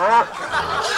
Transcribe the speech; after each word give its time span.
Oh. 0.00 0.94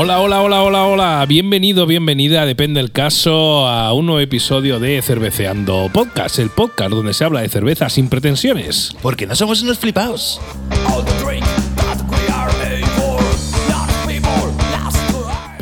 Hola, 0.00 0.20
hola, 0.20 0.42
hola, 0.42 0.62
hola, 0.62 0.86
hola. 0.86 1.26
Bienvenido, 1.26 1.84
bienvenida, 1.84 2.46
depende 2.46 2.78
del 2.78 2.92
caso, 2.92 3.66
a 3.66 3.92
un 3.92 4.06
nuevo 4.06 4.20
episodio 4.20 4.78
de 4.78 5.02
Cerveceando 5.02 5.90
Podcast, 5.92 6.38
el 6.38 6.50
podcast 6.50 6.92
donde 6.92 7.12
se 7.12 7.24
habla 7.24 7.40
de 7.40 7.48
cerveza 7.48 7.88
sin 7.88 8.08
pretensiones. 8.08 8.94
Porque 9.02 9.26
no 9.26 9.34
somos 9.34 9.60
unos 9.60 9.80
flipaos. 9.80 10.40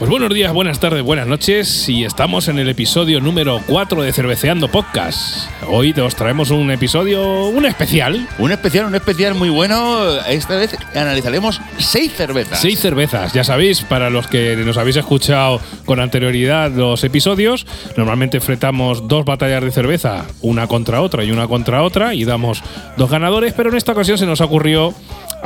Pues 0.07 0.21
buenos 0.21 0.33
días, 0.37 0.53
buenas 0.53 0.79
tardes, 0.79 1.03
buenas 1.03 1.27
noches 1.27 1.89
y 1.89 2.05
estamos 2.05 2.47
en 2.47 2.61
el 2.61 2.69
episodio 2.69 3.19
número 3.19 3.61
4 3.67 4.03
de 4.03 4.13
Cerveceando 4.13 4.69
Podcast. 4.69 5.51
Hoy 5.67 5.93
te 5.93 6.01
os 6.01 6.15
traemos 6.15 6.51
un 6.51 6.71
episodio, 6.71 7.47
un 7.47 7.67
especial. 7.67 8.29
Un 8.39 8.53
especial, 8.53 8.87
un 8.87 8.95
especial 8.95 9.35
muy 9.35 9.49
bueno. 9.49 10.17
Esta 10.29 10.55
vez 10.55 10.77
analizaremos 10.95 11.61
seis 11.79 12.13
cervezas. 12.13 12.61
Seis 12.61 12.79
cervezas, 12.79 13.33
ya 13.33 13.43
sabéis, 13.43 13.83
para 13.83 14.09
los 14.09 14.29
que 14.29 14.55
nos 14.55 14.77
habéis 14.77 14.95
escuchado 14.95 15.61
con 15.85 15.99
anterioridad 15.99 16.71
los 16.71 17.03
episodios, 17.03 17.67
normalmente 17.97 18.37
enfrentamos 18.37 19.09
dos 19.09 19.25
batallas 19.25 19.65
de 19.65 19.73
cerveza, 19.73 20.27
una 20.41 20.69
contra 20.69 21.03
otra 21.03 21.25
y 21.25 21.33
una 21.33 21.49
contra 21.49 21.83
otra, 21.83 22.15
y 22.15 22.25
damos 22.25 22.63
dos 22.97 23.11
ganadores, 23.11 23.55
pero 23.55 23.71
en 23.71 23.77
esta 23.77 23.91
ocasión 23.91 24.19
se 24.19 24.27
nos 24.27 24.41
ocurrió 24.41 24.95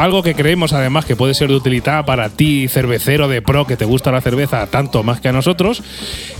algo 0.00 0.22
que 0.22 0.34
creemos 0.34 0.72
además 0.72 1.04
que 1.04 1.16
puede 1.16 1.34
ser 1.34 1.48
de 1.48 1.56
utilidad 1.56 2.04
para 2.04 2.30
ti, 2.30 2.68
cervecero 2.68 3.28
de 3.28 3.42
pro, 3.42 3.66
que 3.66 3.76
te 3.76 3.84
gusta 3.84 4.10
la 4.10 4.20
cerveza 4.20 4.66
tanto 4.66 5.02
más 5.02 5.20
que 5.20 5.28
a 5.28 5.32
nosotros. 5.32 5.82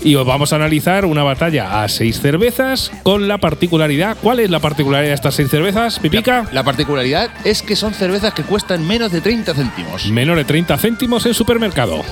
Y 0.03 0.15
os 0.15 0.27
vamos 0.27 0.53
a 0.53 0.57
analizar 0.57 1.05
una 1.05 1.23
batalla 1.23 1.83
a 1.83 1.89
seis 1.89 2.21
cervezas 2.21 2.91
con 3.03 3.29
la 3.29 3.39
particularidad. 3.39 4.17
¿Cuál 4.23 4.41
es 4.41 4.51
la 4.51 4.61
particularidad 4.61 5.11
de 5.11 5.15
estas 5.15 5.35
seis 5.35 5.51
cervezas, 5.51 5.99
Pipica? 5.99 6.45
La, 6.45 6.53
la 6.53 6.65
particularidad 6.65 7.31
es 7.45 7.63
que 7.63 7.77
son 7.77 7.93
cervezas 7.93 8.33
que 8.35 8.43
cuestan 8.43 8.87
menos 8.87 9.13
de 9.13 9.21
30 9.21 9.55
céntimos. 9.55 10.07
Menor 10.07 10.39
de 10.39 10.45
30 10.45 10.79
céntimos 10.79 11.27
en 11.27 11.35
supermercado. 11.35 12.03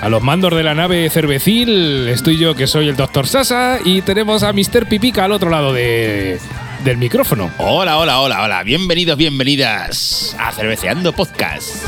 A 0.00 0.08
los 0.10 0.22
mandos 0.22 0.54
de 0.54 0.62
la 0.62 0.74
nave 0.74 1.08
cervecil 1.08 2.08
estoy 2.08 2.36
yo 2.36 2.54
que 2.54 2.66
soy 2.66 2.88
el 2.88 2.96
Dr. 2.96 3.26
Sasa 3.26 3.78
y 3.82 4.02
tenemos 4.02 4.42
a 4.42 4.52
Mr. 4.52 4.86
Pipica 4.86 5.24
al 5.24 5.32
otro 5.32 5.48
lado 5.48 5.72
de, 5.72 6.38
del 6.82 6.96
micrófono. 6.96 7.50
Hola, 7.58 7.98
hola, 7.98 8.20
hola, 8.20 8.42
hola. 8.42 8.62
Bienvenidos, 8.62 9.16
bienvenidas 9.16 10.34
a 10.38 10.52
Cerveceando 10.52 11.12
Podcast. 11.12 11.84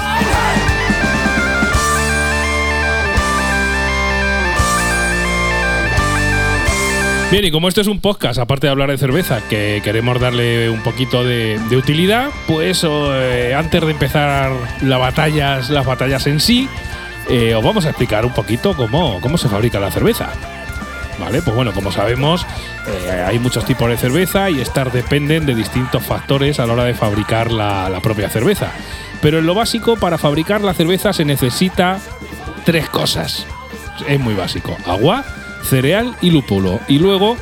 Bien, 7.30 7.44
y 7.44 7.50
como 7.50 7.68
esto 7.68 7.80
es 7.80 7.88
un 7.88 8.00
podcast, 8.00 8.38
aparte 8.38 8.68
de 8.68 8.70
hablar 8.70 8.90
de 8.90 8.98
cerveza, 8.98 9.40
que 9.48 9.80
queremos 9.82 10.20
darle 10.20 10.70
un 10.70 10.82
poquito 10.82 11.24
de, 11.24 11.58
de 11.68 11.76
utilidad, 11.76 12.30
pues 12.46 12.86
eh, 12.88 13.52
antes 13.56 13.80
de 13.80 13.90
empezar 13.90 14.52
las 14.82 14.98
batallas, 15.00 15.68
las 15.68 15.84
batallas 15.84 16.26
en 16.28 16.38
sí, 16.38 16.68
eh, 17.28 17.54
os 17.54 17.64
vamos 17.64 17.84
a 17.84 17.88
explicar 17.88 18.24
un 18.24 18.32
poquito 18.32 18.76
cómo, 18.76 19.20
cómo 19.20 19.38
se 19.38 19.48
fabrica 19.48 19.80
la 19.80 19.90
cerveza. 19.90 20.30
Vale, 21.18 21.40
pues 21.40 21.56
bueno, 21.56 21.72
como 21.72 21.90
sabemos, 21.90 22.46
eh, 22.86 23.24
hay 23.26 23.38
muchos 23.38 23.64
tipos 23.64 23.88
de 23.88 23.96
cerveza 23.96 24.50
y 24.50 24.60
estas 24.60 24.92
dependen 24.92 25.46
de 25.46 25.54
distintos 25.54 26.04
factores 26.04 26.60
a 26.60 26.66
la 26.66 26.74
hora 26.74 26.84
de 26.84 26.94
fabricar 26.94 27.50
la, 27.50 27.98
propia 28.02 28.28
cerveza. 28.28 28.72
Pero 29.22 29.38
en 29.38 29.46
lo 29.46 29.54
básico, 29.54 29.96
para 29.96 30.18
fabricar 30.18 30.60
la 30.60 30.74
cerveza 30.74 31.12
se 31.12 31.24
necesita 31.24 31.98
tres 32.64 32.88
cosas. 32.90 33.46
Es 34.06 34.20
muy 34.20 34.34
básico: 34.34 34.76
agua, 34.86 35.24
cereal 35.64 36.14
y 36.20 36.30
lúpulo. 36.30 36.80
Y 36.86 36.98
luego 36.98 37.36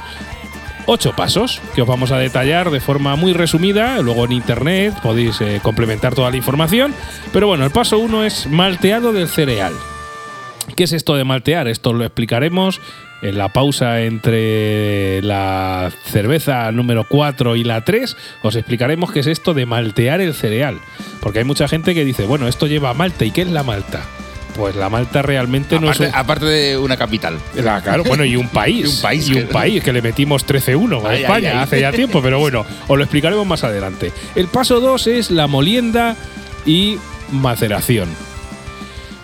ocho 0.87 1.13
pasos 1.17 1.61
que 1.75 1.83
os 1.83 1.89
vamos 1.89 2.13
a 2.13 2.19
detallar 2.19 2.71
de 2.71 2.81
forma 2.81 3.17
muy 3.17 3.33
resumida. 3.33 3.99
Luego 3.99 4.25
en 4.25 4.33
internet 4.33 4.95
podéis 5.03 5.41
eh, 5.41 5.59
complementar 5.63 6.15
toda 6.15 6.31
la 6.31 6.37
información. 6.37 6.95
Pero 7.33 7.49
bueno, 7.49 7.65
el 7.65 7.73
paso 7.73 7.99
uno 7.99 8.25
es 8.25 8.47
malteado 8.47 9.13
del 9.13 9.29
cereal. 9.29 9.73
¿Qué 10.77 10.85
es 10.85 10.93
esto 10.93 11.15
de 11.15 11.25
maltear? 11.25 11.69
Esto 11.69 11.93
lo 11.93 12.05
explicaremos 12.05 12.81
en 13.25 13.39
la 13.39 13.49
pausa 13.49 14.03
entre 14.03 15.23
la 15.23 15.91
cerveza 16.05 16.71
número 16.73 17.05
4 17.09 17.57
y 17.57 17.65
la 17.65 17.83
3. 17.85 18.17
Os 18.43 18.55
explicaremos 18.55 19.11
qué 19.11 19.21
es 19.21 19.27
esto 19.27 19.55
de 19.55 19.67
maltear 19.67 20.21
el 20.21 20.35
cereal. 20.35 20.79
Porque 21.21 21.39
hay 21.41 21.45
mucha 21.45 21.67
gente 21.67 21.95
que 21.95 22.05
dice, 22.05 22.25
bueno, 22.27 22.47
esto 22.49 22.67
lleva 22.67 22.93
malta. 22.95 23.25
¿Y 23.25 23.31
qué 23.31 23.43
es 23.43 23.49
la 23.51 23.63
malta? 23.63 24.03
Pues 24.57 24.77
la 24.77 24.89
Malta 24.89 25.21
realmente 25.21 25.81
no 25.81 25.89
Aparte, 25.89 26.05
es 26.05 26.11
un- 26.11 26.17
aparte 26.17 26.45
de 26.47 26.79
una 26.79 26.97
capital. 26.97 27.41
la- 27.57 27.81
claro, 27.83 28.05
bueno, 28.05 28.25
y 28.25 28.37
un 28.37 28.49
país. 28.51 28.85
Y 28.85 28.89
un 28.97 29.03
país 29.03 29.29
Y 29.29 29.33
un 29.33 29.39
que- 29.41 29.53
país 29.53 29.83
que 29.83 29.93
le 29.93 30.01
metimos 30.01 30.47
13-1 30.47 31.05
a 31.05 31.15
España 31.17 31.49
ay, 31.51 31.57
ay. 31.57 31.63
hace 31.65 31.81
ya 31.81 31.91
tiempo, 31.91 32.23
pero 32.23 32.39
bueno, 32.39 32.65
os 32.87 32.97
lo 32.97 33.03
explicaremos 33.03 33.45
más 33.49 33.65
adelante. 33.65 34.13
El 34.37 34.47
paso 34.47 34.79
2 34.79 35.09
es 35.09 35.33
la 35.33 35.49
molienda 35.49 36.15
y 36.67 36.99
maceración. 37.33 38.09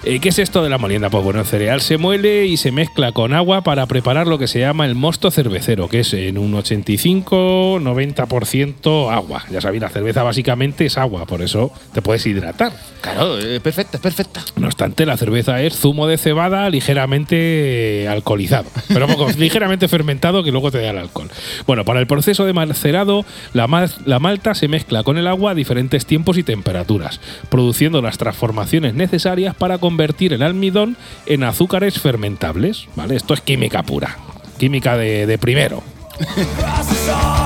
Eh, 0.03 0.19
¿Qué 0.19 0.31
es 0.31 0.38
esto 0.38 0.62
de 0.62 0.71
la 0.71 0.78
molienda? 0.78 1.11
Pues 1.11 1.22
bueno, 1.22 1.41
el 1.41 1.47
cereal 1.47 1.83
se 1.83 1.99
muele 1.99 2.47
y 2.47 2.56
se 2.56 2.72
mezcla 2.72 3.12
con 3.12 3.34
agua 3.34 3.61
para 3.61 3.84
preparar 3.84 4.27
lo 4.27 4.38
que 4.38 4.47
se 4.49 4.59
llama 4.61 4.87
el 4.87 4.94
mosto 4.94 5.31
cervecero, 5.31 5.88
que 5.88 6.00
es 6.00 6.15
en 6.15 6.38
un 6.38 6.55
85-90% 6.55 9.12
agua. 9.12 9.44
Ya 9.50 9.60
sabéis, 9.60 9.83
la 9.83 9.91
cerveza 9.91 10.22
básicamente 10.22 10.87
es 10.87 10.97
agua, 10.97 11.27
por 11.27 11.43
eso 11.43 11.71
te 11.93 12.00
puedes 12.00 12.25
hidratar. 12.25 12.72
Claro, 13.03 13.37
es 13.39 13.60
perfecta, 13.60 13.99
es 13.99 14.03
perfecta. 14.03 14.41
No 14.56 14.69
obstante, 14.69 15.05
la 15.05 15.19
cerveza 15.19 15.60
es 15.60 15.77
zumo 15.77 16.06
de 16.06 16.16
cebada 16.16 16.71
ligeramente 16.71 18.05
eh, 18.05 18.09
alcoholizado, 18.09 18.71
pero 18.89 19.06
poco, 19.06 19.28
ligeramente 19.39 19.87
fermentado 19.87 20.43
que 20.43 20.50
luego 20.50 20.71
te 20.71 20.81
da 20.81 20.91
el 20.91 20.99
alcohol. 20.99 21.28
Bueno, 21.66 21.84
para 21.84 22.00
el 22.00 22.06
proceso 22.06 22.47
de 22.47 22.55
macerado, 22.55 23.27
la, 23.53 23.66
mal- 23.66 23.93
la 24.06 24.19
malta 24.19 24.55
se 24.55 24.66
mezcla 24.66 25.03
con 25.03 25.19
el 25.19 25.27
agua 25.27 25.50
a 25.50 25.55
diferentes 25.55 26.06
tiempos 26.06 26.39
y 26.39 26.43
temperaturas, 26.43 27.21
produciendo 27.50 28.00
las 28.00 28.16
transformaciones 28.16 28.94
necesarias 28.94 29.55
para 29.55 29.77
convertir 29.91 30.33
el 30.33 30.43
almidón 30.43 30.97
en 31.27 31.43
azúcares 31.43 31.99
fermentables. 31.99 32.87
¿vale? 32.95 33.17
Esto 33.17 33.34
es 33.34 33.41
química 33.41 33.83
pura, 33.83 34.17
química 34.56 34.97
de, 34.97 35.27
de 35.27 35.37
primero. 35.37 35.83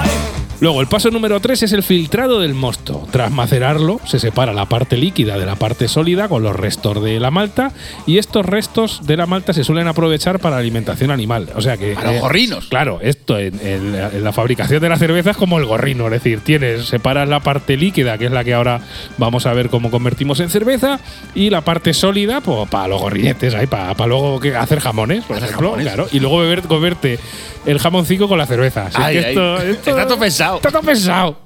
Luego, 0.64 0.80
el 0.80 0.86
paso 0.86 1.10
número 1.10 1.38
3 1.40 1.62
es 1.64 1.72
el 1.74 1.82
filtrado 1.82 2.40
del 2.40 2.54
mosto. 2.54 3.06
Tras 3.10 3.30
macerarlo, 3.30 4.00
se 4.06 4.18
separa 4.18 4.54
la 4.54 4.64
parte 4.64 4.96
líquida 4.96 5.36
de 5.36 5.44
la 5.44 5.56
parte 5.56 5.88
sólida 5.88 6.26
con 6.30 6.42
los 6.42 6.56
restos 6.56 7.04
de 7.04 7.20
la 7.20 7.30
malta 7.30 7.70
y 8.06 8.16
estos 8.16 8.46
restos 8.46 9.00
de 9.06 9.18
la 9.18 9.26
malta 9.26 9.52
se 9.52 9.62
suelen 9.62 9.88
aprovechar 9.88 10.38
para 10.38 10.56
la 10.56 10.60
alimentación 10.62 11.10
animal. 11.10 11.50
O 11.54 11.60
sea 11.60 11.76
que... 11.76 11.94
A 11.94 12.02
los 12.04 12.14
eh, 12.14 12.20
gorrinos. 12.20 12.64
Claro, 12.68 12.98
esto 13.02 13.38
en, 13.38 13.60
en 13.60 13.92
la- 13.92 14.08
en 14.08 14.24
la 14.24 14.32
fabricación 14.32 14.80
de 14.80 14.88
la 14.88 14.96
cerveza 14.96 15.32
es 15.32 15.36
como 15.36 15.58
el 15.58 15.66
gorrino, 15.66 16.06
es 16.06 16.12
decir, 16.12 16.40
tienes, 16.40 16.86
separas 16.86 17.28
la 17.28 17.40
parte 17.40 17.76
líquida, 17.76 18.16
que 18.16 18.24
es 18.24 18.32
la 18.32 18.42
que 18.42 18.54
ahora 18.54 18.80
vamos 19.18 19.44
a 19.44 19.52
ver 19.52 19.68
cómo 19.68 19.90
convertimos 19.90 20.40
en 20.40 20.48
cerveza, 20.48 20.98
y 21.34 21.50
la 21.50 21.60
parte 21.60 21.92
sólida, 21.92 22.40
pues 22.40 22.70
para 22.70 22.88
los 22.88 23.02
gorrinetes, 23.02 23.52
ahí, 23.54 23.66
para, 23.66 23.92
para 23.92 24.08
luego 24.08 24.40
hacer 24.58 24.80
jamones, 24.80 25.24
por 25.24 25.36
Hacer 25.36 25.50
ejemplo, 25.50 25.72
jamones. 25.72 25.92
claro, 25.92 26.08
y 26.10 26.20
luego 26.20 26.38
beber, 26.38 26.62
comerte 26.62 27.18
el 27.66 27.78
jamoncito 27.78 28.28
con 28.28 28.38
la 28.38 28.46
cerveza. 28.46 28.88
Ay, 28.94 29.14
que 29.18 29.24
ay. 29.26 29.30
esto- 29.30 29.58
esto- 29.58 29.90
Está 29.90 30.06
todo 30.06 30.18
pensado. 30.18 30.53
Está 30.56 30.70
todo 30.70 30.82
pensado. 30.82 31.36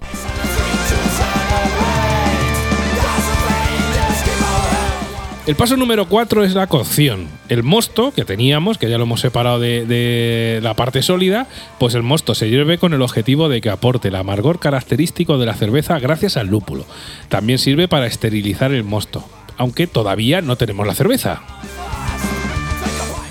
El 5.46 5.56
paso 5.56 5.78
número 5.78 6.06
4 6.10 6.44
es 6.44 6.52
la 6.54 6.66
cocción. 6.66 7.26
El 7.48 7.62
mosto 7.62 8.12
que 8.12 8.26
teníamos, 8.26 8.76
que 8.76 8.90
ya 8.90 8.98
lo 8.98 9.04
hemos 9.04 9.22
separado 9.22 9.58
de, 9.58 9.86
de 9.86 10.60
la 10.62 10.74
parte 10.74 11.00
sólida, 11.00 11.46
pues 11.78 11.94
el 11.94 12.02
mosto 12.02 12.34
se 12.34 12.50
hierve 12.50 12.76
con 12.76 12.92
el 12.92 13.00
objetivo 13.00 13.48
de 13.48 13.62
que 13.62 13.70
aporte 13.70 14.08
el 14.08 14.16
amargor 14.16 14.58
característico 14.58 15.38
de 15.38 15.46
la 15.46 15.54
cerveza 15.54 15.98
gracias 16.00 16.36
al 16.36 16.48
lúpulo. 16.48 16.84
También 17.30 17.58
sirve 17.58 17.88
para 17.88 18.06
esterilizar 18.06 18.72
el 18.72 18.84
mosto, 18.84 19.24
aunque 19.56 19.86
todavía 19.86 20.42
no 20.42 20.56
tenemos 20.56 20.86
la 20.86 20.94
cerveza. 20.94 21.40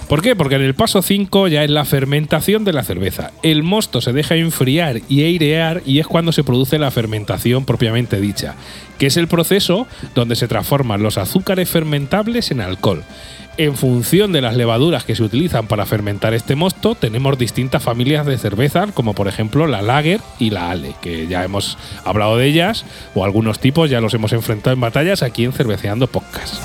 ¿Por 0.08 0.22
qué? 0.22 0.38
Porque 0.38 0.56
en 0.56 0.62
el 0.62 0.74
paso 0.74 1.02
5 1.02 1.50
ya 1.50 1.66
es 1.66 1.70
la 1.70 1.84
fermentación 1.84 2.64
de 2.64 2.72
la 2.72 2.86
cerveza. 2.86 3.32
El 3.44 3.64
mosto 3.64 4.00
se 4.00 4.14
deja 4.14 4.36
enfriar 4.36 5.02
y 5.10 5.24
airear 5.24 5.82
y 5.86 6.00
es 6.00 6.08
cuando 6.08 6.32
se 6.32 6.46
produce 6.46 6.80
la 6.80 6.92
fermentación 6.92 7.66
propiamente 7.66 8.22
dicha, 8.22 8.56
que 9.00 9.08
es 9.08 9.18
el 9.18 9.28
proceso 9.28 9.86
donde 10.16 10.38
se 10.38 10.48
transforman 10.48 11.04
los 11.04 11.18
azúcares 11.18 11.70
fermentables 11.70 12.52
en 12.52 12.62
alcohol. 12.62 13.04
En 13.58 13.76
función 13.76 14.32
de 14.32 14.42
las 14.42 14.56
levaduras 14.56 15.04
que 15.04 15.16
se 15.16 15.24
utilizan 15.24 15.68
para 15.68 15.86
fermentar 15.86 16.34
este 16.34 16.56
mosto, 16.56 16.96
tenemos 16.96 17.38
distintas 17.38 17.84
familias 17.84 18.26
de 18.26 18.38
cervezas, 18.38 18.92
como 18.94 19.14
por 19.14 19.28
ejemplo 19.28 19.68
la 19.68 19.82
Lager 19.82 20.22
y 20.40 20.52
la 20.52 20.70
Ale, 20.70 20.94
que 21.02 21.28
ya 21.28 21.44
hemos 21.44 21.78
hablado 22.06 22.38
de 22.38 22.46
ellas, 22.46 22.86
o 23.14 23.26
algunos 23.26 23.60
tipos 23.60 23.90
ya 23.90 24.00
los 24.00 24.14
hemos 24.14 24.32
enfrentado 24.32 24.74
en 24.76 24.80
batallas 24.80 25.22
aquí 25.22 25.44
en 25.44 25.54
Cerveceando 25.54 26.08
Podcast. 26.08 26.64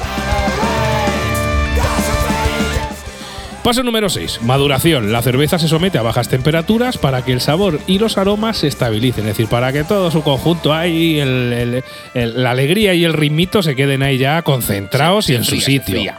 Paso 3.63 3.85
número 3.85 4.09
6. 4.11 4.41
Maduración. 4.43 5.13
La 5.13 5.23
cerveza 5.23 5.57
se 5.57 5.69
somete 5.69 5.97
a 5.97 6.03
bajas 6.03 6.29
temperaturas 6.29 6.99
para 6.99 7.25
que 7.25 7.33
el 7.33 7.41
sabor 7.41 7.79
y 7.87 8.01
los 8.01 8.19
aromas 8.19 8.59
se 8.59 8.67
estabilicen. 8.67 9.21
Es 9.25 9.37
decir, 9.37 9.47
para 9.47 9.73
que 9.73 9.85
todo 9.85 10.11
su 10.11 10.23
conjunto 10.23 10.73
ahí, 10.75 11.21
el- 11.21 11.53
el- 11.53 11.85
el- 12.15 12.43
la 12.43 12.51
alegría 12.51 12.93
y 12.95 13.05
el 13.05 13.13
ritmito 13.13 13.63
se 13.63 13.77
queden 13.77 14.03
ahí 14.03 14.19
ya 14.19 14.43
concentrados 14.43 15.31
y 15.31 15.37
en 15.37 15.45
su 15.45 15.61
sitio. 15.61 15.95
fría. 15.95 16.19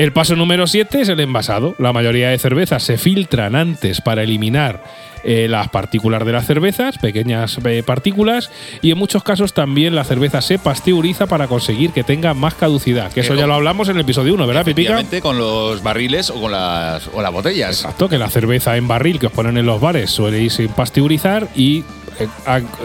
El 0.00 0.14
paso 0.14 0.34
número 0.34 0.66
7 0.66 1.02
es 1.02 1.10
el 1.10 1.20
envasado. 1.20 1.74
La 1.76 1.92
mayoría 1.92 2.30
de 2.30 2.38
cervezas 2.38 2.82
se 2.82 2.96
filtran 2.96 3.54
antes 3.54 4.00
para 4.00 4.22
eliminar 4.22 4.82
eh, 5.24 5.46
las 5.46 5.68
partículas 5.68 6.24
de 6.24 6.32
las 6.32 6.46
cervezas, 6.46 6.96
pequeñas 6.96 7.58
eh, 7.66 7.82
partículas, 7.84 8.50
y 8.80 8.92
en 8.92 8.96
muchos 8.96 9.22
casos 9.22 9.52
también 9.52 9.94
la 9.94 10.04
cerveza 10.04 10.40
se 10.40 10.58
pasteuriza 10.58 11.26
para 11.26 11.48
conseguir 11.48 11.90
que 11.90 12.02
tenga 12.02 12.32
más 12.32 12.54
caducidad. 12.54 13.12
Que 13.12 13.20
eso 13.20 13.34
ya 13.34 13.46
lo 13.46 13.52
hablamos 13.52 13.90
en 13.90 13.96
el 13.96 14.00
episodio 14.00 14.32
1, 14.32 14.46
¿verdad, 14.46 14.64
Pipica? 14.64 15.04
Con 15.20 15.36
los 15.36 15.82
barriles 15.82 16.30
o 16.30 16.40
con 16.40 16.52
las, 16.52 17.06
o 17.12 17.20
las 17.20 17.30
botellas. 17.30 17.76
Exacto, 17.76 18.08
que 18.08 18.16
la 18.16 18.30
cerveza 18.30 18.78
en 18.78 18.88
barril 18.88 19.18
que 19.18 19.26
os 19.26 19.32
ponen 19.32 19.58
en 19.58 19.66
los 19.66 19.82
bares 19.82 20.10
suele 20.10 20.40
irse 20.40 20.66
pasteurizar 20.70 21.46
y 21.54 21.84
eh, 22.18 22.26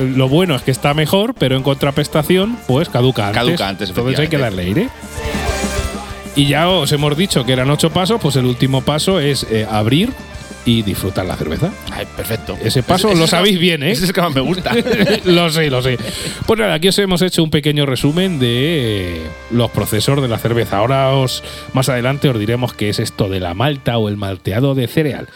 lo 0.02 0.28
bueno 0.28 0.54
es 0.54 0.64
que 0.64 0.72
está 0.72 0.94
mejor, 0.94 1.34
pero 1.34 1.56
en 1.56 1.64
contraprestación, 1.64 2.58
pues 2.68 2.90
caduca 2.90 3.28
antes. 3.28 3.42
Caduca 3.42 3.70
antes, 3.70 3.90
Entonces 3.92 4.20
hay 4.20 4.28
que 4.28 4.38
darle 4.38 4.64
aire. 4.64 4.90
Y 6.36 6.48
ya 6.48 6.68
os 6.70 6.92
hemos 6.92 7.16
dicho 7.16 7.46
que 7.46 7.54
eran 7.54 7.70
ocho 7.70 7.92
pasos, 7.92 8.20
pues 8.22 8.36
el 8.36 8.46
último 8.46 8.82
paso 8.82 9.20
es 9.20 9.48
eh, 9.50 9.66
abrir 9.70 10.12
y 10.66 10.82
disfrutar 10.82 11.26
la 11.26 11.36
cerveza. 11.36 11.72
Ay, 11.92 12.06
perfecto. 12.18 12.58
Ese 12.62 12.84
paso 12.84 13.14
lo 13.14 13.28
sabéis 13.28 13.60
bien, 13.60 13.84
¿eh? 13.84 13.92
Ese 13.92 14.04
es 14.04 14.10
el 14.10 14.16
que 14.16 14.22
más 14.22 14.34
me 14.36 14.42
gusta. 14.42 14.76
lo 15.26 15.50
sé, 15.50 15.70
lo 15.70 15.82
sé. 15.82 15.98
Pues 16.46 16.60
nada, 16.60 16.74
aquí 16.74 16.90
os 16.90 17.00
hemos 17.00 17.22
hecho 17.22 17.44
un 17.44 17.52
pequeño 17.52 17.86
resumen 17.86 18.40
de 18.40 19.22
los 19.52 19.72
procesos 19.72 20.22
de 20.22 20.28
la 20.28 20.38
cerveza. 20.38 20.80
Ahora 20.80 21.12
os 21.14 21.44
más 21.74 21.88
adelante 21.88 22.30
os 22.30 22.38
diremos 22.38 22.74
qué 22.74 22.90
es 22.90 23.00
esto 23.00 23.30
de 23.30 23.40
la 23.40 23.54
malta 23.54 23.98
o 23.98 24.10
el 24.10 24.18
malteado 24.18 24.76
de 24.76 24.88
cereal. 24.88 25.30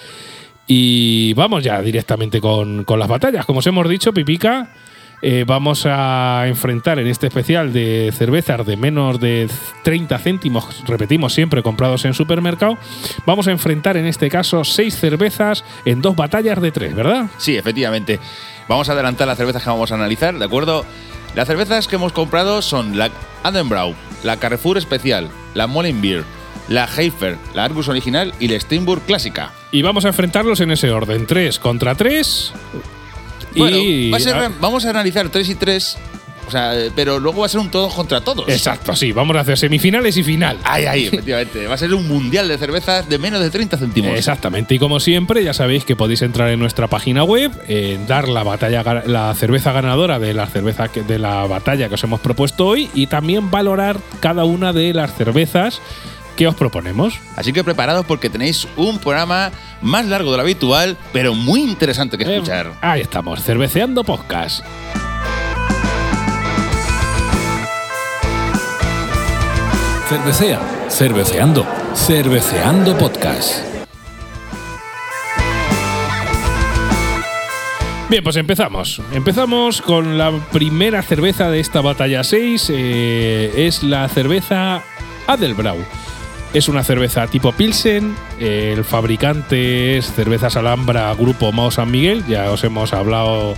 Y 0.67 1.33
vamos 1.33 1.63
ya 1.63 1.81
directamente 1.81 2.41
con, 2.41 2.83
con 2.83 2.99
las 2.99 3.07
batallas. 3.07 3.45
Como 3.45 3.59
os 3.59 3.67
hemos 3.67 3.87
dicho, 3.87 4.13
Pipica, 4.13 4.73
eh, 5.21 5.43
vamos 5.45 5.85
a 5.85 6.43
enfrentar 6.47 6.99
en 6.99 7.07
este 7.07 7.27
especial 7.27 7.73
de 7.73 8.13
cervezas 8.15 8.65
de 8.65 8.77
menos 8.77 9.19
de 9.19 9.49
30 9.83 10.17
céntimos, 10.19 10.83
repetimos 10.85 11.33
siempre, 11.33 11.61
comprados 11.63 12.05
en 12.05 12.13
supermercado. 12.13 12.77
Vamos 13.25 13.47
a 13.47 13.51
enfrentar 13.51 13.97
en 13.97 14.05
este 14.05 14.29
caso 14.29 14.63
seis 14.63 14.95
cervezas 14.95 15.63
en 15.85 16.01
dos 16.01 16.15
batallas 16.15 16.61
de 16.61 16.71
tres, 16.71 16.95
¿verdad? 16.95 17.27
Sí, 17.37 17.57
efectivamente. 17.57 18.19
Vamos 18.67 18.89
a 18.89 18.93
adelantar 18.93 19.27
las 19.27 19.37
cervezas 19.37 19.63
que 19.63 19.69
vamos 19.69 19.91
a 19.91 19.95
analizar, 19.95 20.37
¿de 20.37 20.45
acuerdo? 20.45 20.85
Las 21.35 21.47
cervezas 21.47 21.87
que 21.87 21.95
hemos 21.95 22.11
comprado 22.11 22.61
son 22.61 22.97
la 22.97 23.09
Adenbrau, 23.43 23.95
la 24.23 24.37
Carrefour 24.37 24.77
Especial, 24.77 25.29
la 25.53 25.67
Molenbeer, 25.67 26.23
la 26.67 26.85
Heifer, 26.85 27.37
la 27.53 27.65
Argus 27.65 27.87
Original 27.87 28.33
y 28.39 28.47
la 28.47 28.59
Steinburg 28.59 29.01
Clásica. 29.03 29.51
Y 29.71 29.81
vamos 29.81 30.05
a 30.05 30.09
enfrentarlos 30.09 30.59
en 30.61 30.71
ese 30.71 30.91
orden: 30.91 31.25
3 31.27 31.59
contra 31.59 31.95
3. 31.95 32.53
Bueno, 33.55 33.77
y. 33.77 34.09
va 34.11 34.17
a 34.17 34.19
ser- 34.19 34.35
ah, 34.35 34.51
vamos 34.59 34.85
a 34.85 34.89
analizar 34.91 35.29
3 35.29 35.49
y 35.49 35.55
3, 35.55 35.97
o 36.47 36.51
sea, 36.51 36.73
pero 36.95 37.19
luego 37.19 37.41
va 37.41 37.45
a 37.45 37.49
ser 37.49 37.59
un 37.59 37.69
todos 37.69 37.93
contra 37.93 38.21
todos. 38.21 38.49
Exacto, 38.49 38.95
sí. 38.95 39.11
Vamos 39.11 39.35
a 39.35 39.41
hacer 39.41 39.55
semifinales 39.57 40.17
y 40.17 40.23
final. 40.23 40.57
Ahí, 40.63 40.85
ahí, 40.85 41.05
efectivamente. 41.11 41.67
Va 41.67 41.75
a 41.75 41.77
ser 41.77 41.93
un 41.93 42.07
mundial 42.07 42.47
de 42.47 42.57
cervezas 42.57 43.07
de 43.07 43.19
menos 43.19 43.39
de 43.41 43.49
30 43.51 43.77
céntimos. 43.77 44.17
Exactamente. 44.17 44.73
Y 44.73 44.79
como 44.79 44.99
siempre, 44.99 45.43
ya 45.43 45.53
sabéis 45.53 45.85
que 45.85 45.95
podéis 45.95 46.23
entrar 46.23 46.49
en 46.49 46.59
nuestra 46.59 46.87
página 46.87 47.23
web, 47.23 47.51
eh, 47.67 47.99
dar 48.07 48.27
la 48.27 48.41
batalla, 48.43 48.83
la 49.05 49.33
cerveza 49.35 49.71
ganadora 49.73 50.17
de 50.17 50.33
la 50.33 50.47
cerveza 50.47 50.87
que- 50.87 51.03
de 51.03 51.19
la 51.19 51.45
batalla 51.45 51.87
que 51.87 51.95
os 51.95 52.03
hemos 52.03 52.19
propuesto 52.19 52.65
hoy 52.65 52.89
y 52.95 53.05
también 53.07 53.51
valorar 53.51 53.97
cada 54.19 54.43
una 54.45 54.73
de 54.73 54.93
las 54.93 55.13
cervezas 55.15 55.81
que 56.39 56.47
os 56.47 56.55
proponemos. 56.55 57.19
Así 57.35 57.51
que 57.51 57.65
preparados 57.65 58.05
porque 58.05 58.29
tenéis 58.29 58.65
un 58.77 58.97
programa 58.97 59.51
más 59.81 60.05
largo 60.05 60.31
de 60.31 60.37
lo 60.37 60.43
habitual, 60.43 60.95
pero 61.11 61.33
muy 61.35 61.59
interesante 61.61 62.17
que 62.17 62.23
Eh, 62.23 62.35
escuchar. 62.35 62.71
ahí 62.79 63.01
estamos, 63.01 63.43
cerveceando 63.43 64.05
podcast. 64.05 64.63
Cervecea, 70.07 70.59
cerveceando, 70.89 71.65
cerveceando 71.93 72.97
podcast. 72.97 73.63
Bien, 78.09 78.23
pues 78.23 78.37
empezamos. 78.37 78.99
Empezamos 79.11 79.83
con 79.83 80.17
la 80.17 80.31
primera 80.51 81.03
cerveza 81.03 81.51
de 81.51 81.59
esta 81.59 81.81
batalla 81.81 82.23
6. 82.23 82.71
eh, 82.73 83.53
es 83.67 83.83
la 83.83 84.09
cerveza 84.09 84.81
Adelbrau. 85.27 85.77
Es 86.53 86.67
una 86.67 86.83
cerveza 86.83 87.27
tipo 87.27 87.51
Pilsen. 87.51 88.15
eh, 88.39 88.73
el 88.75 88.83
fabricante 88.83 89.97
es 89.97 90.11
Cervezas 90.13 90.55
Alhambra 90.55 91.13
Grupo 91.13 91.51
Mao 91.51 91.69
San 91.69 91.91
Miguel. 91.91 92.23
Ya 92.27 92.49
os 92.51 92.63
hemos 92.63 92.91
hablado 92.93 93.55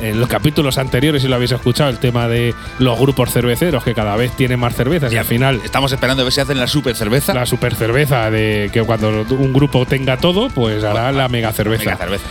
en 0.00 0.20
los 0.20 0.28
capítulos 0.28 0.76
anteriores, 0.78 1.22
si 1.22 1.28
lo 1.28 1.36
habéis 1.36 1.52
escuchado, 1.52 1.88
el 1.88 1.98
tema 1.98 2.28
de 2.28 2.54
los 2.78 2.98
grupos 2.98 3.32
cerveceros 3.32 3.82
que 3.82 3.94
cada 3.94 4.14
vez 4.16 4.30
tienen 4.32 4.60
más 4.60 4.74
cervezas 4.74 5.10
y 5.10 5.16
al 5.16 5.24
final 5.24 5.60
Estamos 5.64 5.90
esperando 5.90 6.20
a 6.22 6.24
ver 6.24 6.32
si 6.34 6.40
hacen 6.40 6.58
la 6.58 6.66
super 6.66 6.94
cerveza. 6.94 7.32
la 7.32 7.46
super 7.46 7.74
cerveza 7.74 8.30
de 8.30 8.68
que 8.72 8.82
cuando 8.82 9.08
un 9.30 9.52
grupo 9.54 9.86
tenga 9.86 10.16
todo, 10.18 10.48
pues 10.50 10.84
hará 10.84 11.12
la 11.12 11.28
mega 11.28 11.50
cerveza. 11.52 11.84
Venga, 11.84 11.96
cerveza. 11.96 12.24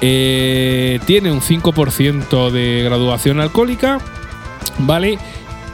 Eh, 0.00 0.98
tiene 1.06 1.30
un 1.30 1.40
5% 1.40 2.50
de 2.50 2.82
graduación 2.84 3.40
alcohólica, 3.40 3.98
¿vale? 4.78 5.18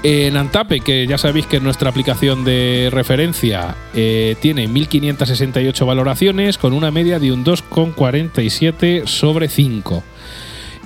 En 0.03 0.39
Antape, 0.39 0.81
que 0.81 1.07
ya 1.07 1.19
sabéis 1.19 1.47
que 1.47 1.59
es 1.59 1.63
nuestra 1.63 1.91
aplicación 1.91 2.43
de 2.43 2.89
referencia, 2.91 3.77
eh, 3.95 4.35
tiene 4.41 4.67
1568 4.67 5.85
valoraciones 5.85 6.57
con 6.57 6.73
una 6.73 6.91
media 6.91 7.19
de 7.19 7.33
un 7.33 7.45
2,47 7.45 9.07
sobre 9.07 9.49
5. 9.49 10.03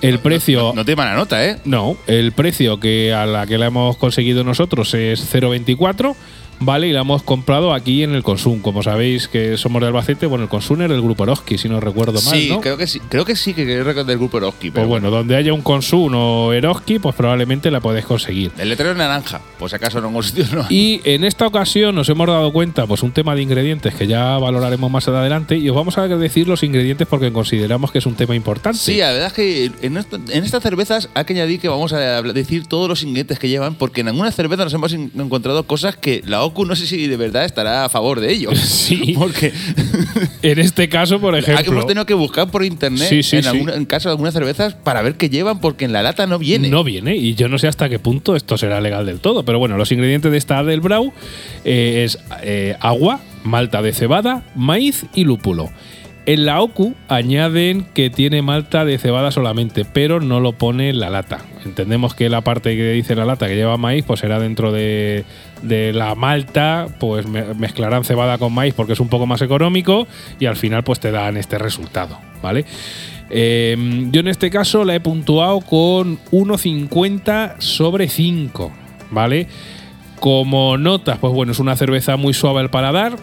El 0.01 0.19
precio. 0.19 0.73
No 0.75 0.85
tiene 0.85 0.97
mala 0.97 1.15
nota, 1.15 1.47
¿eh? 1.47 1.59
No, 1.65 1.97
el 2.09 2.33
precio 2.33 2.81
que 2.81 3.15
a 3.15 3.25
la 3.25 3.47
que 3.47 3.57
la 3.57 3.67
hemos 3.67 3.97
conseguido 3.97 4.43
nosotros 4.43 4.93
es 4.95 5.33
0,24, 5.33 6.17
¿vale? 6.61 6.89
Y 6.89 6.93
la 6.93 7.01
hemos 7.01 7.23
comprado 7.23 7.73
aquí 7.75 8.03
en 8.03 8.15
el 8.15 8.23
Consum. 8.23 8.61
Como 8.61 8.83
sabéis 8.83 9.29
que 9.29 9.57
somos 9.57 9.81
de 9.83 9.89
Albacete, 9.89 10.27
bueno, 10.27 10.45
el 10.45 10.51
Consum 10.51 10.83
es 10.83 10.89
del 10.89 11.01
grupo 11.03 11.25
Eroski, 11.25 11.59
si 11.59 11.69
no 11.69 11.81
recuerdo 11.81 12.21
mal, 12.23 12.35
sí, 12.35 12.49
¿no? 12.51 12.61
creo 12.61 12.77
que 12.77 12.87
sí. 12.87 13.01
Creo 13.09 13.25
que 13.25 13.37
sí 13.37 13.55
que 13.55 13.63
es 13.63 14.07
del 14.07 14.19
grupo 14.19 14.39
Eroski. 14.39 14.71
Pues 14.71 14.87
bueno, 14.87 15.11
donde 15.11 15.37
haya 15.37 15.53
un 15.53 15.63
Consum 15.63 16.13
o 16.15 16.53
Eroski, 16.53 16.99
pues 16.99 17.15
probablemente 17.15 17.71
la 17.71 17.81
podéis 17.81 18.05
conseguir. 18.07 18.53
El 18.59 18.69
letrero 18.69 18.93
es 18.93 18.97
naranja, 18.97 19.41
si 19.69 19.75
acaso 19.75 19.99
en 19.99 20.05
algún 20.05 20.23
sitio 20.23 20.45
no. 20.55 20.67
Y 20.69 21.01
en 21.05 21.25
esta 21.25 21.47
ocasión 21.47 21.95
nos 21.95 22.09
hemos 22.09 22.27
dado 22.27 22.53
cuenta, 22.53 22.87
pues 22.87 23.03
un 23.03 23.13
tema 23.13 23.35
de 23.35 23.43
ingredientes 23.43 23.95
que 23.95 24.07
ya 24.07 24.37
valoraremos 24.39 24.91
más 24.91 25.09
adelante, 25.09 25.57
y 25.57 25.69
os 25.71 25.75
vamos 25.77 25.97
a 25.99 26.07
decir 26.07 26.47
los 26.49 26.63
ingredientes 26.63 27.07
porque 27.09 27.33
consideramos 27.33 27.91
que 27.91 27.99
es 27.99 28.07
un 28.07 28.15
tema 28.15 28.35
importante. 28.35 28.79
Sí, 28.79 28.97
la 28.99 29.13
verdad 29.13 29.29
es 29.29 29.33
que 29.33 29.71
en, 29.83 29.97
esto- 29.97 30.17
en 30.29 30.45
estas 30.45 30.63
cervezas 30.63 31.09
hay 31.15 31.25
que 31.25 31.33
añadir 31.33 31.61
que 31.61 31.69
vamos 31.69 31.93
a 31.93 32.21
decir 32.23 32.67
todos 32.67 32.89
los 32.89 33.03
ingredientes 33.03 33.39
que 33.39 33.49
llevan, 33.49 33.75
porque 33.75 34.03
en 34.03 34.09
algunas 34.09 34.35
cervezas 34.35 34.67
nos 34.67 34.75
hemos 34.75 34.93
en- 34.93 35.11
encontrado 35.19 35.63
cosas 35.67 35.97
que 35.97 36.23
la 36.27 36.44
OCU 36.45 36.65
no 36.65 36.77
sé 36.77 36.87
si 36.87 37.07
de 37.07 37.17
verdad 37.17 37.45
estará 37.45 37.85
a 37.85 37.89
favor 37.89 38.21
de 38.21 38.33
ello. 38.33 38.51
Sí. 38.57 39.15
Porque 39.19 39.53
En 40.43 40.59
este 40.59 40.89
caso, 40.89 41.21
por 41.21 41.37
ejemplo. 41.37 41.73
hemos 41.73 41.87
tenido 41.87 42.05
que 42.07 42.15
buscar 42.15 42.51
por 42.51 42.65
internet, 42.65 43.09
Sí, 43.09 43.23
sí, 43.23 43.37
en, 43.39 43.47
alguna- 43.47 43.75
en 43.75 43.85
caso 43.87 44.09
de 44.09 44.13
algunas 44.13 44.35
cervezas, 44.35 44.75
para 44.75 45.01
ver 45.03 45.15
qué 45.17 45.29
llevan, 45.31 45.61
porque 45.61 45.85
en 45.85 45.93
la 45.93 46.03
lata 46.03 46.27
no 46.27 46.39
viene. 46.39 46.69
No 46.69 46.85
viene, 46.85 47.17
y 47.17 47.35
yo 47.35 47.49
no 47.49 47.59
sé 47.59 47.67
hasta 47.69 47.89
qué 47.89 47.99
punto 47.99 48.37
esto 48.37 48.57
será 48.59 48.81
legal 48.81 49.07
del 49.07 49.21
todo. 49.21 49.45
Pero 49.45 49.59
bueno, 49.59 49.77
los 49.79 49.91
ingredientes 49.93 50.31
de 50.31 50.39
esta 50.39 50.59
Adelbrau 50.59 51.13
eh, 51.65 52.03
es 52.05 52.19
eh, 52.43 52.77
agua, 52.81 53.21
malta 53.43 53.81
de 53.83 53.93
cebada, 53.93 54.45
maíz 54.55 55.07
y 55.15 55.25
lúpulo. 55.25 55.71
En 56.27 56.47
la 56.47 56.63
OCU 56.63 56.95
añaden 57.09 57.85
que 57.93 58.09
tiene 58.09 58.41
malta 58.41 58.87
de 58.87 58.97
cebada 58.97 59.31
solamente, 59.31 59.85
pero 59.85 60.21
no 60.21 60.41
lo 60.41 60.53
pone 60.53 60.89
en 60.89 60.99
la 60.99 61.11
lata. 61.11 61.41
Entendemos 61.67 62.15
que 62.15 62.31
la 62.31 62.41
parte 62.41 62.75
que 62.77 62.93
dice 62.93 63.15
la 63.15 63.27
lata 63.27 63.47
que 63.47 63.57
lleva 63.57 63.77
maíz, 63.77 64.07
pues 64.07 64.21
será 64.21 64.39
dentro 64.39 64.73
de, 64.73 65.25
la 65.63 66.15
malta, 66.15 66.87
pues 66.99 67.27
me- 67.27 67.53
mezclarán 67.55 68.05
cebada 68.05 68.39
con 68.39 68.55
maíz 68.55 68.73
porque 68.73 68.95
es 68.95 69.01
un 69.01 69.09
poco 69.09 69.27
más 69.27 69.43
económico 69.43 70.07
y 70.41 70.47
al 70.47 70.57
final 70.57 70.83
pues 70.83 70.99
te 70.99 71.11
dan 71.11 71.37
este 71.37 71.59
resultado, 71.59 72.19
¿vale? 72.43 72.65
Eh, 73.29 73.77
yo 74.11 74.21
en 74.21 74.29
este 74.29 74.49
caso 74.49 74.85
la 74.85 74.95
he 74.95 75.01
puntuado 75.01 75.61
con 75.61 76.19
1,50 76.31 77.57
sobre 77.59 78.09
5, 78.09 78.73
¿vale? 79.11 79.47
Como 80.21 80.79
notas, 80.79 81.19
pues 81.19 81.35
bueno, 81.35 81.53
es 81.53 81.59
una 81.59 81.77
cerveza 81.77 82.17
muy 82.17 82.33
suave 82.33 82.61
al 82.61 82.71
paladar, 82.71 83.17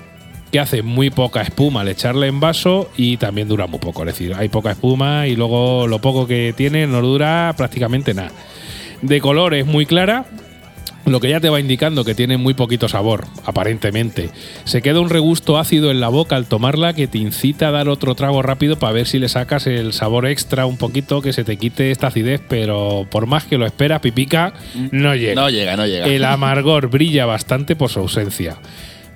que 0.51 0.59
hace 0.59 0.81
muy 0.81 1.09
poca 1.09 1.41
espuma 1.41 1.81
al 1.81 1.87
echarla 1.87 2.27
en 2.27 2.39
vaso 2.39 2.89
y 2.97 3.17
también 3.17 3.47
dura 3.47 3.67
muy 3.67 3.79
poco. 3.79 4.01
Es 4.03 4.07
decir, 4.07 4.33
hay 4.35 4.49
poca 4.49 4.71
espuma 4.71 5.27
y 5.27 5.35
luego 5.35 5.87
lo 5.87 5.99
poco 5.99 6.27
que 6.27 6.53
tiene 6.55 6.87
no 6.87 7.01
dura 7.01 7.53
prácticamente 7.55 8.13
nada. 8.13 8.31
De 9.01 9.19
color 9.19 9.53
es 9.53 9.65
muy 9.65 9.85
clara, 9.85 10.25
lo 11.05 11.19
que 11.19 11.29
ya 11.29 11.39
te 11.39 11.49
va 11.49 11.59
indicando 11.59 12.03
que 12.03 12.15
tiene 12.15 12.37
muy 12.37 12.53
poquito 12.53 12.87
sabor, 12.87 13.25
aparentemente. 13.45 14.29
Se 14.65 14.81
queda 14.81 14.99
un 14.99 15.09
regusto 15.09 15.57
ácido 15.57 15.89
en 15.89 15.99
la 15.99 16.09
boca 16.09 16.35
al 16.35 16.45
tomarla 16.45 16.93
que 16.93 17.07
te 17.07 17.17
incita 17.17 17.69
a 17.69 17.71
dar 17.71 17.89
otro 17.89 18.15
trago 18.15 18.41
rápido 18.41 18.77
para 18.77 18.93
ver 18.93 19.07
si 19.07 19.19
le 19.19 19.29
sacas 19.29 19.67
el 19.67 19.93
sabor 19.93 20.27
extra 20.27 20.65
un 20.65 20.77
poquito, 20.77 21.21
que 21.21 21.33
se 21.33 21.43
te 21.43 21.57
quite 21.57 21.91
esta 21.91 22.07
acidez, 22.07 22.41
pero 22.47 23.07
por 23.09 23.25
más 23.25 23.45
que 23.45 23.57
lo 23.57 23.65
esperas, 23.65 24.01
pipica, 24.01 24.53
no 24.91 25.15
llega. 25.15 25.41
No 25.41 25.49
llega, 25.49 25.75
no 25.75 25.85
llega. 25.85 26.05
El 26.05 26.23
amargor 26.23 26.89
brilla 26.89 27.25
bastante 27.25 27.75
por 27.75 27.89
su 27.89 27.99
ausencia. 27.99 28.57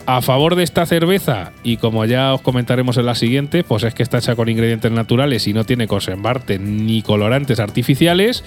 A 0.07 0.21
favor 0.21 0.55
de 0.55 0.63
esta 0.63 0.85
cerveza, 0.85 1.51
y 1.63 1.77
como 1.77 2.05
ya 2.05 2.35
os 2.35 2.41
comentaremos 2.41 2.95
en 2.97 3.07
la 3.07 3.15
siguiente, 3.15 3.63
pues 3.63 3.83
es 3.83 3.95
que 3.95 4.03
está 4.03 4.19
hecha 4.19 4.35
con 4.35 4.47
ingredientes 4.49 4.91
naturales 4.91 5.47
y 5.47 5.53
no 5.53 5.63
tiene 5.63 5.87
conservante 5.87 6.59
ni 6.59 7.01
colorantes 7.01 7.59
artificiales. 7.59 8.43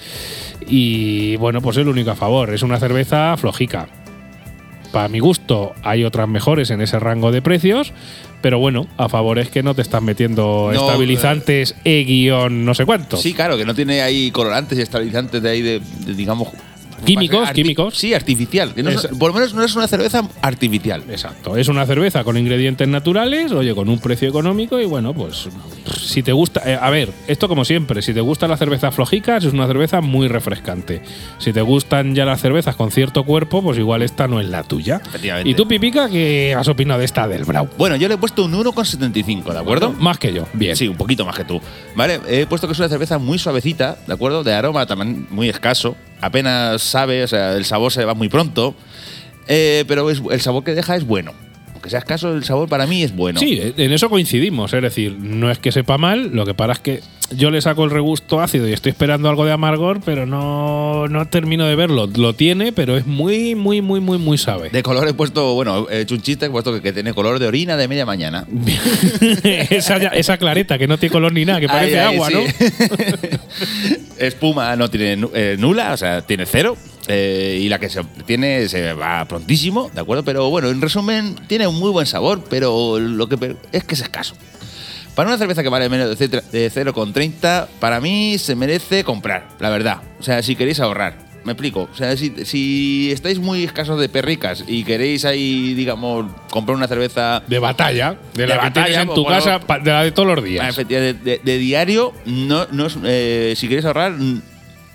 Y 0.67 1.35
bueno, 1.35 1.61
pues 1.61 1.75
es 1.75 1.81
el 1.81 1.89
único 1.89 2.11
a 2.11 2.15
favor. 2.15 2.53
Es 2.53 2.63
una 2.63 2.79
cerveza 2.79 3.35
flojica. 3.35 3.89
Para 4.93 5.09
mi 5.09 5.19
gusto, 5.19 5.73
hay 5.83 6.05
otras 6.05 6.29
mejores 6.29 6.71
en 6.71 6.81
ese 6.81 6.97
rango 6.97 7.31
de 7.31 7.41
precios, 7.41 7.93
pero 8.41 8.57
bueno, 8.57 8.87
a 8.97 9.09
favor 9.09 9.37
es 9.37 9.49
que 9.49 9.61
no 9.61 9.75
te 9.75 9.81
están 9.81 10.05
metiendo 10.05 10.71
No, 10.73 10.87
estabilizantes 10.87 11.75
E 11.83 12.05
guion 12.05 12.65
no 12.65 12.73
sé 12.73 12.85
cuánto. 12.85 13.17
Sí, 13.17 13.33
claro, 13.33 13.57
que 13.57 13.65
no 13.65 13.75
tiene 13.75 14.01
ahí 14.01 14.31
colorantes 14.31 14.79
y 14.79 14.81
estabilizantes 14.81 15.43
de 15.43 15.49
ahí 15.49 15.61
de, 15.61 15.81
de, 16.05 16.13
digamos. 16.13 16.47
Químicos, 17.05 17.51
químicos. 17.51 17.97
Sí, 17.97 18.13
artificial. 18.13 18.73
que 18.73 18.83
no 18.83 18.89
es- 18.91 19.07
por 19.07 19.29
lo 19.29 19.33
menos 19.33 19.53
no 19.53 19.63
es 19.63 19.75
una 19.75 19.87
cerveza 19.87 20.23
artificial. 20.41 21.03
Exacto, 21.09 21.57
es 21.57 21.67
una 21.67 21.85
cerveza 21.85 22.23
con 22.23 22.37
ingredientes 22.37 22.87
naturales, 22.87 23.51
oye, 23.51 23.73
con 23.75 23.89
un 23.89 23.99
precio 23.99 24.27
económico 24.29 24.79
y 24.79 24.85
bueno, 24.85 25.13
pues 25.13 25.47
si 26.01 26.21
te 26.23 26.31
gusta, 26.31 26.61
eh, 26.65 26.77
a 26.79 26.89
ver, 26.89 27.11
esto 27.27 27.47
como 27.47 27.65
siempre, 27.65 28.01
si 28.01 28.13
te 28.13 28.21
gustan 28.21 28.49
las 28.49 28.59
cervezas 28.59 28.93
flojicas 28.93 29.43
es 29.43 29.53
una 29.53 29.67
cerveza 29.67 30.01
muy 30.01 30.27
refrescante. 30.27 31.01
Si 31.37 31.53
te 31.53 31.61
gustan 31.61 32.15
ya 32.15 32.25
las 32.25 32.41
cervezas 32.41 32.75
con 32.75 32.91
cierto 32.91 33.23
cuerpo, 33.23 33.61
pues 33.61 33.77
igual 33.77 34.01
esta 34.01 34.27
no 34.27 34.39
es 34.41 34.47
la 34.49 34.63
tuya. 34.63 35.01
Efectivamente. 35.05 35.49
¿Y 35.49 35.53
tú, 35.53 35.67
Pipica, 35.67 36.09
qué 36.09 36.55
has 36.57 36.67
opinado 36.67 36.99
de 36.99 37.05
esta 37.05 37.27
del 37.27 37.45
Brau? 37.45 37.69
Bueno, 37.77 37.95
yo 37.95 38.07
le 38.07 38.15
he 38.15 38.17
puesto 38.17 38.45
un 38.45 38.53
1,75, 38.53 39.53
¿de 39.53 39.59
acuerdo? 39.59 39.91
Más 39.93 40.17
que 40.17 40.33
yo, 40.33 40.45
bien. 40.53 40.75
Sí, 40.75 40.87
un 40.87 40.97
poquito 40.97 41.25
más 41.25 41.35
que 41.35 41.43
tú. 41.43 41.61
Vale, 41.95 42.19
he 42.27 42.45
puesto 42.45 42.67
que 42.67 42.73
es 42.73 42.79
una 42.79 42.89
cerveza 42.89 43.17
muy 43.17 43.39
suavecita, 43.39 43.97
¿de 44.07 44.13
acuerdo? 44.13 44.43
De 44.43 44.53
aroma 44.53 44.85
también 44.85 45.27
muy 45.29 45.49
escaso. 45.49 45.95
Apenas 46.21 46.81
sabe, 46.81 47.23
o 47.23 47.27
sea, 47.27 47.53
el 47.53 47.65
sabor 47.65 47.91
se 47.91 48.05
va 48.05 48.13
muy 48.13 48.29
pronto. 48.29 48.75
Eh, 49.47 49.83
pero 49.87 50.09
el 50.09 50.41
sabor 50.41 50.63
que 50.63 50.75
deja 50.75 50.95
es 50.95 51.05
bueno. 51.05 51.33
Aunque 51.79 51.91
sea 51.91 51.99
escaso, 51.99 52.33
el 52.33 52.43
sabor 52.43 52.67
para 52.67 52.87
mí 52.87 53.03
es 53.03 53.15
bueno. 53.15 53.39
Sí, 53.39 53.57
en 53.77 53.93
eso 53.93 54.09
coincidimos. 54.09 54.73
Es 54.73 54.81
decir, 54.81 55.15
no 55.17 55.49
es 55.49 55.59
que 55.59 55.71
sepa 55.71 55.97
mal, 55.97 56.31
lo 56.33 56.45
que 56.45 56.53
pasa 56.53 56.73
es 56.73 56.79
que 56.79 56.99
yo 57.33 57.51
le 57.51 57.61
saco 57.61 57.85
el 57.85 57.89
regusto 57.89 58.41
ácido 58.41 58.67
y 58.67 58.73
estoy 58.73 58.89
esperando 58.89 59.29
algo 59.29 59.45
de 59.45 59.53
amargor, 59.53 60.01
pero 60.03 60.25
no, 60.25 61.07
no 61.07 61.25
termino 61.27 61.65
de 61.67 61.75
verlo. 61.75 62.09
Lo 62.13 62.33
tiene, 62.33 62.73
pero 62.73 62.97
es 62.97 63.07
muy, 63.07 63.55
muy, 63.55 63.81
muy, 63.81 64.01
muy, 64.01 64.17
muy 64.17 64.37
suave. 64.37 64.71
De 64.71 64.83
color 64.83 65.07
he 65.07 65.13
puesto, 65.13 65.53
bueno, 65.53 65.87
he 65.89 66.01
hecho 66.01 66.15
un 66.15 66.21
chiste, 66.21 66.47
he 66.47 66.49
puesto 66.49 66.73
que, 66.73 66.81
que 66.81 66.91
tiene 66.91 67.13
color 67.13 67.39
de 67.39 67.47
orina 67.47 67.77
de 67.77 67.87
media 67.87 68.05
mañana. 68.05 68.45
esa, 69.69 69.95
esa 69.95 70.37
clareta 70.37 70.77
que 70.77 70.85
no 70.85 70.97
tiene 70.97 71.13
color 71.13 71.31
ni 71.31 71.45
nada, 71.45 71.61
que 71.61 71.69
parece 71.69 71.97
Ahí, 71.97 72.07
ahí, 72.07 72.15
agua, 72.15 72.27
sí. 72.27 72.33
¿no? 72.35 74.17
Espuma 74.17 74.75
no 74.75 74.89
tiene 74.89 75.25
eh, 75.33 75.55
nula, 75.57 75.93
o 75.93 75.97
sea, 75.97 76.23
tiene 76.23 76.45
cero. 76.45 76.75
Eh, 77.09 77.59
y 77.61 77.67
la 77.67 77.79
que 77.79 77.89
se 77.89 78.01
tiene 78.25 78.69
se 78.69 78.93
va 78.93 79.25
prontísimo, 79.25 79.89
¿de 79.93 79.99
acuerdo? 79.99 80.23
Pero 80.23 80.49
bueno, 80.49 80.69
en 80.69 80.79
resumen, 80.79 81.35
tiene 81.47 81.67
un 81.67 81.75
muy 81.77 81.89
buen 81.91 82.05
sabor, 82.05 82.43
pero 82.49 82.97
lo 82.99 83.27
que 83.27 83.55
es 83.73 83.83
que 83.83 83.95
es 83.95 84.01
escaso. 84.01 84.35
Para 85.15 85.27
una 85.27 85.37
cerveza 85.37 85.63
que 85.63 85.69
vale 85.69 85.89
menos 85.89 86.07
de 86.07 86.15
ce- 86.15 86.41
de 86.51 86.69
0,30, 86.71 87.67
para 87.81 87.99
mí 87.99 88.37
se 88.37 88.55
merece 88.55 89.03
comprar, 89.03 89.49
la 89.59 89.69
verdad. 89.69 89.97
O 90.19 90.23
sea, 90.23 90.41
si 90.41 90.55
queréis 90.55 90.79
ahorrar. 90.79 91.27
Me 91.45 91.53
explico. 91.53 91.89
O 91.91 91.95
sea, 91.95 92.15
si, 92.17 92.33
si 92.45 93.11
estáis 93.13 93.39
muy 93.39 93.63
escasos 93.63 93.99
de 93.99 94.09
perricas 94.09 94.63
y 94.67 94.83
queréis 94.83 95.23
ahí, 95.23 95.73
digamos, 95.73 96.25
comprar 96.51 96.75
una 96.75 96.87
cerveza 96.87 97.41
De 97.47 97.59
batalla, 97.59 98.17
de, 98.33 98.41
De 98.43 98.47
la 98.47 98.55
que 98.55 98.61
batalla, 98.65 98.85
tienes 98.85 99.01
en 99.01 99.07
pues, 99.07 99.15
tu 99.15 99.23
bueno. 99.23 99.37
casa, 99.43 99.79
de 99.83 99.91
la 99.91 100.03
de 100.03 100.11
todos 100.11 100.35
los 100.35 100.43
días. 100.43 100.75
de, 100.75 101.13
de 101.41 101.57
diario, 101.57 102.13
no, 102.25 102.67
no 102.71 102.87
eh, 103.05 103.53
si 103.55 103.67
queréis 103.69 103.85
ahorrar, 103.85 104.13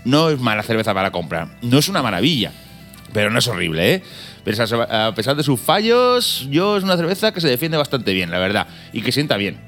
no 0.05 0.31
es 0.31 0.39
mala 0.41 0.63
cerveza 0.63 0.93
para 0.95 1.11
comprar. 1.11 1.49
No 1.63 1.79
es 1.79 1.89
una 1.89 2.03
maravilla, 2.03 2.53
pero 3.13 3.31
no 3.31 3.39
es 3.39 3.47
horrible, 3.49 3.95
¿eh? 3.95 4.03
Pero 4.45 4.63
a 4.91 5.15
pesar 5.15 5.37
de 5.37 5.43
sus 5.43 5.59
fallos, 5.61 6.47
yo 6.51 6.77
es 6.77 6.85
una 6.85 6.97
cerveza 6.97 7.33
que 7.33 7.41
se 7.41 7.49
defiende 7.49 7.77
bastante 7.79 8.13
bien, 8.13 8.31
la 8.31 8.39
verdad, 8.39 8.67
y 8.93 9.01
que 9.03 9.11
sienta 9.13 9.37
bien. 9.37 9.59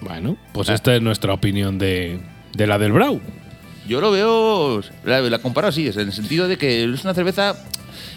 Bueno, 0.00 0.36
pues 0.52 0.70
Ah. 0.70 0.74
esta 0.74 0.94
es 0.94 1.02
nuestra 1.02 1.32
opinión 1.34 1.78
de, 1.78 2.20
de 2.54 2.66
la 2.66 2.78
del 2.78 2.92
Brau. 2.92 3.20
Yo 3.86 4.00
lo 4.00 4.10
veo, 4.10 4.82
la, 5.04 5.20
la 5.20 5.38
comparo 5.38 5.68
así, 5.68 5.86
en 5.88 5.98
el 6.00 6.12
sentido 6.12 6.48
de 6.48 6.56
que 6.58 6.84
es 6.84 7.04
una 7.04 7.14
cerveza 7.14 7.56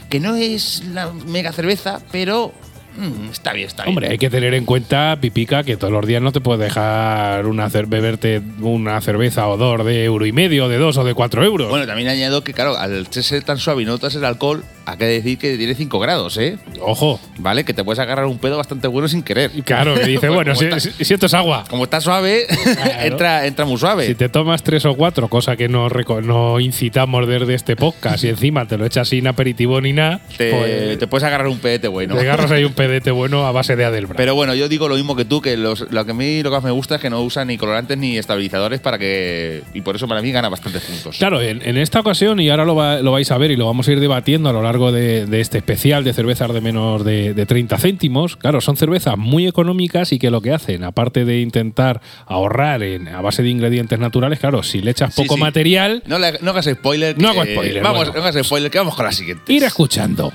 que 0.09 0.19
no 0.19 0.35
es 0.35 0.83
la 0.93 1.11
mega 1.11 1.51
cerveza, 1.51 1.99
pero 2.11 2.53
mm, 2.97 3.29
está 3.31 3.53
bien, 3.53 3.67
está 3.67 3.83
bien. 3.83 3.95
Hombre, 3.95 4.09
hay 4.09 4.17
que 4.17 4.29
tener 4.29 4.53
en 4.53 4.65
cuenta, 4.65 5.17
Pipica, 5.19 5.63
que 5.63 5.77
todos 5.77 5.93
los 5.93 6.05
días 6.05 6.21
no 6.21 6.31
te 6.31 6.41
puedes 6.41 6.61
dejar 6.61 7.45
una 7.45 7.67
beberte 7.67 8.41
una 8.61 8.99
cerveza 9.01 9.47
o 9.47 9.57
dos 9.57 9.85
de 9.85 10.03
euro 10.03 10.25
y 10.25 10.31
medio, 10.31 10.67
de 10.67 10.77
dos 10.77 10.97
o 10.97 11.03
de 11.03 11.13
cuatro 11.13 11.43
euros. 11.43 11.69
Bueno, 11.69 11.85
también 11.85 12.09
añado 12.09 12.43
que, 12.43 12.53
claro, 12.53 12.77
al 12.77 13.07
ser 13.07 13.43
tan 13.43 13.57
suave 13.57 13.83
y 13.83 13.85
no 13.85 13.93
notas 13.93 14.15
el 14.15 14.25
alcohol, 14.25 14.63
hay 14.91 14.97
que 14.97 15.05
decir 15.05 15.37
que 15.37 15.57
tiene 15.57 15.75
5 15.75 15.99
grados, 15.99 16.37
¿eh? 16.37 16.57
Ojo, 16.81 17.19
¿Vale? 17.37 17.63
Que 17.63 17.73
te 17.73 17.83
puedes 17.83 17.99
agarrar 17.99 18.25
un 18.25 18.37
pedo 18.39 18.57
bastante 18.57 18.87
bueno 18.87 19.07
sin 19.07 19.23
querer. 19.23 19.51
claro, 19.63 19.95
que 19.95 20.05
dice, 20.05 20.29
bueno, 20.29 20.55
si, 20.55 20.65
está- 20.65 20.79
si- 20.79 20.91
si 21.03 21.13
esto 21.13 21.25
es 21.27 21.33
agua. 21.33 21.63
Como 21.69 21.83
está 21.85 22.01
suave, 22.01 22.45
entra, 23.03 23.45
entra 23.45 23.65
muy 23.65 23.77
suave. 23.77 24.07
Si 24.07 24.15
te 24.15 24.29
tomas 24.29 24.63
tres 24.63 24.85
o 24.85 24.95
cuatro, 24.95 25.27
cosa 25.27 25.55
que 25.55 25.67
no, 25.67 25.87
no 26.23 26.59
incitamos 26.59 27.27
desde 27.27 27.53
este 27.53 27.75
podcast, 27.75 28.23
y 28.23 28.29
encima 28.29 28.67
te 28.67 28.77
lo 28.77 28.85
echas 28.85 29.09
sin 29.09 29.27
aperitivo 29.27 29.79
ni 29.81 29.93
nada, 29.93 30.21
te, 30.37 30.51
pues 30.51 30.99
te 30.99 31.07
puedes 31.07 31.23
agarrar 31.23 31.47
un 31.47 31.59
pedete 31.59 31.87
bueno. 31.87 32.15
te 32.15 32.21
agarras 32.21 32.51
ahí 32.51 32.63
un 32.63 32.73
pedete 32.79 33.11
bueno 33.11 33.45
a 33.45 33.51
base 33.51 33.75
de 33.75 33.85
Adelbra. 33.85 34.15
Pero 34.17 34.35
bueno, 34.35 34.53
yo 34.55 34.67
digo 34.69 34.87
lo 34.87 34.95
mismo 34.95 35.15
que 35.15 35.25
tú, 35.25 35.41
que 35.41 35.57
los- 35.57 35.89
lo 35.91 36.05
que 36.05 36.11
a 36.11 36.13
mí 36.13 36.43
lo 36.43 36.49
que 36.49 36.55
más 36.57 36.63
me 36.63 36.71
gusta 36.71 36.95
es 36.95 37.01
que 37.01 37.09
no 37.09 37.21
usan 37.21 37.47
ni 37.47 37.57
colorantes 37.57 37.97
ni 37.97 38.17
estabilizadores 38.17 38.79
para 38.79 38.97
que. 38.97 39.63
Y 39.73 39.81
por 39.81 39.95
eso 39.95 40.07
para 40.07 40.21
mí 40.21 40.31
gana 40.31 40.49
bastantes 40.49 40.83
puntos. 40.83 41.17
Claro, 41.17 41.41
en, 41.41 41.61
en 41.67 41.77
esta 41.77 41.99
ocasión, 41.99 42.39
y 42.39 42.49
ahora 42.49 42.65
lo, 42.65 42.75
va- 42.75 42.99
lo 43.01 43.11
vais 43.11 43.29
a 43.31 43.37
ver 43.37 43.51
y 43.51 43.55
lo 43.55 43.65
vamos 43.65 43.87
a 43.87 43.91
ir 43.91 43.99
debatiendo 43.99 44.49
a 44.49 44.53
lo 44.53 44.61
largo 44.61 44.78
de, 44.91 45.25
de 45.25 45.41
este 45.41 45.57
especial 45.59 46.03
de 46.03 46.13
cervezas 46.13 46.53
de 46.53 46.61
menos 46.61 47.03
de, 47.05 47.33
de 47.33 47.45
30 47.45 47.77
céntimos, 47.77 48.35
claro, 48.37 48.61
son 48.61 48.77
cervezas 48.77 49.17
muy 49.17 49.45
económicas 49.47 50.11
y 50.13 50.19
que 50.19 50.31
lo 50.31 50.41
que 50.41 50.51
hacen, 50.53 50.83
aparte 50.83 51.25
de 51.25 51.41
intentar 51.41 52.01
ahorrar 52.25 52.81
en, 52.83 53.07
a 53.09 53.21
base 53.21 53.43
de 53.43 53.49
ingredientes 53.49 53.99
naturales, 53.99 54.39
claro, 54.39 54.63
si 54.63 54.81
le 54.81 54.91
echas 54.91 55.13
poco 55.13 55.35
sí. 55.35 55.39
material, 55.41 56.01
No, 56.07 56.17
le- 56.17 56.39
no 56.41 56.51
hagas 56.51 56.65
spoiler. 56.65 57.17
No 57.19 57.29
hago 57.29 57.43
spoiler, 57.43 57.83
Vamos, 57.83 57.97
bueno. 58.07 58.13
no 58.21 58.25
hagas 58.27 58.45
spoiler, 58.45 58.71
que 58.71 58.77
vamos 58.77 58.95
con 58.95 59.05
la 59.05 59.11
siguiente. 59.11 59.51
ir 59.53 59.63
escuchando. 59.63 60.31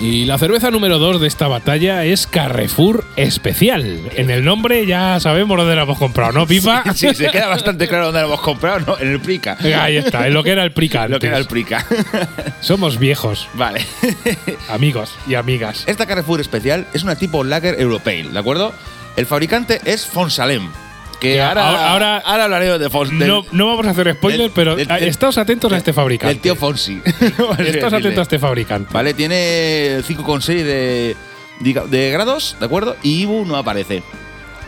Y 0.00 0.24
la 0.24 0.38
cerveza 0.38 0.70
número 0.70 0.98
2 0.98 1.20
de 1.20 1.28
esta 1.28 1.46
batalla 1.46 2.06
es 2.06 2.26
Carrefour 2.26 3.04
Especial. 3.16 4.00
En 4.16 4.30
el 4.30 4.42
nombre 4.42 4.86
ya 4.86 5.20
sabemos 5.20 5.58
dónde 5.58 5.76
la 5.76 5.82
hemos 5.82 5.98
comprado, 5.98 6.32
¿no, 6.32 6.46
Pipa? 6.46 6.84
Sí, 6.94 7.14
se 7.14 7.28
queda 7.28 7.48
bastante 7.48 7.86
claro 7.86 8.06
dónde 8.06 8.22
lo 8.22 8.28
hemos 8.28 8.40
comprado, 8.40 8.80
¿no? 8.80 8.98
En 8.98 9.08
el 9.08 9.20
Prica. 9.20 9.58
Ahí 9.60 9.98
está, 9.98 10.26
en 10.26 10.32
lo 10.32 10.42
que 10.42 10.52
era 10.52 10.64
el 10.64 10.72
Prica 10.72 11.06
Lo 11.06 11.18
que 11.18 11.26
era 11.26 11.36
el 11.36 11.42
antes. 11.42 11.52
Prica. 11.52 11.86
Somos 12.60 12.98
viejos, 12.98 13.46
vale. 13.52 13.84
amigos 14.70 15.14
y 15.28 15.34
amigas. 15.34 15.84
Esta 15.86 16.06
Carrefour 16.06 16.40
especial 16.40 16.86
es 16.94 17.02
una 17.02 17.16
tipo 17.16 17.44
Lager 17.44 17.78
Europale, 17.78 18.30
¿de 18.30 18.38
acuerdo? 18.38 18.72
El 19.16 19.26
fabricante 19.26 19.82
es 19.84 20.06
Fonsalem. 20.06 20.70
Que 21.20 21.36
Ya, 21.36 21.48
ahora, 21.48 21.68
ahora- 21.68 21.90
ahora, 21.92 22.16
ahora- 22.24 22.44
hablaré 22.44 22.78
de 22.78 22.90
Fons. 22.90 23.10
del- 23.10 23.28
No, 23.28 23.44
no 23.52 23.66
vamos 23.66 23.86
a 23.86 23.90
hacer 23.90 24.12
spoiler, 24.14 24.40
del- 24.40 24.50
pero 24.52 24.74
del- 24.76 24.90
ah, 24.90 24.98
estáos 24.98 25.36
atentos 25.38 25.70
a 25.72 25.76
este 25.76 25.92
fabricante. 25.92 26.32
del 26.32 26.40
tío 26.42 26.56
Fonsi. 26.56 27.00
Estáos 27.58 27.92
atentos 27.92 28.18
a 28.18 28.22
este 28.22 28.38
fabricante. 28.38 28.90
Vale, 28.92 29.12
tiene 29.14 30.00
5,6 30.02 30.64
de, 30.64 31.16
de 31.60 32.10
grados, 32.10 32.56
¿de 32.58 32.64
acuerdo? 32.66 32.96
Y 33.02 33.22
IBU 33.22 33.44
no 33.44 33.56
aparece. 33.56 34.02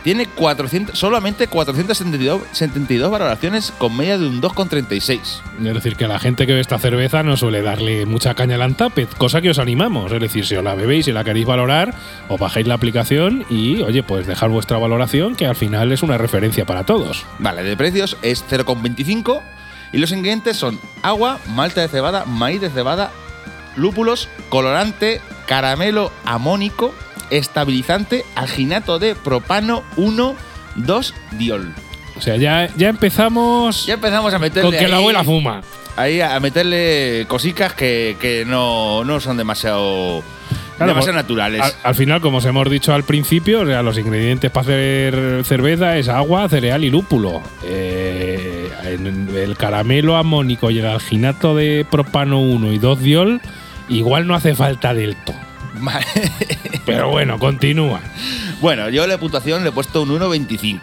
Tiene 0.03 0.25
400, 0.25 0.99
solamente 0.99 1.47
472 1.47 2.41
72 2.51 3.09
valoraciones 3.09 3.71
con 3.77 3.95
media 3.95 4.17
de 4.17 4.27
un 4.27 4.41
2,36. 4.41 5.19
Es 5.65 5.73
decir, 5.73 5.95
que 5.95 6.07
la 6.07 6.19
gente 6.19 6.45
que 6.45 6.53
ve 6.53 6.59
esta 6.59 6.77
cerveza 6.77 7.23
no 7.23 7.37
suele 7.37 7.61
darle 7.61 8.05
mucha 8.05 8.33
caña 8.33 8.55
al 8.55 8.63
Antapet, 8.63 9.15
cosa 9.17 9.41
que 9.41 9.49
os 9.49 9.59
animamos. 9.59 10.11
Es 10.11 10.19
decir, 10.19 10.45
si 10.45 10.55
os 10.55 10.63
la 10.63 10.75
bebéis 10.75 11.07
y 11.07 11.13
la 11.13 11.23
queréis 11.23 11.45
valorar, 11.45 11.93
os 12.27 12.39
bajáis 12.39 12.67
la 12.67 12.73
aplicación 12.73 13.45
y, 13.49 13.81
oye, 13.81 14.03
pues 14.03 14.27
dejar 14.27 14.49
vuestra 14.49 14.77
valoración, 14.77 15.35
que 15.35 15.45
al 15.45 15.55
final 15.55 15.91
es 15.93 16.03
una 16.03 16.17
referencia 16.17 16.65
para 16.65 16.85
todos. 16.85 17.25
Vale, 17.39 17.63
de 17.63 17.77
precios 17.77 18.17
es 18.21 18.43
0,25 18.49 19.41
y 19.93 19.99
los 19.99 20.11
ingredientes 20.11 20.57
son 20.57 20.79
agua, 21.01 21.39
malta 21.47 21.79
de 21.79 21.87
cebada, 21.87 22.25
maíz 22.25 22.59
de 22.59 22.69
cebada, 22.69 23.11
lúpulos, 23.77 24.27
colorante, 24.49 25.21
caramelo 25.47 26.11
amónico, 26.25 26.93
estabilizante, 27.37 28.25
alginato 28.35 28.99
de 28.99 29.15
propano 29.15 29.83
1, 29.97 30.35
2 30.75 31.13
diol. 31.33 31.73
O 32.17 32.21
sea, 32.21 32.35
ya, 32.37 32.69
ya 32.77 32.89
empezamos 32.89 33.85
Ya 33.85 33.95
empezamos 33.95 34.33
a 34.33 34.39
meterle 34.39 34.69
con 34.69 34.79
que 34.79 34.87
la 34.87 34.97
abuela 34.97 35.23
fuma. 35.23 35.61
ahí 35.97 36.21
a 36.21 36.39
meterle 36.39 37.25
cositas 37.27 37.73
que, 37.73 38.15
que 38.21 38.45
no, 38.45 39.03
no 39.03 39.19
son 39.19 39.35
demasiado, 39.37 40.23
Claro, 40.77 40.91
demasiado 40.91 41.17
naturales. 41.17 41.61
Al, 41.61 41.73
al 41.83 41.95
final, 41.95 42.21
como 42.21 42.37
os 42.37 42.45
hemos 42.45 42.69
dicho 42.69 42.93
al 42.93 43.03
principio, 43.03 43.61
o 43.61 43.65
sea, 43.65 43.81
los 43.83 43.97
ingredientes 43.97 44.51
para 44.51 44.63
hacer 44.63 45.43
cerveza 45.45 45.97
es 45.97 46.07
agua, 46.09 46.47
cereal 46.49 46.83
y 46.83 46.89
lúpulo. 46.91 47.41
Eh, 47.63 48.69
el 49.35 49.55
caramelo 49.57 50.15
amónico 50.17 50.69
y 50.71 50.79
el 50.79 50.85
alginato 50.87 51.55
de 51.55 51.85
propano 51.89 52.39
1 52.41 52.73
y 52.73 52.77
2 52.79 52.99
diol, 52.99 53.41
igual 53.89 54.27
no 54.27 54.35
hace 54.35 54.53
falta 54.55 54.93
del 54.93 55.15
todo. 55.15 55.35
Vale. 55.79 56.05
Pero 56.85 57.09
bueno, 57.09 57.39
continúa. 57.39 58.01
Bueno, 58.61 58.89
yo 58.89 59.05
la 59.07 59.17
puntuación 59.17 59.63
le 59.63 59.69
he 59.69 59.71
puesto 59.71 60.03
un 60.03 60.09
1.25. 60.09 60.79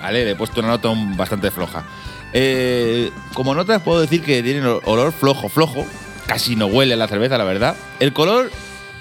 ¿Vale? 0.00 0.24
Le 0.24 0.30
he 0.32 0.36
puesto 0.36 0.60
una 0.60 0.68
nota 0.70 0.90
bastante 1.16 1.50
floja. 1.50 1.84
Eh, 2.32 3.10
como 3.34 3.54
notas 3.54 3.82
puedo 3.82 4.00
decir 4.00 4.22
que 4.22 4.42
tiene 4.42 4.66
olor 4.66 5.12
flojo, 5.12 5.48
flojo. 5.48 5.86
Casi 6.26 6.56
no 6.56 6.66
huele 6.66 6.96
la 6.96 7.08
cerveza, 7.08 7.38
la 7.38 7.44
verdad. 7.44 7.76
El 8.00 8.12
color, 8.12 8.50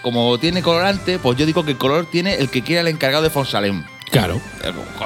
como 0.01 0.37
tiene 0.37 0.61
colorante, 0.61 1.19
pues 1.19 1.37
yo 1.37 1.45
digo 1.45 1.65
que 1.65 1.71
el 1.71 1.77
color 1.77 2.05
tiene 2.05 2.35
el 2.35 2.49
que 2.49 2.61
quiera 2.61 2.81
el 2.81 2.87
encargado 2.87 3.23
de 3.23 3.29
Fonsalem. 3.29 3.83
Claro. 4.11 4.39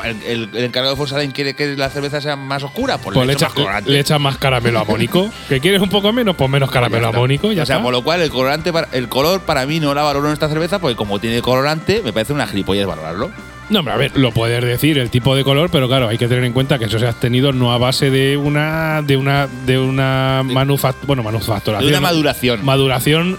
El, 0.03 0.21
el- 0.23 0.49
el 0.55 0.63
encargado 0.65 0.93
de 0.93 0.97
Fonsalem 0.97 1.31
quiere 1.31 1.55
que 1.55 1.75
la 1.75 1.89
cerveza 1.89 2.21
sea 2.21 2.35
más 2.35 2.61
oscura, 2.63 2.97
pues, 2.97 3.15
Pues 3.15 3.25
le 3.27 3.33
le 3.33 3.33
echa 3.33 3.47
echas 3.47 3.65
más 3.65 3.85
le 3.87 3.99
echas 3.99 4.19
más 4.19 4.37
caramelo 4.37 4.79
amónico. 4.79 5.29
¿Que 5.49 5.59
quieres 5.59 5.81
un 5.81 5.89
poco 5.89 6.13
menos? 6.13 6.35
Pues 6.35 6.49
menos 6.49 6.69
caramelo 6.69 7.09
Ya 7.11 7.17
amónico. 7.17 7.51
Ya 7.51 7.63
o 7.63 7.65
sea, 7.65 7.75
está. 7.77 7.83
por 7.83 7.93
lo 7.93 8.03
cual 8.03 8.21
el 8.21 8.29
colorante, 8.29 8.71
para- 8.71 8.87
el 8.91 9.09
color 9.09 9.41
para 9.41 9.65
mí 9.65 9.79
no 9.79 9.93
la 9.93 10.03
valoro 10.03 10.27
en 10.27 10.33
esta 10.33 10.47
cerveza, 10.49 10.79
porque 10.79 10.95
como 10.95 11.19
tiene 11.19 11.41
colorante, 11.41 12.01
me 12.03 12.13
parece 12.13 12.33
una 12.33 12.45
gilipollez 12.47 12.85
valorarlo. 12.85 13.31
No, 13.69 13.79
hombre, 13.79 13.93
a 13.93 13.97
ver, 13.97 14.17
lo 14.17 14.31
puedes 14.33 14.61
decir, 14.63 14.97
el 14.97 15.09
tipo 15.09 15.33
de 15.33 15.45
color, 15.45 15.69
pero 15.71 15.87
claro, 15.87 16.09
hay 16.09 16.17
que 16.17 16.27
tener 16.27 16.43
en 16.43 16.51
cuenta 16.51 16.77
que 16.77 16.85
eso 16.85 16.99
se 16.99 17.07
ha 17.07 17.11
obtenido 17.11 17.53
no 17.53 17.71
a 17.71 17.77
base 17.77 18.09
de 18.11 18.35
una 18.35 19.01
de 19.01 19.15
una 19.15 19.47
de 19.65 19.79
una 19.79 20.41
manufac- 20.43 20.95
bueno, 21.03 21.23
manufacturación. 21.23 21.89
De 21.89 21.97
una 21.97 22.01
maduración. 22.01 22.65
Maduración 22.65 23.37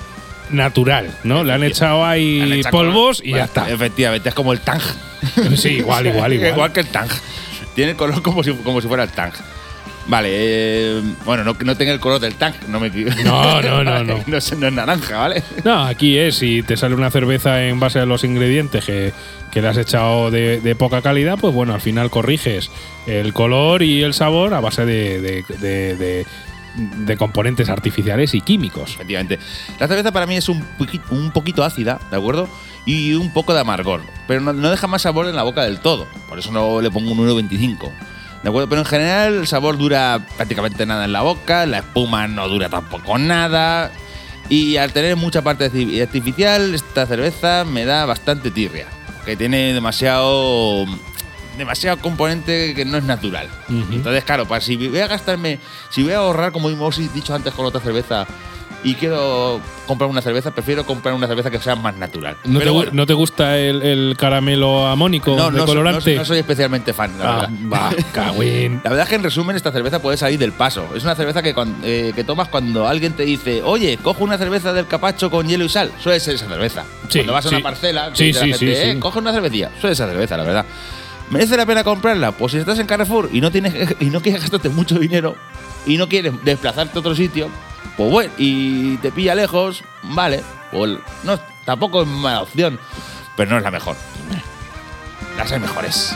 natural, 0.53 1.11
¿no? 1.25 1.45
Le 1.45 1.53
han 1.53 1.63
echado 1.65 2.05
ahí 2.05 2.63
Han 2.65 2.71
polvos 2.71 3.21
y 3.25 3.31
Bueno, 3.31 3.39
ya 3.39 3.45
está. 3.45 3.71
Efectivamente, 3.71 4.29
es 4.29 4.35
como 4.35 4.53
el 4.53 4.61
Tang. 4.61 4.81
Sí, 5.57 5.69
igual, 5.79 6.07
igual, 6.09 6.33
igual. 6.33 6.73
que 6.73 6.81
el 6.81 6.87
Tang. 6.89 7.09
Tiene 7.75 7.93
el 7.93 7.97
color 7.97 8.23
como 8.23 8.43
si, 8.43 8.53
como 8.53 8.81
si 8.81 8.89
fuera 8.89 9.03
el 9.05 9.11
Tang. 9.11 9.33
Vale, 10.09 10.29
eh, 10.33 11.01
bueno, 11.25 11.45
no, 11.45 11.57
no 11.65 11.77
tenga 11.77 11.93
el 11.93 12.01
color 12.01 12.19
del 12.21 12.35
Tang, 12.35 12.55
no 12.69 12.81
me 12.81 12.91
No, 12.91 13.63
no, 13.63 13.85
no, 13.85 14.03
no. 14.03 14.19
no, 14.27 14.37
es, 14.37 14.59
no 14.59 14.67
es 14.67 14.73
naranja, 14.73 15.17
¿vale? 15.17 15.45
No, 15.65 15.85
aquí 15.87 16.19
es, 16.19 16.35
si 16.35 16.63
te 16.65 16.77
sale 16.77 16.97
una 16.97 17.09
cerveza 17.11 17.65
en 17.65 17.79
base 17.79 18.01
a 18.01 18.05
los 18.07 18.25
ingredientes 18.25 18.85
que, 18.85 19.13
que 19.53 19.63
le 19.63 19.69
has 19.69 19.77
echado 19.77 20.33
de, 20.33 20.61
de 20.61 20.75
poca 20.75 21.03
calidad, 21.03 21.39
pues 21.41 21.55
bueno, 21.55 21.73
al 21.73 21.81
final 21.81 22.11
corriges 22.11 22.69
el 23.07 23.33
color 23.33 23.83
y 23.85 24.03
el 24.03 24.13
sabor 24.13 24.55
a 24.55 24.61
base 24.61 24.85
de, 24.85 25.21
de- 25.21 25.45
de- 25.97 26.27
de- 26.77 27.17
componentes 27.17 27.69
artificiales 27.69 28.35
y 28.35 28.41
químicos. 28.41 28.95
Efectivamente. 28.95 29.39
La 29.79 29.89
cerveza 29.89 30.13
para 30.13 30.27
mí 30.27 30.37
es 30.37 30.49
un, 30.49 30.65
un 31.11 31.31
poquito 31.33 31.65
ácida, 31.65 32.01
¿de 32.11 32.17
acuerdo? 32.17 32.49
Y 32.87 33.15
un 33.15 33.33
poco 33.33 33.55
de 33.55 33.61
amargor. 33.61 34.03
Pero 34.27 34.41
no, 34.41 34.53
no 34.53 34.71
deja 34.71 34.87
más 34.87 35.03
sabor 35.03 35.27
en 35.29 35.37
la 35.37 35.43
boca 35.45 35.63
del 35.63 35.79
todo. 35.81 36.07
Por 36.29 36.39
eso 36.39 36.51
no 36.53 36.81
le 36.81 36.91
pongo 36.91 37.13
un 37.13 37.19
1,25. 37.19 37.91
¿De 38.43 38.49
acuerdo? 38.49 38.69
Pero 38.69 38.81
en 38.81 38.87
general 38.87 39.35
el 39.35 39.47
sabor 39.47 39.79
dura 39.79 40.21
prácticamente 40.37 40.85
nada 40.85 41.05
en 41.05 41.13
la 41.13 41.23
boca. 41.23 41.65
La 41.67 41.79
espuma 41.79 42.27
no 42.27 42.49
dura 42.49 42.69
tampoco 42.69 43.17
nada. 43.19 43.93
Y 44.49 44.77
al 44.79 44.93
tener 44.93 45.15
mucha 45.15 45.43
parte 45.43 45.71
arti- 45.71 46.03
artificial, 46.03 46.75
esta 46.75 47.07
cerveza 47.07 47.65
me 47.65 47.85
da 47.85 48.05
bastante 48.05 48.51
tirria. 48.51 48.87
Que 49.25 49.37
tiene 49.37 49.73
demasiado. 49.73 50.85
Demasiado 51.57 51.97
componente 51.99 52.75
que 52.75 52.85
no 52.85 52.99
es 52.99 53.05
natural. 53.05 53.49
Entonces, 53.69 54.25
claro, 54.25 54.47
para 54.47 54.61
si 54.61 54.77
voy 54.77 54.99
a 55.01 55.07
gastarme, 55.07 55.59
si 55.91 56.03
voy 56.03 56.13
a 56.13 56.19
ahorrar, 56.19 56.53
como 56.53 56.69
hemos 56.71 56.97
dicho 57.15 57.35
antes 57.35 57.53
con 57.55 57.67
otra 57.67 57.81
cerveza, 57.81 58.27
y 58.85 58.95
quiero 58.97 59.61
comprar 59.87 60.11
una 60.11 60.21
cerveza, 60.21 60.51
prefiero 60.51 60.85
comprar 60.85 61.15
una 61.15 61.29
cerveza 61.29 61.53
que 61.53 61.61
sea 61.61 61.77
más 61.77 61.95
natural. 61.97 62.37
¿No, 62.43 62.59
te, 62.59 62.65
Pero 62.65 62.73
gu- 62.73 62.77
bueno, 62.79 62.91
¿no 62.95 63.07
te 63.07 63.13
gusta 63.15 63.57
el, 63.57 63.81
el 63.81 64.17
caramelo 64.19 64.89
amónico 64.89 65.37
no, 65.37 65.53
de 65.53 65.59
no, 65.59 65.59
soy- 65.59 65.67
colorante? 65.67 66.15
no- 66.15 66.21
no 66.23 66.25
soy 66.25 66.39
especialmente 66.41 66.93
fan, 66.93 67.17
la 67.17 67.25
Ah, 67.45 67.49
verdad. 67.49 67.93
La 68.83 68.91
verdad 68.91 69.03
es 69.05 69.09
que 69.09 69.15
en 69.15 69.23
resumen 69.23 69.55
esta 69.55 69.71
cerveza 69.71 70.03
puede 70.03 70.17
salir 70.17 70.37
del 70.41 70.51
paso. 70.51 70.89
Es 70.97 71.05
una 71.05 71.15
cerveza 71.15 71.43
que, 71.45 71.55
eh, 71.85 72.13
que 72.13 72.25
tomas 72.25 72.49
cuando 72.49 72.89
alguien 72.89 73.13
te 73.13 73.23
dice, 73.25 73.63
oye, 73.63 73.99
cojo 74.03 74.25
una 74.25 74.37
cerveza 74.37 74.73
del 74.73 74.89
capacho 74.89 75.31
con 75.31 75.47
hielo 75.47 75.65
y 75.65 75.69
sal. 75.69 75.93
Suele 76.03 76.19
ser 76.19 76.35
esa 76.35 76.49
cerveza. 76.49 76.83
Sí, 77.09 77.19
cuando 77.21 77.35
vas 77.35 77.47
a 77.47 77.49
una 77.51 77.61
parcela, 77.61 78.11
Sí, 78.15 78.33
gente, 78.33 78.91
"Eh, 78.91 78.99
coge 78.99 79.21
una 79.21 79.33
cervecilla. 79.33 79.71
Suele 79.81 79.95
ser 79.95 80.07
esa 80.07 80.13
cerveza, 80.13 80.37
la 80.37 80.43
verdad. 80.45 80.65
¿Merece 81.33 81.57
la 81.57 81.65
pena 81.65 81.83
comprarla? 81.83 82.33
Pues 82.33 82.53
si 82.53 82.59
estás 82.59 82.79
en 82.79 82.87
Carrefour 82.87 83.31
y 83.33 83.41
no, 83.41 83.51
tienes, 83.51 83.97
y 84.01 84.11
no 84.11 84.21
quieres 84.21 84.43
gastarte 84.43 84.69
mucho 84.69 84.99
dinero 84.99 85.35
y 85.87 85.97
no 85.97 86.07
quieres 86.07 86.35
desplazarte 86.45 86.99
a 86.99 87.01
otro 87.01 87.15
sitio, 87.15 87.49
pues 87.97 88.11
bueno, 88.11 88.31
y 88.37 88.99
te 88.99 89.11
pilla 89.11 89.35
lejos, 89.35 89.83
vale. 90.03 90.43
Pues 90.71 90.99
no, 91.25 91.41
tampoco 91.65 92.03
es 92.03 92.09
mala 92.09 92.43
opción, 92.43 92.79
pero 93.35 93.51
no 93.51 93.57
es 93.57 93.63
la 93.63 93.71
mejor. 93.71 93.97
Las 95.39 95.51
hay 95.51 95.59
mejores. 95.59 96.15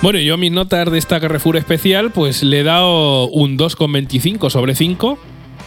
Bueno, 0.00 0.20
yo 0.20 0.34
a 0.34 0.36
mis 0.36 0.52
notas 0.52 0.92
de 0.92 0.96
esta 0.96 1.18
Carrefour 1.18 1.56
especial, 1.56 2.12
pues 2.12 2.44
le 2.44 2.60
he 2.60 2.62
dado 2.62 3.26
un 3.26 3.58
2,25 3.58 4.48
sobre 4.48 4.76
5. 4.76 5.18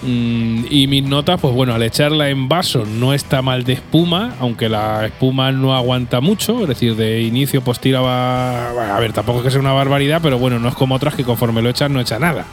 Mm, 0.03 0.65
y 0.69 0.87
mis 0.87 1.03
notas, 1.03 1.39
pues 1.39 1.53
bueno, 1.53 1.75
al 1.75 1.83
echarla 1.83 2.29
en 2.29 2.49
vaso 2.49 2.85
no 2.85 3.13
está 3.13 3.41
mal 3.41 3.63
de 3.63 3.73
espuma, 3.73 4.33
aunque 4.39 4.67
la 4.67 5.05
espuma 5.05 5.51
no 5.51 5.75
aguanta 5.75 6.21
mucho, 6.21 6.61
es 6.63 6.67
decir, 6.67 6.95
de 6.95 7.21
inicio 7.21 7.61
pues 7.61 7.79
tiraba... 7.79 8.95
a 8.95 8.99
ver, 8.99 9.13
tampoco 9.13 9.39
es 9.39 9.45
que 9.45 9.51
sea 9.51 9.59
una 9.59 9.73
barbaridad, 9.73 10.19
pero 10.23 10.39
bueno, 10.39 10.57
no 10.57 10.69
es 10.69 10.75
como 10.75 10.95
otras 10.95 11.13
que 11.13 11.23
conforme 11.23 11.61
lo 11.61 11.69
echas 11.69 11.91
no 11.91 11.99
echa 11.99 12.17
nada, 12.17 12.45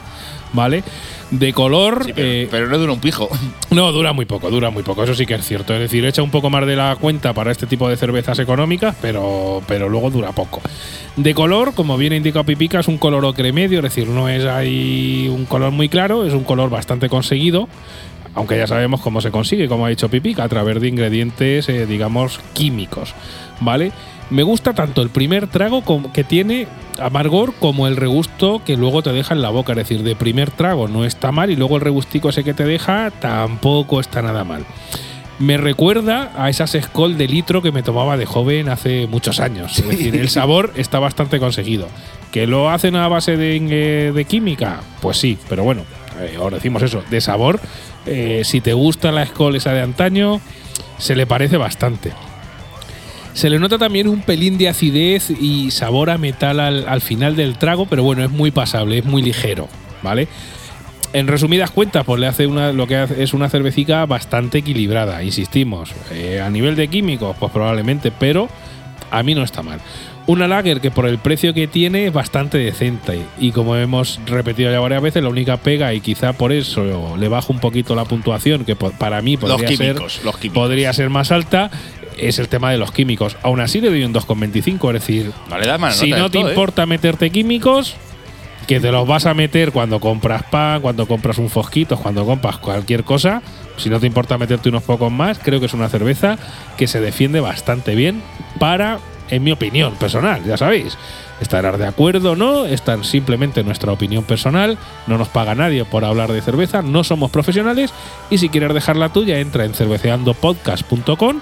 ¿vale? 0.53 0.83
De 1.31 1.53
color... 1.53 2.05
Sí, 2.05 2.13
pero, 2.13 2.27
eh, 2.27 2.47
pero 2.49 2.67
no 2.67 2.77
dura 2.77 2.93
un 2.93 2.99
pijo. 2.99 3.29
no, 3.71 3.91
dura 3.91 4.13
muy 4.13 4.25
poco, 4.25 4.49
dura 4.49 4.69
muy 4.69 4.83
poco, 4.83 5.03
eso 5.03 5.13
sí 5.13 5.25
que 5.25 5.35
es 5.35 5.45
cierto. 5.45 5.73
Es 5.73 5.79
decir, 5.79 6.05
echa 6.05 6.23
un 6.23 6.31
poco 6.31 6.49
más 6.49 6.65
de 6.65 6.75
la 6.75 6.95
cuenta 6.95 7.33
para 7.33 7.51
este 7.51 7.67
tipo 7.67 7.87
de 7.87 7.97
cervezas 7.97 8.39
económicas, 8.39 8.95
pero, 9.01 9.61
pero 9.67 9.89
luego 9.89 10.09
dura 10.09 10.31
poco. 10.31 10.61
De 11.15 11.33
color, 11.33 11.73
como 11.75 11.97
bien 11.97 12.13
indica 12.13 12.43
Pipica, 12.43 12.79
es 12.79 12.87
un 12.87 12.97
color 12.97 13.25
ocre 13.25 13.51
medio, 13.51 13.79
es 13.79 13.83
decir, 13.83 14.07
no 14.07 14.29
es 14.29 14.45
ahí 14.45 15.29
un 15.29 15.45
color 15.45 15.71
muy 15.71 15.89
claro, 15.89 16.25
es 16.25 16.33
un 16.33 16.43
color 16.43 16.69
bastante 16.69 17.09
conseguido, 17.09 17.67
aunque 18.35 18.57
ya 18.57 18.67
sabemos 18.67 19.01
cómo 19.01 19.21
se 19.21 19.31
consigue, 19.31 19.67
como 19.67 19.85
ha 19.85 19.89
dicho 19.89 20.09
Pipica, 20.09 20.43
a 20.43 20.49
través 20.49 20.79
de 20.79 20.87
ingredientes, 20.87 21.67
eh, 21.69 21.85
digamos, 21.85 22.39
químicos, 22.53 23.13
¿vale? 23.59 23.91
Me 24.29 24.43
gusta 24.43 24.73
tanto 24.73 25.01
el 25.01 25.09
primer 25.09 25.47
trago 25.47 25.81
como- 25.83 26.13
que 26.13 26.23
tiene 26.23 26.67
amargor 27.01 27.53
como 27.55 27.87
el 27.87 27.95
regusto 27.95 28.61
que 28.65 28.77
luego 28.77 29.01
te 29.01 29.11
deja 29.11 29.33
en 29.33 29.41
la 29.41 29.49
boca. 29.49 29.71
Es 29.73 29.77
decir, 29.77 30.03
de 30.03 30.15
primer 30.15 30.51
trago 30.51 30.87
no 30.87 31.03
está 31.05 31.31
mal 31.31 31.49
y 31.49 31.55
luego 31.55 31.75
el 31.77 31.81
regustico 31.81 32.29
ese 32.29 32.43
que 32.43 32.53
te 32.53 32.65
deja 32.65 33.11
tampoco 33.19 33.99
está 33.99 34.21
nada 34.21 34.43
mal. 34.43 34.65
Me 35.39 35.55
recuerda 35.57 36.31
a 36.37 36.49
esas 36.49 36.71
Skol 36.79 37.17
de 37.17 37.27
litro 37.29 37.61
que 37.61 37.71
me 37.71 37.81
tomaba 37.81 38.17
de 38.17 38.25
joven 38.25 38.67
hace 38.69 39.07
muchos 39.07 39.39
años. 39.39 39.79
Es 39.79 39.87
decir, 39.87 40.15
el 40.15 40.29
sabor 40.29 40.73
está 40.75 40.99
bastante 40.99 41.39
conseguido. 41.39 41.87
¿Que 42.31 42.45
lo 42.45 42.69
hacen 42.69 42.95
a 42.97 43.07
base 43.07 43.37
de, 43.37 44.11
de 44.13 44.25
química? 44.25 44.81
Pues 45.01 45.17
sí, 45.17 45.37
pero 45.47 45.63
bueno, 45.63 45.83
eh, 46.19 46.35
ahora 46.37 46.57
decimos 46.57 46.83
eso, 46.83 47.03
de 47.09 47.21
sabor. 47.21 47.59
eh, 48.05 48.41
si 48.43 48.59
te 48.61 48.73
gusta 48.73 49.11
la 49.11 49.25
Skol 49.25 49.55
esa 49.55 49.71
de 49.71 49.81
antaño, 49.81 50.41
se 50.97 51.15
le 51.15 51.25
parece 51.25 51.55
bastante. 51.57 52.11
Se 53.33 53.49
le 53.49 53.59
nota 53.59 53.77
también 53.77 54.07
un 54.07 54.21
pelín 54.21 54.57
de 54.57 54.69
acidez 54.69 55.29
y 55.29 55.71
sabor 55.71 56.09
a 56.09 56.17
metal 56.17 56.59
al, 56.59 56.87
al 56.87 57.01
final 57.01 57.35
del 57.35 57.57
trago, 57.57 57.85
pero 57.85 58.03
bueno, 58.03 58.23
es 58.23 58.29
muy 58.29 58.51
pasable, 58.51 58.97
es 58.97 59.05
muy 59.05 59.21
ligero, 59.21 59.67
¿vale? 60.01 60.27
En 61.11 61.27
resumidas 61.27 61.71
cuentas, 61.71 62.05
pues 62.05 62.19
le 62.19 62.27
hace 62.27 62.45
una, 62.45 62.71
lo 62.71 62.85
que 62.85 62.97
hace 62.97 63.23
es 63.23 63.33
una 63.33 63.49
cervecica 63.49 64.05
bastante 64.05 64.59
equilibrada, 64.59 65.23
insistimos. 65.23 65.91
Eh, 66.11 66.39
a 66.39 66.49
nivel 66.49 66.75
de 66.75 66.87
químicos, 66.87 67.35
pues 67.39 67.51
probablemente, 67.51 68.11
pero 68.11 68.47
a 69.09 69.23
mí 69.23 69.33
no 69.33 69.43
está 69.43 69.63
mal. 69.63 69.79
Una 70.27 70.47
lager 70.47 70.79
que 70.79 70.91
por 70.91 71.07
el 71.07 71.17
precio 71.17 71.55
que 71.55 71.65
tiene 71.65 72.05
es 72.05 72.13
bastante 72.13 72.59
decente 72.59 73.19
y 73.39 73.51
como 73.51 73.75
hemos 73.75 74.19
repetido 74.27 74.71
ya 74.71 74.79
varias 74.79 75.01
veces, 75.01 75.23
la 75.23 75.29
única 75.29 75.57
pega 75.57 75.91
y 75.95 76.01
quizá 76.01 76.33
por 76.33 76.51
eso 76.51 77.17
le 77.17 77.27
bajo 77.27 77.51
un 77.51 77.59
poquito 77.59 77.95
la 77.95 78.05
puntuación, 78.05 78.63
que 78.63 78.75
para 78.75 79.23
mí 79.23 79.37
Los 79.37 79.53
podría 79.53 79.75
ser 79.75 79.95
los 80.23 80.35
podría 80.53 80.93
ser 80.93 81.09
más 81.09 81.31
alta, 81.31 81.71
es 82.21 82.39
el 82.39 82.47
tema 82.47 82.71
de 82.71 82.77
los 82.77 82.91
químicos. 82.91 83.37
Aún 83.43 83.59
así 83.59 83.81
le 83.81 83.89
doy 83.89 84.03
un 84.03 84.13
2,25, 84.13 84.87
es 84.87 84.93
decir, 84.93 85.31
No 85.49 85.57
le 85.57 85.91
si 85.91 86.11
no 86.11 86.29
te 86.29 86.39
todo, 86.39 86.47
¿eh? 86.47 86.51
importa 86.51 86.85
meterte 86.85 87.29
químicos, 87.29 87.95
que 88.67 88.79
te 88.79 88.91
los 88.91 89.07
vas 89.07 89.25
a 89.25 89.33
meter 89.33 89.71
cuando 89.71 89.99
compras 89.99 90.43
pan, 90.43 90.81
cuando 90.81 91.07
compras 91.07 91.39
un 91.39 91.49
fosquito, 91.49 91.97
cuando 91.97 92.25
compras 92.25 92.57
cualquier 92.57 93.03
cosa, 93.03 93.41
si 93.77 93.89
no 93.89 93.99
te 93.99 94.05
importa 94.05 94.37
meterte 94.37 94.69
unos 94.69 94.83
pocos 94.83 95.11
más, 95.11 95.39
creo 95.39 95.59
que 95.59 95.65
es 95.65 95.73
una 95.73 95.89
cerveza 95.89 96.37
que 96.77 96.87
se 96.87 97.01
defiende 97.01 97.39
bastante 97.39 97.95
bien 97.95 98.21
para, 98.59 98.99
en 99.29 99.43
mi 99.43 99.51
opinión 99.51 99.95
personal, 99.95 100.43
ya 100.45 100.55
sabéis. 100.55 100.97
Estarás 101.41 101.79
de 101.79 101.87
acuerdo 101.87 102.33
o 102.33 102.35
no, 102.35 102.65
es 102.65 102.81
tan 102.81 103.03
simplemente 103.05 103.63
nuestra 103.63 103.91
opinión 103.91 104.23
personal, 104.23 104.77
no 105.07 105.17
nos 105.17 105.29
paga 105.29 105.55
nadie 105.55 105.85
por 105.85 106.05
hablar 106.05 106.31
de 106.31 106.41
cerveza, 106.41 106.81
no 106.81 107.03
somos 107.03 107.31
profesionales 107.31 107.91
y 108.29 108.37
si 108.37 108.49
quieres 108.49 108.73
dejar 108.73 108.97
la 108.97 109.09
tuya 109.09 109.39
entra 109.39 109.65
en 109.65 109.73
cerveceandopodcast.com 109.73 111.39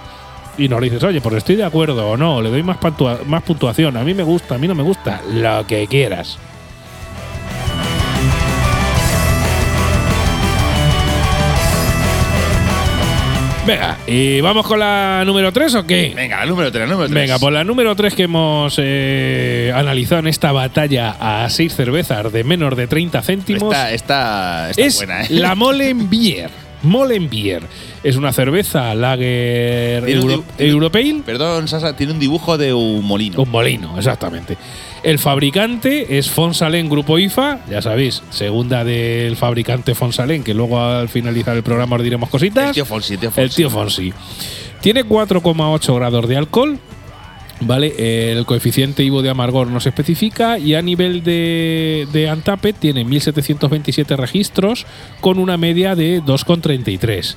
y 0.58 0.68
nos 0.70 0.82
dices, 0.82 1.04
oye, 1.04 1.22
pues 1.22 1.36
estoy 1.36 1.56
de 1.56 1.64
acuerdo 1.64 2.10
o 2.10 2.18
no, 2.18 2.42
le 2.42 2.50
doy 2.50 2.64
más, 2.64 2.78
puntua- 2.78 3.20
más 3.26 3.44
puntuación, 3.44 3.96
a 3.98 4.04
mí 4.04 4.14
me 4.14 4.24
gusta, 4.24 4.56
a 4.56 4.58
mí 4.58 4.68
no 4.68 4.76
me 4.76 4.84
gusta, 4.84 5.22
lo 5.34 5.66
que 5.68 5.88
quieras. 5.88 6.38
Venga, 13.66 13.98
¿y 14.08 14.40
vamos 14.40 14.66
con 14.66 14.80
la 14.80 15.24
número 15.26 15.52
3 15.52 15.76
o 15.76 15.86
qué? 15.86 16.14
Venga, 16.16 16.42
el 16.42 16.48
número 16.50 16.72
3, 16.72 16.84
el 16.86 16.90
número 16.90 17.10
3. 17.10 17.22
Venga, 17.22 17.38
pues 17.38 17.54
la 17.54 17.66
número 17.66 17.94
3 17.98 18.16
que 18.16 18.24
hemos 18.24 18.76
eh, 18.82 19.74
analizado 19.76 20.20
en 20.20 20.28
esta 20.28 20.54
batalla 20.54 21.16
a 21.20 21.50
6 21.50 21.76
cervezas 21.76 22.32
de 22.32 22.46
menos 22.46 22.78
de 22.78 22.88
30 22.88 23.22
céntimos 23.22 23.64
Está, 23.64 23.92
está, 23.92 24.70
está 24.70 24.82
es 24.82 24.96
buena, 24.96 25.24
¿eh? 25.24 25.28
la 25.32 25.54
Molen 25.56 26.10
Beer. 26.10 26.50
Molenbier 26.84 27.64
es 28.04 28.16
una 28.16 28.32
cerveza 28.34 28.94
lager 28.96 30.08
euro- 30.08 30.44
europea. 30.58 31.16
Perdón, 31.26 31.68
Sasa, 31.68 31.96
tiene 31.96 32.14
un 32.14 32.20
dibujo 32.20 32.58
de 32.58 32.74
un 32.74 33.06
molino. 33.06 33.42
Un 33.42 33.50
molino, 33.50 33.98
exactamente. 33.98 34.58
El 35.04 35.20
fabricante 35.20 36.18
es 36.18 36.30
Fonsalén 36.30 36.90
Grupo 36.90 37.20
IFA, 37.20 37.60
ya 37.70 37.82
sabéis, 37.82 38.24
segunda 38.30 38.84
del 38.84 39.36
fabricante 39.38 39.96
Fonsalén, 39.96 40.44
que 40.44 40.54
luego 40.54 40.80
al 40.82 41.08
finalizar 41.10 41.56
el 41.56 41.64
programa 41.64 41.96
os 41.96 42.04
diremos 42.04 42.30
cositas. 42.30 42.70
El 42.70 42.74
tío 42.74 42.86
Fonsi, 42.86 43.18
tío 43.18 43.30
Fonsi. 43.32 43.42
El 43.42 43.50
tío 43.56 43.70
Fonsi. 43.70 44.14
Tiene 44.82 45.04
4,8 45.06 45.96
grados 45.96 46.28
de 46.28 46.38
alcohol. 46.38 46.80
Vale, 47.60 48.32
el 48.34 48.46
coeficiente 48.46 49.04
IVO 49.04 49.24
de 49.24 49.32
amargor 49.32 49.68
no 49.68 49.80
se 49.80 49.90
especifica 49.90 50.60
y 50.60 50.76
a 50.76 50.82
nivel 50.84 51.24
de, 51.24 52.08
de 52.14 52.30
Antape 52.30 52.72
tiene 52.74 53.04
1727 53.04 54.16
registros 54.16 54.86
con 55.22 55.40
una 55.40 55.58
media 55.58 55.96
de 55.96 56.22
2,33. 56.22 57.36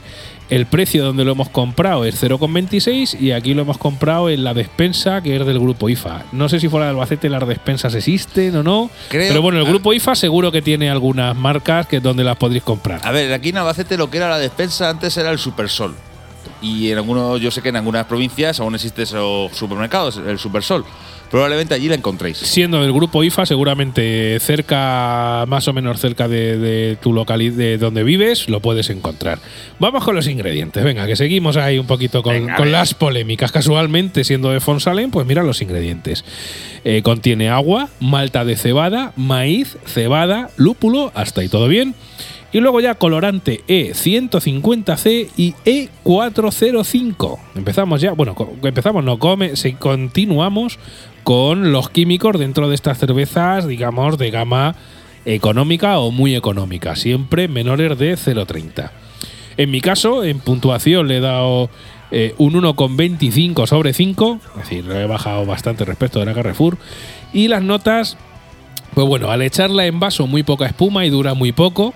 El 0.50 0.66
precio 0.66 1.04
donde 1.04 1.24
lo 1.24 1.32
hemos 1.32 1.48
comprado 1.48 2.04
es 2.04 2.20
0,26 2.22 3.18
y 3.20 3.30
aquí 3.30 3.54
lo 3.54 3.62
hemos 3.62 3.78
comprado 3.78 4.28
en 4.28 4.42
la 4.44 4.52
despensa 4.52 5.22
que 5.22 5.36
es 5.36 5.46
del 5.46 5.58
grupo 5.60 5.88
IFA. 5.88 6.24
No 6.32 6.48
sé 6.48 6.58
si 6.60 6.68
fuera 6.68 6.86
de 6.86 6.90
Albacete 6.90 7.28
las 7.30 7.46
despensas 7.46 7.94
existen 7.94 8.54
o 8.56 8.62
no, 8.62 8.90
Creo- 9.08 9.28
pero 9.28 9.42
bueno, 9.42 9.58
el 9.60 9.64
grupo 9.64 9.92
IFA 9.94 10.14
seguro 10.16 10.50
que 10.52 10.60
tiene 10.60 10.90
algunas 10.90 11.36
marcas 11.36 11.86
que 11.86 12.00
donde 12.00 12.24
las 12.24 12.36
podréis 12.36 12.64
comprar. 12.64 13.00
A 13.04 13.12
ver, 13.12 13.32
aquí 13.32 13.50
en 13.50 13.58
Albacete 13.58 13.96
lo 13.96 14.10
que 14.10 14.18
era 14.18 14.28
la 14.28 14.38
despensa 14.38 14.90
antes 14.90 15.16
era 15.16 15.30
el 15.30 15.38
Supersol. 15.38 15.94
Y 16.62 16.90
en 16.90 16.98
algunos, 16.98 17.40
yo 17.40 17.50
sé 17.50 17.62
que 17.62 17.70
en 17.70 17.76
algunas 17.76 18.06
provincias 18.06 18.60
aún 18.60 18.74
existe 18.74 19.02
esos 19.02 19.52
supermercados, 19.56 20.18
el 20.18 20.38
Supersol. 20.38 20.84
Probablemente 21.30 21.74
allí 21.74 21.88
la 21.88 21.94
encontréis. 21.94 22.38
siendo 22.38 22.82
del 22.82 22.92
grupo 22.92 23.22
IFA, 23.22 23.46
seguramente 23.46 24.36
cerca, 24.40 25.44
más 25.46 25.68
o 25.68 25.72
menos 25.72 26.00
cerca 26.00 26.26
de, 26.26 26.58
de 26.58 26.96
tu 26.96 27.12
localidad, 27.12 27.54
de 27.54 27.78
donde 27.78 28.02
vives, 28.02 28.48
lo 28.48 28.58
puedes 28.58 28.90
encontrar. 28.90 29.38
Vamos 29.78 30.02
con 30.02 30.16
los 30.16 30.26
ingredientes. 30.26 30.82
Venga, 30.82 31.06
que 31.06 31.14
seguimos 31.14 31.56
ahí 31.56 31.78
un 31.78 31.86
poquito 31.86 32.24
con, 32.24 32.32
Venga, 32.32 32.56
con 32.56 32.72
las 32.72 32.94
polémicas. 32.94 33.52
Casualmente, 33.52 34.24
siendo 34.24 34.50
de 34.50 34.58
Fonsalén, 34.58 35.12
pues 35.12 35.24
mira 35.24 35.44
los 35.44 35.62
ingredientes. 35.62 36.24
Eh, 36.84 37.02
contiene 37.02 37.48
agua, 37.48 37.90
malta 38.00 38.44
de 38.44 38.56
cebada, 38.56 39.12
maíz, 39.14 39.78
cebada, 39.86 40.50
lúpulo, 40.56 41.12
hasta 41.14 41.42
ahí 41.42 41.48
todo 41.48 41.68
bien. 41.68 41.94
Y 42.52 42.60
luego 42.60 42.80
ya 42.80 42.96
colorante 42.96 43.62
E 43.68 43.92
E150C 43.92 45.28
y 45.36 45.54
E 45.64 45.88
E405. 46.04 47.38
Empezamos 47.54 48.00
ya, 48.00 48.12
bueno, 48.12 48.34
empezamos, 48.62 49.04
no 49.04 49.18
come, 49.18 49.56
si 49.56 49.74
continuamos 49.74 50.78
con 51.22 51.70
los 51.70 51.90
químicos 51.90 52.38
dentro 52.38 52.68
de 52.68 52.74
estas 52.74 52.98
cervezas, 52.98 53.68
digamos, 53.68 54.18
de 54.18 54.30
gama 54.30 54.74
económica 55.24 55.98
o 55.98 56.10
muy 56.10 56.34
económica, 56.34 56.96
siempre 56.96 57.46
menores 57.46 57.98
de 57.98 58.14
0,30. 58.14 58.90
En 59.56 59.70
mi 59.70 59.80
caso, 59.80 60.24
en 60.24 60.40
puntuación 60.40 61.06
le 61.06 61.18
he 61.18 61.20
dado 61.20 61.68
eh, 62.10 62.34
un 62.38 62.54
1,25 62.54 63.66
sobre 63.66 63.92
5, 63.92 64.40
es 64.42 64.56
decir, 64.56 64.90
he 64.90 65.06
bajado 65.06 65.44
bastante 65.44 65.84
respecto 65.84 66.18
de 66.18 66.26
la 66.26 66.34
Carrefour. 66.34 66.78
Y 67.32 67.48
las 67.48 67.62
notas, 67.62 68.16
pues 68.94 69.06
bueno, 69.06 69.30
al 69.30 69.42
echarla 69.42 69.86
en 69.86 70.00
vaso 70.00 70.26
muy 70.26 70.42
poca 70.42 70.66
espuma 70.66 71.04
y 71.04 71.10
dura 71.10 71.34
muy 71.34 71.52
poco. 71.52 71.94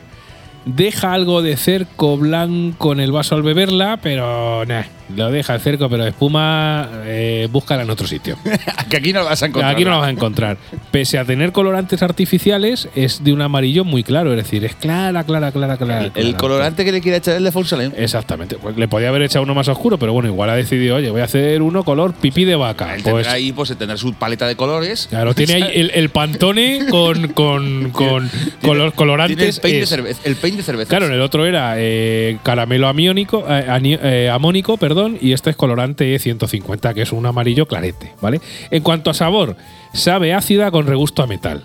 Deja 0.65 1.13
algo 1.13 1.43
de 1.43 1.57
cerco 1.57 2.17
blanco 2.17 2.93
en 2.93 3.01
el 3.01 3.13
vaso 3.13 3.35
al 3.35 3.43
beberla, 3.43 3.99
pero 4.03 4.65
nah, 4.65 4.85
lo 5.17 5.31
deja 5.31 5.55
el 5.55 5.61
cerco, 5.61 5.89
pero 5.89 6.07
espuma, 6.07 6.89
eh, 7.05 7.49
búscala 7.51 7.83
en 7.83 7.91
otro 7.91 8.07
sitio. 8.07 8.37
que 8.91 8.97
aquí 8.97 9.13
no 9.13 9.21
lo 9.21 9.27
vas 9.27 9.43
a 9.43 9.47
encontrar. 9.47 9.73
Aquí 9.75 9.85
no 9.85 9.91
lo 9.91 9.99
vas 9.99 10.09
a 10.09 10.11
encontrar. 10.11 10.57
Pese 10.91 11.19
a 11.19 11.25
tener 11.25 11.53
colorantes 11.53 12.03
artificiales, 12.03 12.89
es 12.95 13.23
de 13.23 13.33
un 13.33 13.43
amarillo 13.43 13.85
muy 13.85 14.03
claro, 14.03 14.31
es 14.33 14.37
decir, 14.37 14.65
es 14.65 14.75
clara, 14.75 15.25
clara, 15.25 15.53
clara, 15.53 15.77
clara. 15.77 16.05
El, 16.05 16.11
clara. 16.13 16.29
el 16.29 16.37
colorante 16.37 16.85
que 16.85 16.93
le 16.93 17.01
quiere 17.01 17.19
echar 17.19 17.37
el 17.37 17.45
de 17.45 17.53
Fonsalén. 17.53 17.93
Exactamente. 17.97 18.57
Pues 18.57 18.77
le 18.77 18.89
podía 18.89 19.09
haber 19.09 19.23
echado 19.23 19.43
uno 19.43 19.55
más 19.55 19.69
oscuro, 19.69 19.99
pero 19.99 20.13
bueno, 20.13 20.29
igual 20.29 20.51
ha 20.51 20.57
decidido, 20.57 20.97
oye, 20.97 21.11
voy 21.11 21.21
a 21.21 21.25
hacer 21.25 21.61
uno 21.63 21.85
color 21.85 22.15
pipí 22.15 22.45
de 22.45 22.55
vaca. 22.57 22.95
Él 22.95 23.03
Pues, 23.03 23.15
tendrá 23.15 23.33
ahí, 23.33 23.53
pues 23.53 23.77
tendrá 23.77 23.97
su 23.97 24.15
paleta 24.15 24.47
de 24.47 24.57
colores. 24.57 25.07
claro, 25.11 25.35
tiene 25.35 25.55
ahí 25.55 25.71
el, 25.75 25.91
el 25.95 26.09
pantone 26.09 26.87
con, 26.91 27.29
con, 27.29 27.91
con, 27.93 28.31
con 28.63 28.79
los 28.79 28.95
colorantes. 28.95 29.57
el 29.57 29.63
paint, 29.63 29.77
de 29.77 29.83
es- 29.83 29.89
cerveza, 29.89 30.21
el 30.25 30.37
paint 30.37 30.57
de 30.57 30.63
cerveza. 30.63 30.89
Claro, 30.89 31.07
en 31.07 31.13
el 31.13 31.21
otro 31.21 31.47
era 31.47 31.75
eh, 31.77 32.39
caramelo 32.43 32.89
amiónico, 32.89 33.45
eh, 33.49 33.99
eh, 34.03 34.31
amónico, 34.33 34.77
perdón, 34.77 35.04
y 35.21 35.33
este 35.33 35.51
es 35.51 35.57
colorante 35.57 36.15
E150, 36.15 36.95
que 36.95 37.03
es 37.03 37.13
un 37.13 37.27
amarillo 37.27 37.67
clarete, 37.67 38.13
¿vale? 38.21 38.41
En 38.71 38.83
cuanto 38.83 39.11
a 39.11 39.15
sabor, 39.15 39.57
sabe 39.93 40.35
ácida 40.35 40.71
con 40.71 40.87
regusto 40.87 41.23
a 41.23 41.27
metal, 41.27 41.65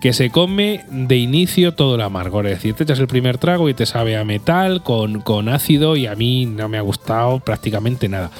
que 0.00 0.12
se 0.12 0.30
come 0.30 0.84
de 0.90 1.16
inicio 1.16 1.74
todo 1.74 1.96
el 1.96 2.00
amargor, 2.02 2.46
es 2.46 2.54
decir, 2.54 2.74
te 2.74 2.84
echas 2.84 3.00
el 3.00 3.08
primer 3.08 3.38
trago 3.38 3.68
y 3.68 3.74
te 3.74 3.86
sabe 3.86 4.16
a 4.16 4.24
metal 4.24 4.82
con, 4.82 5.20
con 5.20 5.48
ácido 5.48 5.96
y 5.96 6.06
a 6.06 6.14
mí 6.14 6.46
no 6.46 6.68
me 6.68 6.78
ha 6.78 6.82
gustado 6.82 7.40
prácticamente 7.40 8.08
nada. 8.08 8.30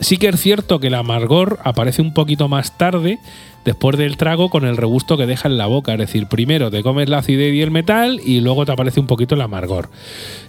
Sí 0.00 0.16
que 0.16 0.28
es 0.28 0.40
cierto 0.40 0.80
que 0.80 0.88
el 0.88 0.94
amargor 0.94 1.60
aparece 1.64 2.02
un 2.02 2.12
poquito 2.12 2.48
más 2.48 2.76
tarde, 2.76 3.20
después 3.64 3.96
del 3.96 4.16
trago, 4.16 4.50
con 4.50 4.64
el 4.64 4.76
regusto 4.76 5.16
que 5.16 5.26
deja 5.26 5.48
en 5.48 5.58
la 5.58 5.66
boca. 5.66 5.92
Es 5.92 5.98
decir, 5.98 6.26
primero 6.26 6.70
te 6.70 6.82
comes 6.82 7.08
la 7.08 7.18
acidez 7.18 7.54
y 7.54 7.62
el 7.62 7.70
metal 7.70 8.20
y 8.24 8.40
luego 8.40 8.66
te 8.66 8.72
aparece 8.72 9.00
un 9.00 9.06
poquito 9.06 9.34
el 9.34 9.40
amargor. 9.40 9.88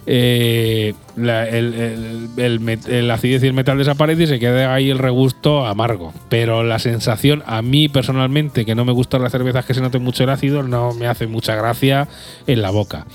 Eh, 0.06 0.94
la, 1.16 1.48
el, 1.48 3.10
acidez 3.10 3.42
y 3.42 3.46
el 3.46 3.52
metal 3.52 3.78
desaparece 3.78 4.24
y 4.24 4.26
se 4.26 4.38
queda 4.38 4.74
ahí 4.74 4.90
el 4.90 4.98
regusto 4.98 5.66
amargo. 5.66 6.12
Pero 6.28 6.62
la 6.62 6.78
sensación, 6.78 7.42
a 7.46 7.62
mí 7.62 7.88
personalmente, 7.88 8.64
que 8.64 8.74
no 8.74 8.84
me 8.84 8.92
gustan 8.92 9.22
las 9.22 9.32
cervezas 9.32 9.64
que 9.64 9.74
se 9.74 9.80
note 9.80 9.98
mucho 9.98 10.24
el 10.24 10.30
ácido, 10.30 10.62
no 10.62 10.92
me 10.92 11.06
hace 11.06 11.26
mucha 11.26 11.54
gracia 11.54 12.08
en 12.46 12.62
la 12.62 12.70
boca. 12.70 13.06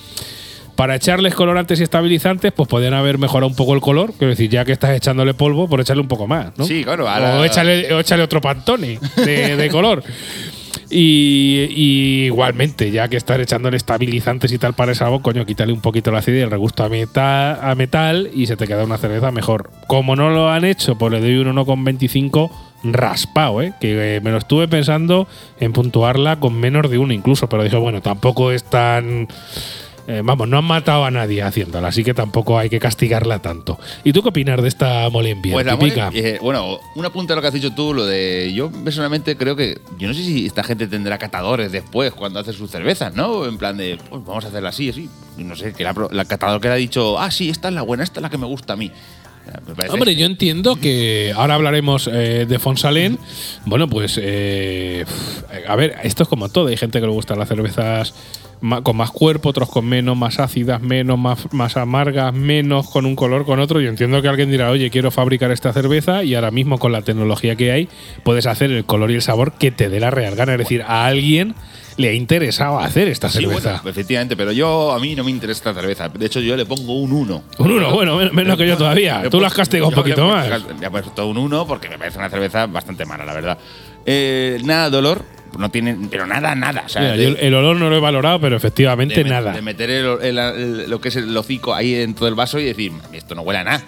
Para 0.80 0.96
echarles 0.96 1.36
colorantes 1.36 1.78
y 1.82 1.84
estabilizantes, 1.84 2.54
pues 2.54 2.70
podrían 2.70 2.94
haber 2.94 3.18
mejorado 3.18 3.50
un 3.50 3.56
poco 3.56 3.74
el 3.74 3.82
color. 3.82 4.13
Quiero 4.18 4.30
decir, 4.30 4.50
ya 4.50 4.63
que 4.63 4.72
estás 4.72 4.92
echándole 4.92 5.34
polvo, 5.34 5.68
por 5.68 5.82
echarle 5.82 6.02
un 6.02 6.08
poco 6.08 6.26
más, 6.26 6.58
¿no? 6.58 6.63
Sí, 6.63 6.86
claro, 6.86 7.10
a 7.10 7.20
la- 7.20 7.38
O 7.38 7.44
échale, 7.44 7.94
o 7.94 8.00
échale 8.00 8.24
otro 8.24 8.39
pantone 8.39 8.98
de, 9.18 9.58
de 9.58 9.70
color. 9.70 10.02
Y, 10.89 11.68
y 11.70 12.26
igualmente, 12.28 12.92
ya 12.92 13.10
que 13.10 13.18
estás 13.18 13.39
echándole 13.39 13.76
estabilizantes 13.76 14.54
y 14.54 14.58
tal 14.58 14.74
para 14.74 14.92
el 14.92 14.96
sabor, 14.98 15.22
coño, 15.22 15.46
quítale 15.46 15.74
un 15.74 15.82
poquito 15.82 16.12
la 16.12 16.20
acidez 16.20 16.39
y 16.39 16.44
el 16.44 16.50
regusto 16.50 16.86
a 16.86 16.88
metal, 16.88 17.60
a 17.62 17.76
metal 17.76 18.30
y 18.34 18.48
se 18.48 18.56
te 18.56 18.65
queda 18.65 18.86
una 18.86 18.98
cerveza 18.98 19.32
mejor. 19.32 19.72
Como 19.86 20.15
no 20.15 20.30
lo 20.30 20.50
han 20.50 20.63
hecho, 20.63 20.98
pues 20.98 21.12
le 21.12 21.20
doy 21.20 21.39
un 21.39 21.54
1,25 21.58 22.50
raspado, 22.86 23.62
¿eh? 23.62 23.74
que 23.82 24.15
eh, 24.15 24.22
me 24.22 24.32
lo 24.32 24.38
estuve 24.38 24.70
pensando 24.70 25.28
en 25.60 25.74
puntuarla 25.74 26.39
con 26.39 26.58
menos 26.58 26.89
de 26.89 26.98
uno 26.98 27.12
incluso, 27.12 27.50
pero 27.50 27.63
dije, 27.63 27.76
bueno, 27.76 28.02
tampoco 28.02 28.54
es 28.54 28.63
tan... 28.63 29.28
eh, 30.10 30.22
vamos, 30.24 30.48
no 30.48 30.58
han 30.58 30.65
matado 30.65 31.06
a 31.06 31.12
nadie 31.12 31.43
haciéndola, 31.43 31.89
así 31.89 32.04
que 32.04 32.13
tampoco 32.15 32.58
hay 32.58 32.67
que 32.69 32.80
castigarla 32.80 33.41
tanto. 33.43 33.78
¿Y 34.04 34.12
tú 34.12 34.24
qué 34.24 34.30
opinas 34.30 34.60
de 34.62 34.67
esta 34.67 35.08
Molenbeer? 35.10 35.54
Pues 35.54 35.65
la 35.65 35.76
mole- 35.78 35.93
eh, 36.13 36.39
bueno, 36.41 36.80
un 36.95 37.06
apunte 37.06 37.34
a 37.34 37.36
lo 37.36 37.41
que 37.43 37.48
has 37.50 37.54
dicho 37.54 37.72
tú, 37.76 37.93
lo 37.93 38.06
de. 38.06 38.52
Yo 38.54 38.72
personalmente 38.72 39.38
creo 39.38 39.56
que. 39.56 39.78
Yo 40.00 40.08
no 40.08 40.13
sé 40.15 40.24
si 40.24 40.48
esta 40.48 40.63
gente 40.63 40.88
tendrá 40.88 41.17
catadores 41.19 41.72
después 41.72 42.12
cuando 42.13 42.39
hace 42.39 42.54
sus 42.54 42.72
cervezas, 42.72 43.13
¿no? 43.13 43.45
En 43.45 43.58
plan 43.60 43.78
de. 43.78 43.98
Pues 44.10 44.26
vamos 44.26 44.43
a 44.45 44.48
hacerla 44.48 44.69
así, 44.69 44.89
así. 44.89 45.10
No 45.38 45.56
sé, 45.56 45.74
que 45.74 45.84
la, 45.84 45.93
la 46.12 46.26
catador 46.26 46.60
que 46.60 46.67
le 46.69 46.74
ha 46.74 46.78
dicho. 46.78 47.19
Ah, 47.19 47.30
sí, 47.32 47.50
esta 47.50 47.67
es 47.67 47.74
la 47.76 47.84
buena, 47.84 48.04
esta 48.04 48.19
es 48.19 48.24
la 48.24 48.30
que 48.32 48.38
me 48.39 48.48
gusta 48.48 48.74
a 48.74 48.76
mí. 48.76 48.91
Parece- 49.76 49.93
Hombre, 49.93 50.15
yo 50.15 50.26
entiendo 50.28 50.76
que 50.76 51.34
ahora 51.36 51.56
hablaremos 51.56 52.08
eh, 52.12 52.45
de 52.48 52.60
Fonsalén. 52.60 53.17
Bueno, 53.65 53.88
pues 53.89 54.19
eh, 54.22 55.06
a 55.67 55.76
ver, 55.76 55.95
esto 56.04 56.24
es 56.24 56.30
como 56.30 56.50
todo. 56.50 56.67
Hay 56.67 56.78
gente 56.78 57.00
que 57.00 57.06
le 57.08 57.12
gustan 57.12 57.39
las 57.39 57.48
cervezas 57.48 58.13
con 58.84 58.98
más 58.98 59.12
cuerpo, 59.12 59.50
otros 59.50 59.69
con 59.69 59.86
menos, 59.86 60.17
más 60.17 60.39
ácidas, 60.39 60.82
menos, 60.82 61.17
más, 61.17 61.52
más 61.54 61.78
amargas, 61.78 62.34
menos, 62.34 62.89
con 62.89 63.06
un 63.06 63.15
color, 63.15 63.45
con 63.45 63.60
otro. 63.60 63.80
Yo 63.80 63.89
entiendo 63.89 64.22
que 64.22 64.28
alguien 64.28 64.52
dirá, 64.52 64.69
oye, 64.69 64.89
quiero 64.89 65.12
fabricar 65.12 65.52
esta 65.52 65.72
cerveza 65.72 66.24
y 66.24 66.36
ahora 66.36 66.52
mismo 66.52 66.78
con 66.78 66.91
la 66.91 67.02
tecnología 67.02 67.56
que 67.56 67.72
hay 67.72 67.89
puedes 68.24 68.45
hacer 68.45 68.72
el 68.72 68.84
color 68.86 69.12
y 69.12 69.15
el 69.15 69.22
sabor 69.22 69.54
que 69.54 69.72
te 69.72 69.88
dé 69.89 70.00
la 70.00 70.12
real 70.12 70.36
gana. 70.36 70.54
Es 70.54 70.60
decir, 70.60 70.82
a 70.86 71.06
alguien 71.06 71.56
le 71.98 72.10
ha 72.10 72.13
interesado 72.13 72.80
hacer 72.80 73.08
esta 73.10 73.30
Sí, 73.30 73.39
cerveza. 73.39 73.74
bueno, 73.82 73.89
efectivamente, 73.89 74.38
pero 74.38 74.52
yo 74.54 74.91
a 74.93 75.00
mí 75.00 75.15
no 75.15 75.24
me 75.24 75.32
interesa 75.32 75.69
esta 75.69 75.82
cerveza. 75.82 76.08
De 76.10 76.26
hecho, 76.26 76.39
yo 76.39 76.56
le 76.56 76.65
pongo 76.65 76.93
un 76.93 77.12
1. 77.12 77.43
Un 77.60 77.72
uno, 77.72 77.91
bueno, 77.93 78.15
men- 78.17 78.34
menos 78.34 78.58
que 78.58 78.65
yo 78.67 78.78
todavía. 78.78 79.24
Tú 79.30 79.39
lo 79.39 79.48
has 79.48 79.54
castigado 79.54 79.89
un 79.89 79.95
poquito 79.95 80.26
más. 80.28 80.48
Le 80.80 80.88
he 80.88 80.89
puesto 80.89 81.28
un 81.28 81.38
1 81.38 81.65
porque 81.67 81.89
me 81.89 81.98
parece 81.98 82.17
una 82.17 82.30
cerveza 82.30 82.67
bastante 82.67 83.06
mala, 83.06 83.26
la 83.26 83.34
verdad. 83.34 83.58
Eh, 84.06 84.60
nada 84.63 84.89
de 84.89 84.98
olor, 84.98 85.26
no 85.57 85.69
tiene, 85.71 85.97
pero 86.09 86.25
nada, 86.27 86.55
nada. 86.55 86.83
O 86.85 86.89
sea, 86.89 87.01
Mira, 87.01 87.13
de- 87.17 87.31
yo 87.31 87.38
el 87.39 87.53
olor 87.53 87.75
no 87.77 87.89
lo 87.89 87.95
he 87.95 87.99
valorado, 87.99 88.39
pero 88.39 88.55
efectivamente 88.57 89.23
de, 89.23 89.29
nada. 89.29 89.51
de 89.53 89.62
meter 89.62 89.89
el- 89.89 90.17
el- 90.21 90.38
el- 90.38 90.89
lo 90.89 90.99
que 91.01 91.09
es 91.09 91.15
el 91.15 91.35
hocico 91.35 91.73
ahí 91.73 91.93
dentro 91.93 92.25
del 92.25 92.35
vaso 92.35 92.59
y 92.59 92.65
decir, 92.65 92.91
esto 93.13 93.35
no 93.35 93.41
huele 93.41 93.59
a 93.59 93.63
nada. 93.63 93.83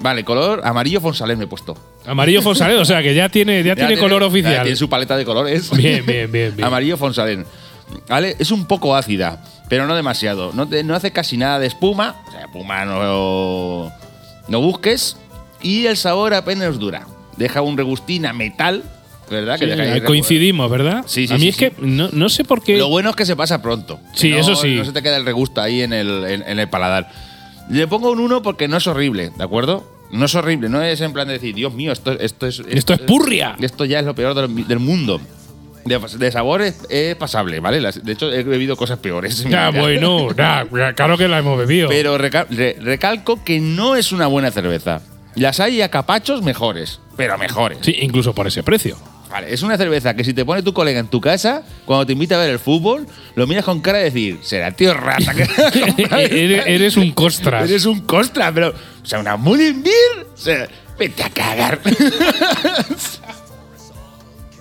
Vale, 0.00 0.24
color 0.24 0.62
amarillo 0.64 1.00
Fonsalén 1.00 1.36
me 1.38 1.44
he 1.44 1.46
puesto. 1.46 1.76
Amarillo 2.06 2.40
Fonsalén, 2.40 2.78
o 2.78 2.84
sea 2.86 3.02
que 3.02 3.14
ya 3.14 3.28
tiene, 3.28 3.62
ya 3.62 3.76
tiene 3.76 3.98
color 3.98 4.22
ya 4.22 4.28
oficial. 4.28 4.62
tiene 4.62 4.76
su 4.76 4.88
paleta 4.88 5.16
de 5.16 5.24
colores. 5.26 5.70
Bien, 5.76 6.04
bien, 6.06 6.30
bien, 6.32 6.52
bien. 6.56 6.64
Amarillo 6.66 6.96
Fonsalén. 6.96 7.44
Vale, 8.08 8.36
es 8.38 8.50
un 8.50 8.64
poco 8.66 8.96
ácida, 8.96 9.44
pero 9.68 9.86
no 9.86 9.94
demasiado. 9.94 10.52
No, 10.54 10.66
te- 10.68 10.82
no 10.84 10.94
hace 10.94 11.10
casi 11.10 11.36
nada 11.36 11.58
de 11.58 11.66
espuma. 11.66 12.16
O 12.28 12.30
sea, 12.30 12.40
espuma 12.42 12.84
no, 12.86 13.92
no 14.48 14.60
busques. 14.60 15.16
Y 15.60 15.84
el 15.86 15.98
sabor 15.98 16.32
apenas 16.32 16.78
dura. 16.78 17.06
Deja 17.36 17.60
un 17.60 17.76
regustín 17.76 18.24
a 18.24 18.32
metal, 18.32 18.82
¿verdad? 19.30 19.56
Sí, 19.58 19.66
deja 19.66 19.82
ahí- 19.94 20.00
coincidimos, 20.02 20.70
¿verdad? 20.70 21.04
Sí, 21.06 21.26
sí, 21.26 21.32
A 21.34 21.36
mí 21.36 21.42
sí, 21.44 21.48
es 21.50 21.56
sí. 21.56 21.60
que 21.66 21.72
no, 21.80 22.08
no 22.12 22.28
sé 22.28 22.44
por 22.44 22.62
qué. 22.62 22.76
Lo 22.76 22.88
bueno 22.88 23.10
es 23.10 23.16
que 23.16 23.24
se 23.24 23.36
pasa 23.36 23.62
pronto. 23.62 24.00
Sí, 24.14 24.28
Que 24.30 24.34
no- 24.36 24.40
eso 24.40 24.56
sí. 24.56 24.74
No 24.76 24.84
se 24.84 24.92
te 24.92 25.02
queda 25.02 25.16
el 25.16 25.24
regusto 25.24 25.60
ahí 25.60 25.82
en 25.82 25.92
el, 25.92 26.24
en- 26.24 26.42
en 26.46 26.58
el 26.58 26.68
paladar. 26.68 27.08
Le 27.70 27.86
pongo 27.86 28.10
un 28.10 28.18
1 28.20 28.42
porque 28.42 28.66
no 28.68 28.76
es 28.78 28.86
horrible, 28.86 29.30
¿de 29.36 29.44
acuerdo? 29.44 29.88
No 30.10 30.24
es 30.26 30.34
horrible, 30.34 30.68
no 30.68 30.82
es 30.82 31.00
en 31.00 31.12
plan 31.12 31.28
de 31.28 31.34
decir, 31.34 31.54
Dios 31.54 31.72
mío, 31.72 31.92
esto, 31.92 32.10
esto 32.18 32.46
es. 32.48 32.60
Esto 32.68 32.92
es 32.94 32.98
purria. 33.00 33.54
Esto 33.60 33.84
ya 33.84 34.00
es 34.00 34.04
lo 34.04 34.14
peor 34.14 34.34
del, 34.34 34.66
del 34.66 34.78
mundo. 34.80 35.20
De, 35.84 35.98
de 36.18 36.30
sabor 36.32 36.60
es, 36.62 36.78
es 36.90 37.14
pasable, 37.16 37.58
¿vale? 37.60 37.80
De 37.80 38.12
hecho, 38.12 38.30
he 38.30 38.42
bebido 38.42 38.76
cosas 38.76 38.98
peores. 38.98 39.44
Ya, 39.48 39.70
bueno, 39.70 40.26
claro 40.96 41.16
que 41.16 41.28
la 41.28 41.38
hemos 41.38 41.56
bebido. 41.56 41.88
Pero 41.88 42.18
reca- 42.18 42.46
re- 42.50 42.76
recalco 42.80 43.42
que 43.44 43.60
no 43.60 43.94
es 43.96 44.10
una 44.12 44.26
buena 44.26 44.50
cerveza. 44.50 45.00
Las 45.36 45.60
hay 45.60 45.80
a 45.80 45.88
capachos 45.88 46.42
mejores, 46.42 46.98
pero 47.16 47.38
mejores. 47.38 47.78
Sí, 47.82 47.94
incluso 48.00 48.34
por 48.34 48.46
ese 48.48 48.62
precio. 48.64 48.98
Vale, 49.30 49.54
es 49.54 49.62
una 49.62 49.76
cerveza 49.76 50.14
que 50.14 50.24
si 50.24 50.34
te 50.34 50.44
pone 50.44 50.62
tu 50.62 50.72
colega 50.72 50.98
en 50.98 51.06
tu 51.06 51.20
casa, 51.20 51.62
cuando 51.84 52.04
te 52.04 52.12
invita 52.14 52.34
a 52.34 52.38
ver 52.38 52.50
el 52.50 52.58
fútbol, 52.58 53.06
lo 53.36 53.46
miras 53.46 53.64
con 53.64 53.80
cara 53.80 53.98
de 53.98 54.04
decir, 54.04 54.40
será 54.42 54.72
tío 54.72 54.92
rata 54.92 55.32
que 55.32 55.42
eres, 56.44 56.64
eres 56.66 56.96
un 56.96 57.12
costras. 57.12 57.68
Eres 57.68 57.86
un 57.86 58.00
costra, 58.00 58.52
pero. 58.52 58.70
O 58.70 59.06
sea, 59.06 59.20
una 59.20 59.36
Mullen 59.36 59.82
Beer. 59.82 60.26
O 60.34 60.36
sea, 60.36 60.68
vete 60.98 61.22
a 61.22 61.30
cagar. 61.30 61.80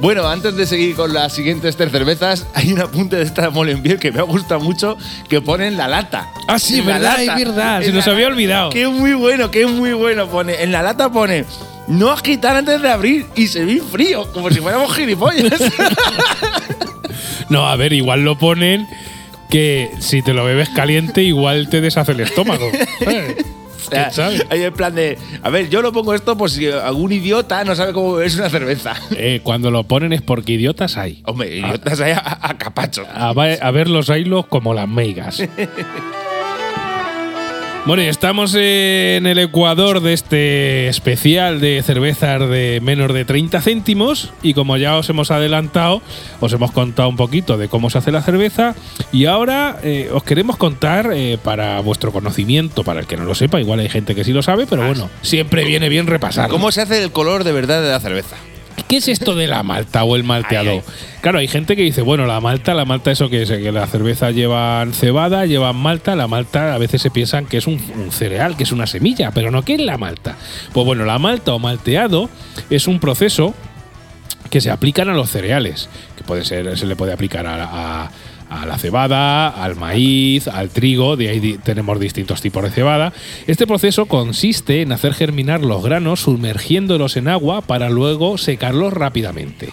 bueno, 0.00 0.26
antes 0.28 0.56
de 0.56 0.66
seguir 0.66 0.94
con 0.96 1.12
las 1.12 1.32
siguientes 1.32 1.76
tres 1.76 1.92
cervezas, 1.92 2.46
hay 2.54 2.72
un 2.72 2.80
apunte 2.80 3.16
de 3.16 3.22
esta 3.22 3.50
Mullen 3.50 3.82
Beer 3.82 3.98
que 3.98 4.10
me 4.12 4.20
ha 4.20 4.22
gustado 4.22 4.60
mucho, 4.60 4.96
que 5.28 5.40
pone 5.40 5.66
en 5.66 5.76
la 5.76 5.88
lata. 5.88 6.28
Ah, 6.48 6.58
sí, 6.58 6.78
En 6.80 6.86
la 6.86 6.92
verdad, 6.94 7.18
lata. 7.18 7.22
es 7.38 7.46
verdad, 7.46 7.82
se 7.82 7.92
nos 7.92 8.06
la 8.06 8.12
había 8.12 8.26
olvidado. 8.28 8.70
Que 8.70 8.82
es 8.82 8.88
muy 8.90 9.12
bueno, 9.14 9.50
que 9.50 9.62
es 9.62 9.70
muy 9.70 9.92
bueno. 9.92 10.26
Pone, 10.28 10.62
en 10.62 10.72
la 10.72 10.82
lata 10.82 11.10
pone, 11.12 11.44
no 11.88 12.10
agitar 12.10 12.56
antes 12.56 12.80
de 12.80 12.90
abrir 12.90 13.26
y 13.36 13.46
se 13.48 13.64
ve 13.64 13.80
frío, 13.80 14.30
como 14.32 14.50
si 14.50 14.60
fuéramos 14.60 14.94
gilipollas. 14.94 15.60
No, 17.48 17.66
a 17.68 17.74
ver, 17.74 17.92
igual 17.92 18.22
lo 18.22 18.38
ponen 18.38 18.86
que 19.48 19.90
si 19.98 20.22
te 20.22 20.32
lo 20.32 20.44
bebes 20.44 20.68
caliente, 20.68 21.22
igual 21.24 21.68
te 21.68 21.80
deshace 21.80 22.12
el 22.12 22.20
estómago. 22.20 22.70
¿sabes? 23.02 23.36
Hay 24.50 24.62
en 24.62 24.72
plan 24.72 24.94
de, 24.94 25.18
a 25.42 25.50
ver, 25.50 25.68
yo 25.68 25.82
lo 25.82 25.92
pongo 25.92 26.14
esto 26.14 26.36
por 26.36 26.50
si 26.50 26.66
algún 26.68 27.12
idiota 27.12 27.64
no 27.64 27.74
sabe 27.74 27.92
cómo 27.92 28.14
beberse 28.14 28.38
una 28.38 28.50
cerveza. 28.50 28.94
Eh, 29.22 29.40
cuando 29.42 29.70
lo 29.70 29.84
ponen 29.84 30.12
es 30.12 30.22
porque 30.22 30.52
idiotas 30.52 30.96
hay. 30.96 31.20
Hombre, 31.26 31.54
idiotas 31.54 32.00
hay 32.00 32.12
a, 32.12 32.38
a 32.40 32.56
capachos. 32.56 33.06
A, 33.12 33.30
a 33.30 33.70
ver 33.70 33.88
los 33.88 34.08
hilos 34.08 34.46
como 34.46 34.72
las 34.72 34.88
meigas. 34.88 35.42
Bueno, 37.86 38.02
y 38.02 38.06
estamos 38.06 38.54
en 38.54 39.26
el 39.26 39.38
ecuador 39.38 40.00
de 40.00 40.12
este 40.12 40.88
especial 40.88 41.60
de 41.60 41.82
cervezas 41.82 42.40
de 42.48 42.78
menos 42.82 43.12
de 43.12 43.24
30 43.24 43.60
céntimos 43.62 44.32
y 44.42 44.52
como 44.52 44.76
ya 44.76 44.96
os 44.98 45.08
hemos 45.08 45.30
adelantado, 45.30 46.02
os 46.40 46.52
hemos 46.52 46.72
contado 46.72 47.08
un 47.08 47.16
poquito 47.16 47.56
de 47.56 47.68
cómo 47.68 47.88
se 47.88 47.98
hace 47.98 48.12
la 48.12 48.22
cerveza 48.22 48.74
y 49.12 49.24
ahora 49.24 49.78
eh, 49.82 50.10
os 50.12 50.22
queremos 50.22 50.58
contar 50.58 51.10
eh, 51.14 51.38
para 51.42 51.80
vuestro 51.80 52.12
conocimiento, 52.12 52.84
para 52.84 53.00
el 53.00 53.06
que 53.06 53.16
no 53.16 53.24
lo 53.24 53.34
sepa, 53.34 53.60
igual 53.60 53.80
hay 53.80 53.88
gente 53.88 54.14
que 54.14 54.24
sí 54.24 54.32
lo 54.32 54.42
sabe, 54.42 54.66
pero 54.66 54.86
bueno, 54.86 55.08
siempre 55.22 55.64
viene 55.64 55.88
bien 55.88 56.06
repasarlo. 56.06 56.52
¿Cómo 56.54 56.70
se 56.72 56.82
hace 56.82 57.02
el 57.02 57.10
color 57.12 57.44
de 57.44 57.52
verdad 57.52 57.82
de 57.82 57.88
la 57.88 58.00
cerveza? 58.00 58.36
¿Qué 58.90 58.96
es 58.98 59.08
esto 59.08 59.34
de 59.36 59.46
la 59.46 59.62
malta 59.62 60.04
o 60.04 60.16
el 60.16 60.24
malteado? 60.24 60.70
Ay, 60.70 60.82
ay. 60.84 60.92
Claro, 61.22 61.38
hay 61.38 61.48
gente 61.48 61.76
que 61.76 61.82
dice, 61.82 62.02
bueno, 62.02 62.26
la 62.26 62.40
malta, 62.40 62.74
la 62.74 62.84
malta 62.84 63.10
eso 63.12 63.30
que 63.30 63.42
es, 63.42 63.48
que 63.50 63.70
la 63.72 63.86
cerveza 63.86 64.30
llevan 64.32 64.92
cebada, 64.92 65.46
llevan 65.46 65.76
malta, 65.76 66.16
la 66.16 66.26
malta 66.26 66.74
a 66.74 66.78
veces 66.78 67.00
se 67.00 67.10
piensan 67.10 67.46
que 67.46 67.56
es 67.58 67.66
un, 67.66 67.80
un 67.96 68.10
cereal, 68.10 68.56
que 68.56 68.64
es 68.64 68.72
una 68.72 68.86
semilla, 68.88 69.30
pero 69.30 69.50
no, 69.50 69.62
¿qué 69.62 69.74
es 69.74 69.80
la 69.80 69.96
malta? 69.96 70.36
Pues 70.72 70.84
bueno, 70.84 71.04
la 71.04 71.18
malta 71.20 71.52
o 71.54 71.58
malteado 71.60 72.28
es 72.68 72.88
un 72.88 72.98
proceso 72.98 73.54
que 74.50 74.60
se 74.60 74.70
aplican 74.72 75.08
a 75.08 75.14
los 75.14 75.30
cereales, 75.30 75.88
que 76.16 76.24
puede 76.24 76.44
ser, 76.44 76.76
se 76.76 76.86
le 76.86 76.96
puede 76.96 77.12
aplicar 77.12 77.46
a, 77.46 78.02
a- 78.04 78.10
a 78.50 78.66
la 78.66 78.76
cebada, 78.76 79.48
al 79.48 79.76
maíz, 79.76 80.48
al 80.48 80.68
trigo, 80.70 81.16
de 81.16 81.28
ahí 81.28 81.58
tenemos 81.62 81.98
distintos 82.00 82.42
tipos 82.42 82.62
de 82.64 82.70
cebada. 82.70 83.12
Este 83.46 83.66
proceso 83.66 84.06
consiste 84.06 84.82
en 84.82 84.92
hacer 84.92 85.14
germinar 85.14 85.62
los 85.62 85.82
granos 85.82 86.20
sumergiéndolos 86.20 87.16
en 87.16 87.28
agua 87.28 87.62
para 87.62 87.88
luego 87.88 88.36
secarlos 88.38 88.92
rápidamente. 88.92 89.70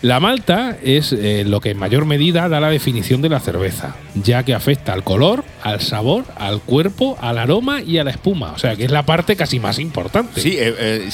La 0.00 0.20
malta 0.20 0.78
es 0.80 1.12
eh, 1.12 1.44
lo 1.44 1.60
que 1.60 1.70
en 1.70 1.78
mayor 1.78 2.04
medida 2.04 2.48
da 2.48 2.60
la 2.60 2.70
definición 2.70 3.20
de 3.20 3.30
la 3.30 3.40
cerveza, 3.40 3.96
ya 4.14 4.44
que 4.44 4.54
afecta 4.54 4.92
al 4.92 5.02
color, 5.02 5.44
al 5.64 5.80
sabor, 5.80 6.24
al 6.36 6.60
cuerpo, 6.60 7.18
al 7.20 7.36
aroma 7.36 7.82
y 7.82 7.98
a 7.98 8.04
la 8.04 8.12
espuma. 8.12 8.52
O 8.52 8.58
sea, 8.58 8.76
que 8.76 8.84
es 8.84 8.92
la 8.92 9.04
parte 9.04 9.34
casi 9.34 9.58
más 9.58 9.80
importante. 9.80 10.40
Sí, 10.40 10.56
eh, 10.56 10.74
eh, 10.78 11.08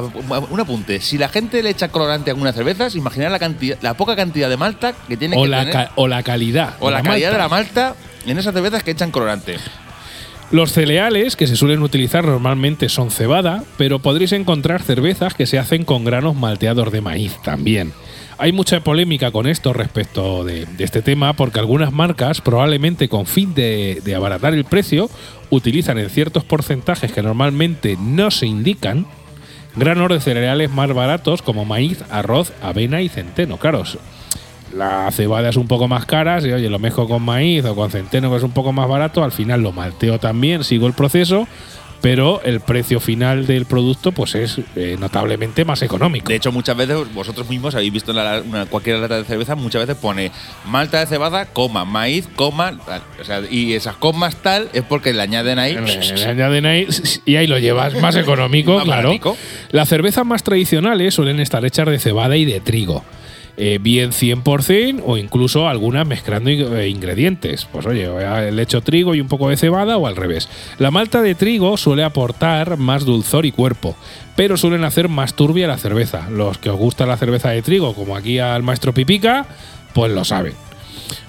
un 0.00 0.60
apunte. 0.60 1.00
Si 1.00 1.18
la 1.18 1.28
gente 1.28 1.62
le 1.62 1.70
echa 1.70 1.88
colorante 1.88 2.30
a 2.30 2.32
algunas 2.32 2.54
cervezas, 2.54 2.94
imaginar 2.94 3.30
la 3.30 3.38
cantidad, 3.38 3.76
la 3.82 3.94
poca 3.94 4.16
cantidad 4.16 4.48
de 4.48 4.56
malta 4.56 4.94
que 5.08 5.16
tiene 5.16 5.36
o, 5.36 5.42
que 5.42 5.48
la 5.48 5.58
tener, 5.60 5.72
ca- 5.72 5.92
o 5.96 6.08
la 6.08 6.22
calidad. 6.22 6.74
o 6.80 6.90
la, 6.90 7.02
calidad 7.02 7.30
malta. 7.30 7.36
de 7.36 7.38
la 7.42 7.48
malta 7.48 7.96
en 8.26 8.38
esas 8.38 8.54
cervezas 8.54 8.82
que 8.82 8.92
echan 8.92 9.10
colorante. 9.10 9.56
Los 10.50 10.72
cereales 10.72 11.34
que 11.36 11.46
se 11.46 11.56
suelen 11.56 11.82
utilizar 11.82 12.24
normalmente 12.24 12.88
son 12.90 13.10
cebada, 13.10 13.64
pero 13.78 14.00
podréis 14.00 14.32
encontrar 14.32 14.82
cervezas 14.82 15.32
que 15.34 15.46
se 15.46 15.58
hacen 15.58 15.84
con 15.84 16.04
granos 16.04 16.36
malteados 16.36 16.92
de 16.92 17.00
maíz 17.00 17.36
también. 17.42 17.92
Hay 18.38 18.52
mucha 18.52 18.80
polémica 18.80 19.30
con 19.30 19.46
esto 19.46 19.72
respecto 19.72 20.44
de, 20.44 20.66
de 20.66 20.84
este 20.84 21.00
tema 21.00 21.32
porque 21.34 21.58
algunas 21.60 21.92
marcas, 21.92 22.40
probablemente 22.40 23.08
con 23.08 23.24
fin 23.26 23.54
de, 23.54 24.00
de 24.04 24.14
abaratar 24.14 24.52
el 24.52 24.64
precio, 24.64 25.08
utilizan 25.48 25.98
en 25.98 26.10
ciertos 26.10 26.44
porcentajes 26.44 27.12
que 27.12 27.22
normalmente 27.22 27.96
no 28.00 28.30
se 28.30 28.46
indican 28.46 29.06
granos 29.76 30.08
de 30.08 30.20
cereales 30.20 30.70
más 30.70 30.92
baratos 30.92 31.42
como 31.42 31.64
maíz, 31.64 32.04
arroz, 32.10 32.52
avena 32.62 33.00
y 33.00 33.08
centeno. 33.08 33.56
Claro, 33.56 33.84
la 34.74 35.10
cebada 35.10 35.50
es 35.50 35.56
un 35.56 35.68
poco 35.68 35.88
más 35.88 36.06
cara, 36.06 36.40
si 36.40 36.50
oye, 36.50 36.68
lo 36.70 36.78
mezclo 36.78 37.06
con 37.06 37.22
maíz 37.22 37.64
o 37.64 37.74
con 37.74 37.90
centeno 37.90 38.30
que 38.30 38.36
es 38.36 38.42
un 38.42 38.52
poco 38.52 38.72
más 38.72 38.88
barato, 38.88 39.22
al 39.22 39.32
final 39.32 39.60
lo 39.60 39.72
malteo 39.72 40.18
también, 40.18 40.64
sigo 40.64 40.86
el 40.86 40.94
proceso, 40.94 41.46
pero 42.02 42.42
el 42.44 42.60
precio 42.60 43.00
final 43.00 43.46
del 43.46 43.64
producto 43.64 44.12
pues 44.12 44.34
es 44.34 44.60
eh, 44.76 44.96
notablemente 45.00 45.64
más 45.64 45.80
económico. 45.82 46.28
De 46.28 46.34
hecho, 46.34 46.52
muchas 46.52 46.76
veces 46.76 46.96
vosotros 47.14 47.48
mismos 47.48 47.74
habéis 47.74 47.92
visto 47.92 48.10
en 48.10 48.16
la- 48.18 48.42
una- 48.44 48.66
cualquier 48.66 48.98
lata 48.98 49.16
de 49.16 49.24
cerveza, 49.24 49.54
muchas 49.54 49.86
veces 49.86 50.02
pone 50.02 50.30
malta 50.66 50.98
de 51.00 51.06
cebada, 51.06 51.46
coma, 51.46 51.84
maíz, 51.84 52.28
coma, 52.36 52.76
tal. 52.84 53.02
O 53.20 53.24
sea, 53.24 53.40
y 53.48 53.72
esas 53.74 53.96
comas 53.96 54.36
tal 54.36 54.68
es 54.72 54.82
porque 54.82 55.12
le 55.14 55.22
añaden 55.22 55.58
ahí. 55.58 55.74
Le 55.74 56.24
añaden 56.26 56.66
ahí 56.66 56.86
y 57.24 57.36
ahí 57.36 57.46
lo 57.46 57.58
llevas 57.58 57.94
más 58.00 58.16
económico, 58.16 58.74
Más 58.76 58.84
claro. 58.84 59.16
Las 59.70 59.88
cervezas 59.88 60.26
más 60.26 60.42
tradicionales 60.42 61.14
suelen 61.14 61.38
estar 61.40 61.64
hechas 61.64 61.86
de 61.86 61.98
cebada 62.00 62.36
y 62.36 62.44
de 62.44 62.60
trigo. 62.60 63.04
Eh, 63.64 63.78
bien 63.80 64.10
100% 64.10 65.04
o 65.06 65.16
incluso 65.16 65.68
algunas 65.68 66.04
mezclando 66.04 66.50
eh, 66.50 66.88
ingredientes. 66.88 67.64
Pues 67.70 67.86
oye, 67.86 68.08
le 68.50 68.60
echo 68.60 68.80
trigo 68.80 69.14
y 69.14 69.20
un 69.20 69.28
poco 69.28 69.50
de 69.50 69.56
cebada 69.56 69.98
o 69.98 70.08
al 70.08 70.16
revés. 70.16 70.48
La 70.80 70.90
malta 70.90 71.22
de 71.22 71.36
trigo 71.36 71.76
suele 71.76 72.02
aportar 72.02 72.76
más 72.76 73.04
dulzor 73.04 73.46
y 73.46 73.52
cuerpo, 73.52 73.94
pero 74.34 74.56
suelen 74.56 74.82
hacer 74.82 75.08
más 75.08 75.34
turbia 75.34 75.68
la 75.68 75.78
cerveza. 75.78 76.28
Los 76.28 76.58
que 76.58 76.70
os 76.70 76.76
gusta 76.76 77.06
la 77.06 77.16
cerveza 77.16 77.50
de 77.50 77.62
trigo, 77.62 77.94
como 77.94 78.16
aquí 78.16 78.40
al 78.40 78.64
maestro 78.64 78.92
Pipica, 78.92 79.46
pues 79.94 80.10
lo 80.10 80.24
saben. 80.24 80.54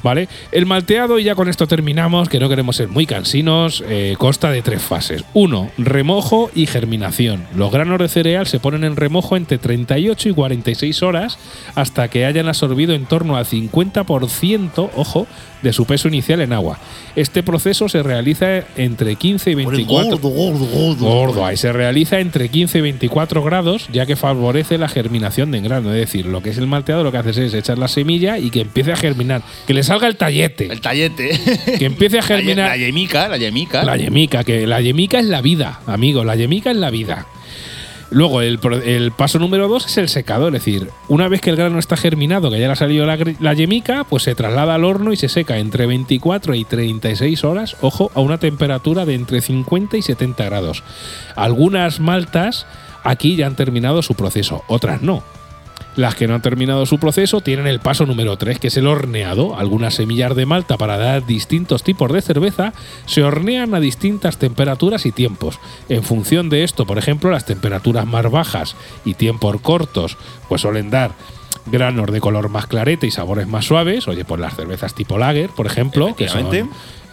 ¿Vale? 0.01 0.27
El 0.51 0.65
malteado, 0.65 1.19
y 1.19 1.23
ya 1.23 1.35
con 1.35 1.49
esto 1.49 1.67
terminamos, 1.67 2.29
que 2.29 2.39
no 2.39 2.49
queremos 2.49 2.75
ser 2.75 2.87
muy 2.87 3.05
cansinos, 3.05 3.83
eh, 3.87 4.15
consta 4.17 4.51
de 4.51 4.61
tres 4.61 4.81
fases. 4.81 5.23
Uno, 5.33 5.69
remojo 5.77 6.49
y 6.53 6.67
germinación. 6.67 7.45
Los 7.55 7.71
granos 7.71 7.99
de 7.99 8.09
cereal 8.09 8.47
se 8.47 8.59
ponen 8.59 8.83
en 8.83 8.95
remojo 8.95 9.35
entre 9.37 9.57
38 9.57 10.29
y 10.29 10.33
46 10.33 11.03
horas 11.03 11.37
hasta 11.75 12.07
que 12.07 12.25
hayan 12.25 12.47
absorbido 12.47 12.93
en 12.93 13.05
torno 13.05 13.37
al 13.37 13.45
50%, 13.45 14.89
ojo, 14.95 15.27
de 15.63 15.73
su 15.73 15.85
peso 15.85 16.07
inicial 16.07 16.41
en 16.41 16.53
agua. 16.53 16.77
Este 17.15 17.41
proceso 17.41 17.89
se 17.89 18.03
realiza 18.03 18.63
entre 18.75 19.15
15 19.15 19.51
y 19.51 19.55
24 19.55 20.17
gordo. 20.19 21.45
Ahí 21.45 21.57
se 21.57 21.71
realiza 21.71 22.19
entre 22.19 22.49
15 22.49 22.77
y 22.77 22.81
24 22.81 23.43
grados, 23.43 23.87
ya 23.91 24.05
que 24.05 24.15
favorece 24.15 24.77
la 24.77 24.89
germinación 24.89 25.51
de 25.51 25.61
grano. 25.61 25.91
Es 25.93 25.99
decir, 25.99 26.25
lo 26.25 26.43
que 26.43 26.51
es 26.51 26.57
el 26.57 26.67
malteado 26.67 27.03
lo 27.03 27.11
que 27.11 27.17
haces 27.17 27.37
es 27.37 27.53
echar 27.53 27.77
la 27.77 27.87
semilla 27.87 28.37
y 28.37 28.49
que 28.49 28.61
empiece 28.61 28.91
a 28.91 28.95
germinar. 28.95 29.41
Que 29.65 29.73
le 29.73 29.83
salga 29.83 30.07
el 30.07 30.17
tallete. 30.17 30.71
El 30.71 30.81
tallete. 30.81 31.39
Que 31.79 31.85
empiece 31.85 32.19
a 32.19 32.21
germinar. 32.21 32.69
La 32.69 32.77
yemica, 32.77 33.27
la 33.27 33.37
yemica. 33.37 33.83
La 33.83 33.97
yemica, 33.97 34.43
que 34.43 34.67
la 34.67 34.81
yemica 34.81 35.19
es 35.19 35.25
la 35.25 35.41
vida, 35.41 35.79
amigo. 35.87 36.23
La 36.23 36.35
yemica 36.35 36.71
es 36.71 36.77
la 36.77 36.89
vida. 36.89 37.25
Luego, 38.13 38.41
el, 38.41 38.59
el 38.85 39.11
paso 39.11 39.39
número 39.39 39.67
dos 39.67 39.87
es 39.87 39.97
el 39.97 40.07
secado, 40.07 40.47
es 40.47 40.53
decir, 40.53 40.89
una 41.07 41.27
vez 41.27 41.41
que 41.41 41.49
el 41.49 41.55
grano 41.55 41.79
está 41.79 41.97
germinado, 41.97 42.51
que 42.51 42.59
ya 42.59 42.67
le 42.67 42.73
ha 42.73 42.75
salido 42.75 43.05
la, 43.05 43.17
la 43.39 43.53
yemica, 43.53 44.03
pues 44.03 44.23
se 44.23 44.35
traslada 44.35 44.75
al 44.75 44.85
horno 44.85 45.11
y 45.13 45.17
se 45.17 45.29
seca 45.29 45.57
entre 45.57 45.87
24 45.87 46.53
y 46.53 46.63
36 46.63 47.43
horas, 47.43 47.75
ojo, 47.81 48.11
a 48.13 48.21
una 48.21 48.37
temperatura 48.37 49.05
de 49.05 49.15
entre 49.15 49.41
50 49.41 49.97
y 49.97 50.01
70 50.03 50.45
grados. 50.45 50.83
Algunas 51.35 51.99
maltas 51.99 52.67
aquí 53.03 53.35
ya 53.35 53.47
han 53.47 53.55
terminado 53.55 54.01
su 54.03 54.13
proceso, 54.13 54.63
otras 54.67 55.01
no. 55.01 55.23
Las 55.95 56.15
que 56.15 56.27
no 56.27 56.33
han 56.33 56.41
terminado 56.41 56.87
su 56.87 56.97
proceso 56.97 57.41
tienen 57.41 57.67
el 57.67 57.79
paso 57.79 58.07
número 58.07 58.35
3, 58.35 58.57
que 58.57 58.67
es 58.67 58.77
el 58.77 58.87
horneado. 58.87 59.55
Algunas 59.57 59.93
semillas 59.93 60.35
de 60.35 60.47
malta 60.47 60.75
para 60.75 60.97
dar 60.97 61.25
distintos 61.25 61.83
tipos 61.83 62.11
de 62.11 62.21
cerveza 62.21 62.73
se 63.05 63.23
hornean 63.23 63.75
a 63.75 63.79
distintas 63.79 64.37
temperaturas 64.37 65.05
y 65.05 65.11
tiempos. 65.11 65.59
En 65.89 66.01
función 66.01 66.49
de 66.49 66.63
esto, 66.63 66.87
por 66.87 66.97
ejemplo, 66.97 67.29
las 67.29 67.45
temperaturas 67.45 68.07
más 68.07 68.29
bajas 68.31 68.75
y 69.05 69.13
tiempos 69.13 69.61
cortos, 69.61 70.17
pues 70.49 70.61
suelen 70.61 70.89
dar 70.89 71.11
granos 71.65 72.11
de 72.11 72.19
color 72.19 72.49
más 72.49 72.67
clarete 72.67 73.07
y 73.07 73.11
sabores 73.11 73.47
más 73.47 73.65
suaves. 73.65 74.07
Oye, 74.07 74.25
pues 74.25 74.39
las 74.41 74.55
cervezas 74.55 74.93
tipo 74.93 75.17
lager, 75.17 75.49
por 75.49 75.65
ejemplo, 75.65 76.15
que 76.15 76.27
son 76.27 76.49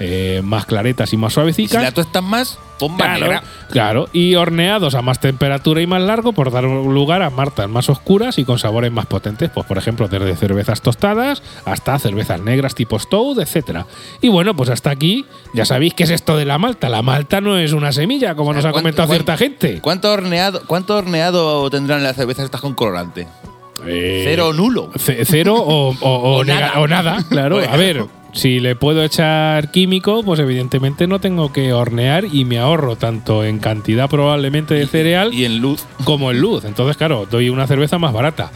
eh, 0.03 0.41
más 0.43 0.65
claretas 0.67 1.13
y 1.13 1.17
más 1.17 1.31
Y 1.31 1.33
si 1.33 1.35
suavecitas. 1.35 1.83
la 1.83 1.93
tuestas 1.93 2.23
más, 2.23 2.59
pon 2.79 2.93
más 2.97 3.19
Claro, 3.19 3.41
claro, 3.71 4.09
y 4.15 4.35
horneados 4.35 4.95
a 4.95 5.03
más 5.03 5.21
temperatura 5.21 5.83
y 5.83 5.87
más 5.87 6.01
largo 6.01 6.33
por 6.33 6.51
dar 6.51 6.65
lugar 6.65 7.21
a 7.23 7.29
martas 7.29 7.69
más 7.69 7.91
oscuras 7.91 8.39
y 8.39 8.45
con 8.45 8.59
sabores 8.59 8.91
más 8.91 9.05
potentes, 9.05 9.51
pues 9.51 9.67
por 9.67 9.77
ejemplo 9.77 10.09
desde 10.09 10.35
cervezas 10.37 10.81
tostadas 10.81 11.43
hasta 11.67 11.99
cervezas 11.99 12.41
negras 12.41 12.75
tipo 12.75 12.99
Stout, 12.99 13.39
etcétera. 13.41 13.87
Y 14.23 14.31
bueno, 14.31 14.57
pues 14.57 14.71
hasta 14.71 14.91
aquí 14.91 15.27
ya 15.53 15.67
sabéis 15.67 15.93
qué 15.93 16.05
es 16.05 16.11
esto 16.11 16.35
de 16.39 16.47
la 16.47 16.57
malta. 16.57 16.89
La 16.89 17.03
malta 17.03 17.43
no 17.43 17.59
es 17.59 17.73
una 17.75 17.93
semilla, 17.93 18.35
como 18.35 18.55
nos 18.55 18.65
ha 18.65 18.71
¿Cuánto- 18.73 18.83
comentado 18.83 19.09
cierta 19.09 19.37
gente. 19.37 19.81
¿Cuánto 19.83 20.11
horneado, 20.11 20.63
¿Cuánto 20.67 20.97
horneado 20.97 21.69
tendrán 21.69 22.03
las 22.03 22.17
cervezas 22.17 22.47
estas 22.47 22.63
con 22.63 22.73
colorante? 22.75 23.27
Eh, 23.87 24.23
Cero 24.25 24.49
o 24.49 24.53
nulo. 24.53 24.91
ce- 24.97 25.25
cero 25.25 25.55
o, 25.57 25.91
o- 25.91 25.97
o 26.01 26.37
O 26.41 26.45
nega- 26.45 26.61
nada. 26.75 26.81
o 26.81 26.87
nada, 26.89 27.25
claro. 27.29 27.57
Bueno. 27.57 27.73
A 27.73 27.77
ver, 27.77 28.05
si 28.33 28.61
le 28.61 28.77
puedo 28.77 29.03
echar 29.03 29.71
químico, 29.71 30.23
pues 30.23 30.39
evidentemente 30.41 31.07
no 31.07 31.21
tengo 31.21 31.53
que 31.53 31.73
hornear 31.73 32.25
y 32.31 32.45
me 32.45 32.59
ahorro 32.59 32.97
tanto 32.97 33.45
en 33.45 33.59
cantidad 33.59 34.09
probablemente 34.09 34.75
de 34.75 34.87
cereal 34.87 35.35
Y 35.35 35.45
en 35.45 35.59
luz. 35.59 35.85
como 36.05 36.31
en 36.31 36.41
luz. 36.41 36.65
Entonces, 36.65 36.97
claro, 36.97 37.27
doy 37.31 37.49
una 37.51 37.67
cerveza 37.67 37.99
más 37.99 38.13
barata. 38.13 38.51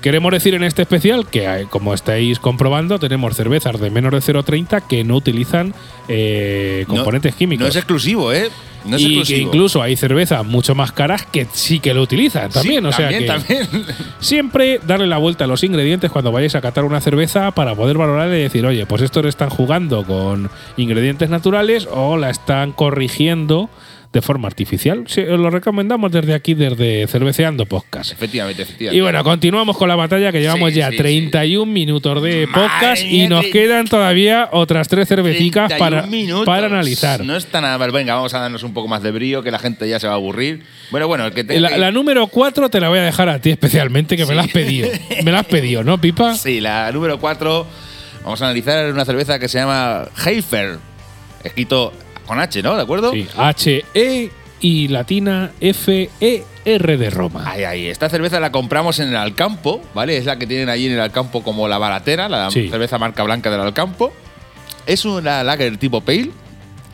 Queremos 0.00 0.32
decir 0.32 0.54
en 0.54 0.64
este 0.64 0.80
especial 0.80 1.26
que, 1.26 1.44
eh, 1.44 1.66
como 1.68 1.92
estáis 1.92 2.38
comprobando, 2.38 2.98
tenemos 2.98 3.36
cervezas 3.36 3.78
de 3.78 3.90
menos 3.90 4.12
de 4.12 4.20
0,30 4.22 4.80
que 4.88 5.04
no 5.04 5.16
utilizan 5.16 5.74
eh, 6.08 6.86
No- 6.88 6.94
componentes 6.94 7.34
químicos. 7.34 7.64
No 7.64 7.68
es 7.68 7.76
exclusivo, 7.76 8.32
¿eh? 8.32 8.48
No 8.84 8.96
es 8.96 9.02
y 9.02 9.22
que 9.22 9.38
incluso 9.38 9.82
hay 9.82 9.96
cervezas 9.96 10.44
mucho 10.44 10.74
más 10.74 10.92
caras 10.92 11.26
que 11.26 11.46
sí 11.52 11.80
que 11.80 11.94
lo 11.94 12.02
utilizan 12.02 12.50
también. 12.50 12.82
Sí, 12.82 12.88
o 12.88 12.92
sea 12.92 13.10
también, 13.10 13.20
que 13.20 13.26
también. 13.26 13.86
siempre 14.20 14.80
darle 14.86 15.06
la 15.06 15.18
vuelta 15.18 15.44
a 15.44 15.46
los 15.46 15.62
ingredientes 15.64 16.10
cuando 16.10 16.32
vayáis 16.32 16.54
a 16.54 16.60
catar 16.60 16.84
una 16.84 17.00
cerveza 17.00 17.50
para 17.52 17.74
poder 17.74 17.98
valorar 17.98 18.28
y 18.28 18.42
decir, 18.42 18.64
oye, 18.66 18.86
pues 18.86 19.02
estos 19.02 19.26
están 19.26 19.50
jugando 19.50 20.04
con 20.04 20.50
ingredientes 20.76 21.30
naturales 21.30 21.88
o 21.90 22.16
la 22.16 22.30
están 22.30 22.72
corrigiendo 22.72 23.70
de 24.12 24.20
forma 24.22 24.48
artificial. 24.48 25.04
Sí, 25.06 25.20
os 25.20 25.38
lo 25.38 25.50
recomendamos 25.50 26.10
desde 26.10 26.34
aquí, 26.34 26.54
desde 26.54 27.06
Cerveceando 27.06 27.64
Podcast. 27.66 28.10
Efectivamente, 28.12 28.62
efectivamente. 28.62 28.98
Y 28.98 29.00
bueno, 29.02 29.22
continuamos 29.22 29.76
con 29.76 29.88
la 29.88 29.94
batalla 29.94 30.32
que 30.32 30.40
llevamos 30.40 30.70
Sí, 30.72 30.78
ya 30.78 30.90
sí, 30.90 30.96
31 30.96 31.64
minutos 31.70 32.20
de 32.20 32.48
Madre 32.48 32.68
podcast 32.68 33.02
y 33.04 33.28
nos 33.28 33.46
quedan 33.46 33.86
todavía 33.86 34.48
otras 34.50 34.88
tres 34.88 35.06
cervecicas 35.06 35.68
31 35.68 35.78
para, 35.78 36.06
minutos. 36.08 36.44
para 36.44 36.66
analizar. 36.66 37.24
No 37.24 37.36
está 37.36 37.60
nada 37.60 37.78
mal. 37.78 37.92
Venga, 37.92 38.14
vamos 38.16 38.34
a 38.34 38.40
darnos 38.40 38.64
un 38.64 38.74
poco 38.74 38.88
más 38.88 39.00
de 39.04 39.12
brío, 39.12 39.44
que 39.44 39.52
la 39.52 39.60
gente 39.60 39.88
ya 39.88 40.00
se 40.00 40.08
va 40.08 40.14
a 40.14 40.16
aburrir. 40.16 40.64
Bueno, 40.90 41.06
bueno, 41.06 41.26
el 41.26 41.32
que 41.32 41.44
tenga 41.44 41.60
La, 41.60 41.68
que- 41.68 41.78
la 41.78 41.92
número 41.92 42.26
4 42.26 42.68
te 42.68 42.80
la 42.80 42.88
voy 42.88 42.98
a 42.98 43.02
dejar 43.02 43.28
a 43.28 43.40
ti 43.40 43.50
especialmente, 43.50 44.16
que 44.16 44.26
me 44.26 44.34
la 44.34 44.42
has 44.42 44.48
pedido. 44.48 44.88
Me 45.24 45.30
la 45.30 45.40
has 45.40 45.46
pedido, 45.46 45.84
¿no, 45.84 46.00
Pipa? 46.00 46.34
Sí, 46.34 46.60
la 46.60 46.90
número 46.90 47.20
4. 47.20 47.66
Vamos 48.24 48.42
a 48.42 48.46
analizar 48.46 48.92
una 48.92 49.04
cerveza 49.04 49.38
que 49.38 49.46
se 49.48 49.58
llama 49.58 50.08
Heifer. 50.26 50.78
Escrito 51.44 51.92
con 52.30 52.38
H, 52.38 52.62
¿no? 52.62 52.76
¿De 52.76 52.82
acuerdo? 52.82 53.10
Sí, 53.12 53.26
H-E 53.36 54.30
y 54.60 54.86
latina 54.86 55.50
F-E-R 55.60 56.96
de 56.96 57.10
Roma. 57.10 57.50
Ahí, 57.50 57.64
ahí. 57.64 57.86
Esta 57.86 58.08
cerveza 58.08 58.38
la 58.38 58.52
compramos 58.52 59.00
en 59.00 59.08
el 59.08 59.16
Alcampo, 59.16 59.80
¿vale? 59.94 60.16
Es 60.16 60.26
la 60.26 60.38
que 60.38 60.46
tienen 60.46 60.68
allí 60.68 60.86
en 60.86 60.92
el 60.92 61.00
Alcampo 61.00 61.42
como 61.42 61.66
la 61.66 61.78
baratera, 61.78 62.28
la 62.28 62.48
Sí. 62.52 62.68
cerveza 62.68 62.98
marca 62.98 63.24
blanca 63.24 63.50
del 63.50 63.60
Alcampo. 63.60 64.12
Es 64.86 65.04
una 65.04 65.42
lager 65.42 65.76
tipo 65.76 66.00
pale. 66.02 66.30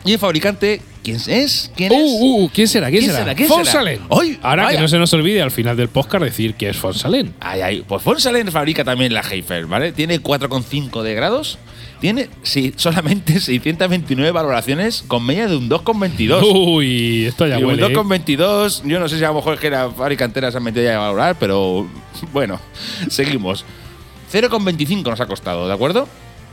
Y 0.05 0.13
el 0.13 0.19
fabricante, 0.19 0.81
¿quién 1.03 1.17
es? 1.27 1.71
¿Quién 1.75 1.91
es? 1.91 1.99
Uh, 2.01 2.45
uh, 2.45 2.49
¿quién 2.51 2.67
será? 2.67 2.87
¿Quién, 2.89 3.01
¿Quién 3.01 3.11
será? 3.11 3.23
será? 3.25 3.35
¿Quién 3.35 3.47
Fonsalen. 3.49 3.99
será? 4.09 4.39
Ahora 4.41 4.63
vaya! 4.63 4.77
que 4.77 4.81
no 4.81 4.87
se 4.87 4.97
nos 4.97 5.13
olvide 5.13 5.41
al 5.43 5.51
final 5.51 5.77
del 5.77 5.89
podcast 5.89 6.23
decir 6.23 6.55
que 6.55 6.69
es 6.69 6.77
Fonsalen. 6.77 7.33
Ay, 7.41 7.61
ay. 7.61 7.83
Pues 7.87 8.01
Fonsalen 8.01 8.51
fabrica 8.51 8.83
también 8.83 9.13
la 9.13 9.21
Heifer, 9.21 9.67
¿vale? 9.67 9.91
Tiene 9.91 10.19
4,5 10.19 11.03
de 11.03 11.13
grados. 11.13 11.59
Tiene 11.99 12.29
sí, 12.43 12.73
solamente 12.75 13.39
629 13.39 14.31
valoraciones 14.31 15.03
con 15.07 15.25
media 15.25 15.47
de 15.47 15.55
un 15.57 15.69
2,22. 15.69 16.41
Uy, 16.75 17.25
esto 17.25 17.47
ya 17.47 17.59
Y 17.59 17.63
un 17.63 17.69
huele. 17.69 17.85
¿eh? 17.85 17.95
2,22, 17.95 18.83
yo 18.87 18.99
no 18.99 19.07
sé 19.09 19.17
si 19.17 19.23
a 19.23 19.29
lo 19.29 19.35
mejor 19.35 19.55
es 19.55 19.59
que 19.59 19.69
la 19.69 19.89
fabricantera 19.89 20.51
se 20.51 20.57
han 20.57 20.63
metido 20.63 20.83
ya 20.83 20.95
a 20.95 20.99
valorar, 20.99 21.35
pero 21.39 21.87
bueno, 22.33 22.59
seguimos. 23.09 23.65
0,25 24.31 25.03
nos 25.03 25.21
ha 25.21 25.25
costado, 25.25 25.67
¿de 25.67 25.73
acuerdo? 25.73 26.07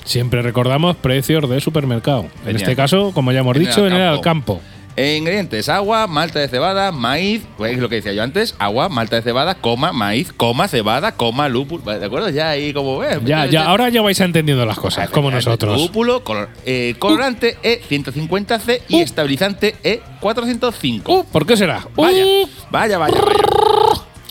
Siempre 0.04 0.42
recordamos 0.42 0.96
precios 0.96 1.48
de 1.48 1.61
supermercado. 1.61 2.26
En 2.46 2.57
este 2.57 2.76
caso, 2.76 3.12
como 3.12 3.33
ya 3.33 3.40
hemos 3.40 3.57
En 3.57 3.62
el 3.62 3.68
dicho, 3.68 3.87
en 3.87 3.94
el 3.94 4.02
Alcampo. 4.02 4.61
Eh, 4.96 5.16
ingredientes: 5.18 5.68
agua, 5.68 6.07
malta 6.07 6.38
de 6.38 6.46
cebada, 6.48 6.92
maíz, 6.92 7.42
pues 7.57 7.72
es 7.72 7.78
lo 7.78 7.88
que 7.88 7.96
decía 7.96 8.12
yo 8.12 8.22
antes: 8.22 8.54
agua, 8.59 8.88
malta 8.88 9.16
de 9.16 9.22
cebada, 9.22 9.57
coma, 9.57 9.92
maíz, 9.92 10.33
coma, 10.33 10.68
cebada, 10.68 11.12
coma, 11.16 11.48
lúpulo. 11.48 11.83
¿De 11.98 12.07
acuerdo? 12.07 12.28
Ya 12.30 12.50
ahí 12.50 12.72
como 12.72 12.98
ves. 12.98 13.18
Ya, 13.24 13.46
ya, 13.46 13.64
ahora 13.64 13.88
ya 13.88 14.02
vais 14.02 14.20
entendiendo 14.20 14.64
las 14.64 14.78
cosas, 14.78 15.11
como 15.11 15.30
nosotros. 15.30 15.80
Lúpulo, 15.80 16.22
color- 16.22 16.48
eh, 16.64 16.94
colorante 16.98 17.57
E150C 17.62 18.83
y 18.88 18.96
Uh. 18.96 19.02
estabilizante 19.02 19.74
E405. 19.83 21.02
Uh, 21.07 21.24
¿Por 21.24 21.44
qué 21.46 21.57
será? 21.57 21.87
Vaya, 21.96 22.24
Uh. 22.24 22.48
vaya, 22.70 22.98
vaya, 22.98 23.20
vaya. 23.20 23.38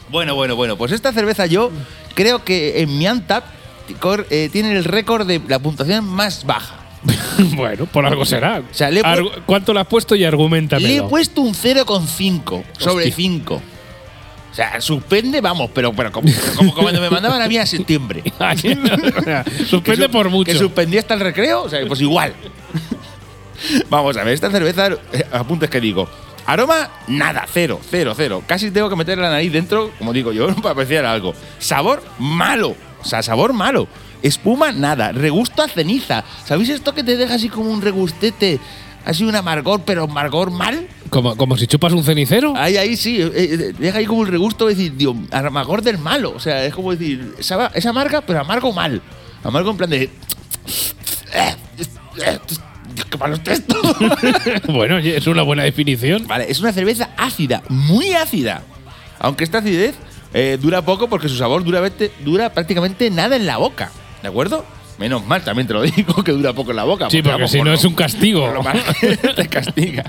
Bueno, 0.09 0.35
bueno, 0.35 0.55
bueno. 0.55 0.77
Pues 0.77 0.91
esta 0.91 1.11
cerveza 1.11 1.45
yo 1.45 1.71
creo 2.15 2.43
que 2.45 2.81
en 2.81 2.97
mi 2.97 3.05
Antap 3.07 3.43
eh, 4.29 4.49
tiene 4.51 4.71
el 4.77 4.85
récord 4.85 5.27
de 5.27 5.41
la 5.47 5.59
puntuación 5.59 6.05
más 6.05 6.45
baja. 6.45 6.75
bueno, 7.55 7.85
por 7.85 8.05
algo 8.05 8.25
será. 8.25 8.61
sea, 8.71 8.89
le 8.89 9.01
he 9.01 9.03
pu- 9.03 9.07
Argu- 9.17 9.31
¿Cuánto 9.45 9.73
le 9.73 9.79
has 9.81 9.87
puesto 9.87 10.15
y 10.15 10.23
argumentamelo? 10.23 10.87
Le 10.87 10.97
he 10.97 11.03
puesto 11.03 11.41
un 11.41 11.53
0,5 11.53 12.63
sobre 12.77 13.05
Hostia. 13.09 13.15
5. 13.15 13.61
O 14.51 14.55
sea, 14.55 14.79
suspende, 14.79 15.41
vamos, 15.41 15.71
pero, 15.73 15.91
pero 15.93 16.11
como, 16.11 16.29
como 16.55 16.73
cuando 16.75 17.01
me 17.01 17.09
mandaban 17.09 17.41
a 17.41 17.47
mí 17.47 17.57
a 17.57 17.65
septiembre. 17.65 18.21
Suspende 19.67 20.05
su- 20.05 20.11
por 20.11 20.29
mucho. 20.29 20.51
Que 20.51 20.57
suspendí 20.57 20.97
hasta 20.97 21.15
el 21.15 21.19
recreo, 21.21 21.63
o 21.63 21.69
sea, 21.69 21.79
pues 21.87 22.01
igual. 22.01 22.33
Vamos 23.89 24.17
a 24.17 24.23
ver, 24.23 24.33
esta 24.33 24.51
cerveza, 24.51 24.89
eh, 25.13 25.25
apuntes 25.31 25.69
que 25.69 25.79
digo. 25.79 26.07
Aroma, 26.45 26.89
nada, 27.07 27.45
cero, 27.51 27.79
cero, 27.89 28.13
cero. 28.15 28.43
Casi 28.45 28.69
tengo 28.71 28.89
que 28.89 28.95
meter 28.97 29.17
la 29.17 29.29
nariz 29.29 29.51
dentro, 29.51 29.91
como 29.97 30.11
digo 30.11 30.33
yo, 30.33 30.53
para 30.57 30.71
apreciar 30.71 31.05
algo. 31.05 31.33
Sabor, 31.59 32.03
malo. 32.19 32.75
O 33.01 33.05
sea, 33.05 33.23
sabor 33.23 33.53
malo. 33.53 33.87
Espuma, 34.23 34.71
nada. 34.71 35.11
Regusto 35.11 35.61
a 35.61 35.67
ceniza. 35.67 36.23
¿Sabéis 36.45 36.69
esto 36.69 36.95
que 36.95 37.03
te 37.03 37.17
deja 37.17 37.35
así 37.35 37.49
como 37.49 37.69
un 37.69 37.81
regustete? 37.81 38.59
Así 39.05 39.25
un 39.25 39.35
amargor, 39.35 39.81
pero 39.85 40.05
amargor 40.05 40.49
mal. 40.49 40.87
como, 41.09 41.35
como 41.35 41.57
si 41.57 41.67
chupas 41.67 41.91
un 41.91 42.05
cenicero. 42.05 42.53
Ahí, 42.55 42.77
ahí 42.77 42.95
sí, 42.95 43.21
eh, 43.21 43.31
eh, 43.35 43.73
deja 43.77 43.97
ahí 43.97 44.05
como 44.05 44.21
un 44.21 44.27
regusto 44.27 44.65
de 44.65 44.75
decir, 44.75 44.95
Dios, 44.95 45.13
amargor 45.31 45.81
del 45.81 45.97
malo. 45.97 46.31
O 46.33 46.39
sea, 46.39 46.65
es 46.65 46.73
como 46.73 46.91
decir, 46.91 47.35
es 47.37 47.85
amarga, 47.85 48.21
pero 48.21 48.39
amargo 48.39 48.71
mal. 48.71 49.01
Amargo 49.43 49.71
en 49.71 49.77
plan 49.77 49.89
de. 49.89 50.09
Qué 53.09 53.17
malo 53.17 53.35
está 53.35 53.53
esto. 53.53 53.75
bueno, 54.71 54.99
es 54.99 55.27
una 55.27 55.43
buena 55.43 55.63
definición. 55.63 56.25
vale, 56.27 56.49
es 56.49 56.61
una 56.61 56.71
cerveza 56.71 57.09
ácida, 57.17 57.61
muy 57.67 58.13
ácida. 58.13 58.63
Aunque 59.19 59.43
esta 59.43 59.57
acidez 59.57 59.95
eh, 60.33 60.57
dura 60.61 60.81
poco 60.81 61.09
porque 61.09 61.27
su 61.27 61.35
sabor 61.35 61.63
dura, 61.63 61.81
dura 62.23 62.53
prácticamente 62.53 63.09
nada 63.09 63.35
en 63.35 63.45
la 63.45 63.57
boca. 63.57 63.91
¿De 64.23 64.29
acuerdo? 64.29 64.65
Menos 64.97 65.25
mal, 65.25 65.43
también 65.43 65.67
te 65.67 65.73
lo 65.73 65.81
digo, 65.81 66.23
que 66.23 66.31
dura 66.31 66.53
poco 66.53 66.71
en 66.71 66.77
la 66.77 66.83
boca. 66.85 67.09
Sí, 67.09 67.17
porque 67.21 67.33
vamos, 67.33 67.51
si 67.51 67.61
no 67.61 67.73
es 67.73 67.83
un 67.83 67.93
castigo. 67.93 68.51
lo 68.51 68.63
más 68.63 68.77
te 69.35 69.47
castiga. 69.47 70.03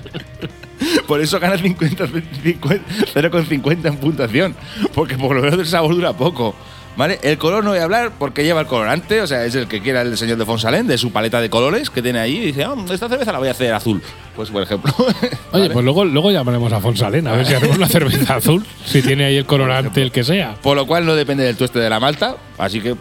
Por 1.06 1.20
eso 1.20 1.40
gana 1.40 1.58
50, 1.58 2.06
50 2.42 2.84
0,50 3.14 3.86
en 3.88 3.96
puntuación. 3.96 4.54
Porque 4.94 5.16
por 5.16 5.34
lo 5.34 5.42
menos 5.42 5.58
el 5.58 5.66
sabor 5.66 5.94
dura 5.94 6.12
poco. 6.12 6.54
¿Vale? 6.96 7.18
El 7.24 7.38
color 7.38 7.64
no 7.64 7.70
voy 7.70 7.80
a 7.80 7.84
hablar 7.84 8.12
porque 8.20 8.44
lleva 8.44 8.60
el 8.60 8.68
colorante, 8.68 9.20
o 9.20 9.26
sea, 9.26 9.44
es 9.44 9.56
el 9.56 9.66
que 9.66 9.80
quiera 9.80 10.02
el 10.02 10.16
señor 10.16 10.38
de 10.38 10.44
Fonsalén, 10.46 10.86
de 10.86 10.96
su 10.96 11.10
paleta 11.10 11.40
de 11.40 11.50
colores 11.50 11.90
que 11.90 12.00
tiene 12.02 12.20
ahí, 12.20 12.36
y 12.36 12.40
dice, 12.46 12.62
"Ah, 12.62 12.76
esta 12.88 13.08
cerveza 13.08 13.32
la 13.32 13.40
voy 13.40 13.48
a 13.48 13.50
hacer 13.50 13.74
azul. 13.74 14.00
Pues, 14.36 14.48
por 14.50 14.62
ejemplo. 14.62 14.94
Oye, 14.98 15.32
¿vale? 15.50 15.70
pues 15.70 15.84
luego, 15.84 16.04
luego 16.04 16.30
llamaremos 16.30 16.72
a 16.72 16.80
Fonsalén 16.80 17.26
a 17.26 17.32
ver 17.32 17.46
si 17.46 17.54
hacemos 17.56 17.78
una 17.78 17.88
cerveza 17.88 18.36
azul, 18.36 18.64
si 18.84 19.02
tiene 19.02 19.24
ahí 19.24 19.36
el 19.36 19.44
colorante, 19.44 20.02
el 20.02 20.12
que 20.12 20.22
sea. 20.22 20.54
Por 20.62 20.76
lo 20.76 20.86
cual 20.86 21.04
no 21.04 21.16
depende 21.16 21.42
del 21.42 21.56
tueste 21.56 21.80
de 21.80 21.90
la 21.90 21.98
malta, 21.98 22.36
así 22.58 22.80
que 22.80 22.94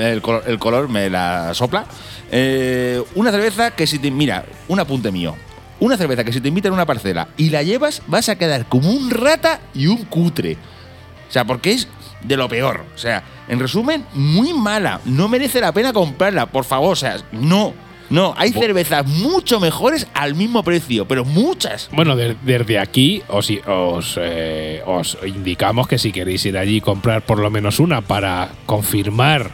el 0.00 0.22
color, 0.22 0.44
el 0.46 0.58
color 0.58 0.88
me 0.88 1.08
la 1.10 1.52
sopla. 1.54 1.86
Eh, 2.30 3.02
una 3.14 3.30
cerveza 3.30 3.70
que 3.72 3.86
si 3.86 3.98
te. 3.98 4.10
Mira, 4.10 4.44
un 4.68 4.80
apunte 4.80 5.10
mío. 5.10 5.34
Una 5.80 5.96
cerveza 5.96 6.24
que 6.24 6.32
si 6.32 6.40
te 6.40 6.48
invitan 6.48 6.72
a 6.72 6.74
una 6.74 6.86
parcela 6.86 7.28
y 7.36 7.50
la 7.50 7.62
llevas, 7.62 8.02
vas 8.08 8.28
a 8.28 8.36
quedar 8.36 8.66
como 8.66 8.90
un 8.90 9.10
rata 9.10 9.60
y 9.74 9.86
un 9.86 10.04
cutre. 10.06 10.56
O 11.28 11.32
sea, 11.32 11.44
porque 11.44 11.72
es 11.72 11.86
de 12.24 12.36
lo 12.36 12.48
peor. 12.48 12.84
O 12.94 12.98
sea, 12.98 13.22
en 13.48 13.60
resumen, 13.60 14.04
muy 14.12 14.52
mala. 14.52 15.00
No 15.04 15.28
merece 15.28 15.60
la 15.60 15.72
pena 15.72 15.92
comprarla, 15.92 16.46
por 16.46 16.64
favor. 16.64 16.92
O 16.92 16.96
sea, 16.96 17.18
no. 17.32 17.72
No, 18.10 18.32
hay 18.38 18.52
cervezas 18.52 19.06
mucho 19.06 19.60
mejores 19.60 20.06
al 20.14 20.34
mismo 20.34 20.62
precio, 20.62 21.06
pero 21.06 21.26
muchas. 21.26 21.90
Bueno, 21.92 22.16
de- 22.16 22.36
desde 22.42 22.78
aquí 22.78 23.22
os, 23.28 23.52
os, 23.66 24.18
eh, 24.18 24.82
os 24.86 25.18
indicamos 25.26 25.86
que 25.86 25.98
si 25.98 26.10
queréis 26.10 26.42
ir 26.46 26.56
allí 26.56 26.76
y 26.76 26.80
comprar 26.80 27.20
por 27.20 27.38
lo 27.38 27.50
menos 27.50 27.78
una 27.80 28.00
para 28.00 28.48
confirmar 28.64 29.50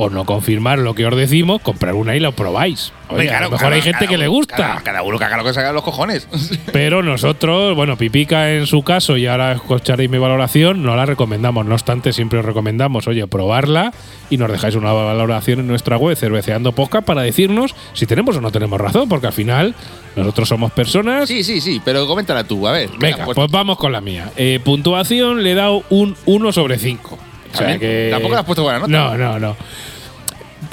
o 0.00 0.10
no 0.10 0.24
confirmar 0.24 0.78
lo 0.78 0.94
que 0.94 1.06
os 1.06 1.14
decimos, 1.16 1.60
comprar 1.62 1.94
una 1.94 2.16
y 2.16 2.20
lo 2.20 2.32
probáis. 2.32 2.92
Oye, 3.08 3.28
a 3.30 3.40
lo 3.40 3.50
mejor 3.50 3.58
cada- 3.66 3.74
hay 3.74 3.82
gente 3.82 4.06
que 4.06 4.16
le 4.16 4.28
gusta. 4.28 4.56
Cada, 4.56 4.80
cada 4.82 5.02
uno 5.02 5.18
que 5.18 5.24
haga 5.24 5.36
lo 5.36 5.44
que 5.44 5.52
se 5.52 5.60
haga 5.60 5.72
los 5.72 5.82
cojones. 5.82 6.28
Pero 6.72 7.02
nosotros, 7.02 7.74
bueno, 7.74 7.96
Pipica 7.96 8.52
en 8.52 8.66
su 8.66 8.82
caso, 8.82 9.16
y 9.16 9.26
ahora 9.26 9.52
escucharéis 9.52 10.08
mi 10.08 10.18
valoración, 10.18 10.82
no 10.82 10.94
la 10.96 11.06
recomendamos. 11.06 11.66
No 11.66 11.74
obstante, 11.74 12.12
siempre 12.12 12.38
os 12.38 12.44
recomendamos, 12.44 13.08
oye, 13.08 13.26
probarla 13.26 13.92
y 14.30 14.36
nos 14.36 14.50
dejáis 14.50 14.74
una 14.76 14.92
valoración 14.92 15.60
en 15.60 15.66
nuestra 15.66 15.96
web, 15.96 16.16
Cerveceando 16.16 16.72
Podcast, 16.72 17.04
para 17.04 17.22
decirnos 17.22 17.74
si 17.92 18.06
tenemos 18.06 18.36
o 18.36 18.40
no 18.40 18.52
tenemos 18.52 18.80
razón, 18.80 19.08
porque 19.08 19.26
al 19.26 19.32
final 19.32 19.74
nosotros 20.16 20.48
somos 20.48 20.70
personas. 20.72 21.28
sí, 21.28 21.42
sí, 21.44 21.60
sí, 21.60 21.80
pero 21.84 22.06
coméntala 22.06 22.44
tú, 22.44 22.66
a 22.68 22.72
ver. 22.72 22.88
¿qué 22.90 22.94
le 22.94 22.98
Venga, 22.98 23.24
puesto? 23.24 23.34
pues 23.42 23.50
vamos 23.50 23.76
con 23.76 23.90
la 23.92 24.00
mía. 24.00 24.30
Eh, 24.36 24.60
puntuación 24.64 25.42
le 25.42 25.52
he 25.52 25.54
dado 25.54 25.82
un 25.90 26.16
1 26.26 26.52
sobre 26.52 26.78
5. 26.78 27.14
O 27.52 27.56
sea 27.56 27.58
También, 27.66 27.80
que. 27.80 28.08
Tampoco 28.12 28.34
le 28.34 28.38
has 28.40 28.46
puesto 28.46 28.62
buena 28.62 28.78
nota. 28.78 28.92
No, 28.92 29.16
no, 29.18 29.38
no. 29.40 29.56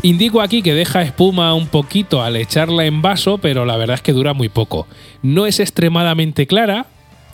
Indico 0.01 0.41
aquí 0.41 0.61
que 0.61 0.73
deja 0.73 1.01
espuma 1.01 1.53
un 1.53 1.67
poquito 1.67 2.21
al 2.21 2.35
echarla 2.35 2.85
en 2.85 3.01
vaso, 3.01 3.37
pero 3.39 3.65
la 3.65 3.77
verdad 3.77 3.95
es 3.95 4.01
que 4.01 4.13
dura 4.13 4.33
muy 4.33 4.49
poco. 4.49 4.87
No 5.21 5.45
es 5.45 5.59
extremadamente 5.59 6.45
clara 6.45 6.85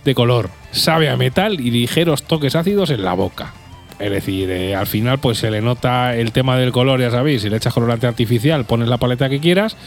de 0.06 0.16
color, 0.16 0.50
sabe 0.72 1.10
a 1.10 1.18
metal 1.18 1.60
y 1.60 1.72
ligeros 1.72 2.24
toques 2.24 2.56
ácidos 2.56 2.90
en 2.90 3.04
la 3.04 3.14
boca. 3.14 3.54
Es 4.00 4.12
decir, 4.12 4.50
eh, 4.50 4.76
al 4.76 4.88
final 4.88 5.20
pues 5.20 5.38
se 5.38 5.52
le 5.52 5.62
nota 5.62 6.16
el 6.16 6.32
tema 6.32 6.58
del 6.58 6.72
color, 6.72 7.00
ya 7.00 7.12
sabéis, 7.12 7.42
si 7.42 7.50
le 7.50 7.58
echas 7.58 7.74
colorante 7.74 8.08
artificial, 8.08 8.66
pones 8.66 8.88
la 8.88 8.98
paleta 8.98 9.30
que 9.30 9.40
quieras. 9.40 9.78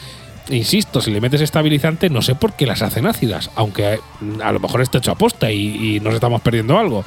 Insisto, 0.49 1.01
si 1.01 1.11
le 1.11 1.21
metes 1.21 1.41
estabilizante, 1.41 2.09
no 2.09 2.23
sé 2.23 2.37
por 2.37 2.55
qué 2.55 2.67
las 2.67 2.83
hacen 2.83 3.07
ácidas, 3.07 3.51
aunque 3.57 3.95
eh, 3.95 4.01
a 4.43 4.53
lo 4.53 4.61
mejor 4.61 4.81
está 4.81 4.99
hecho 4.99 5.12
a 5.12 5.17
posta 5.17 5.51
y, 5.51 5.97
y 5.97 6.01
nos 6.01 6.14
estamos 6.14 6.41
perdiendo 6.41 6.79
algo. 6.79 7.05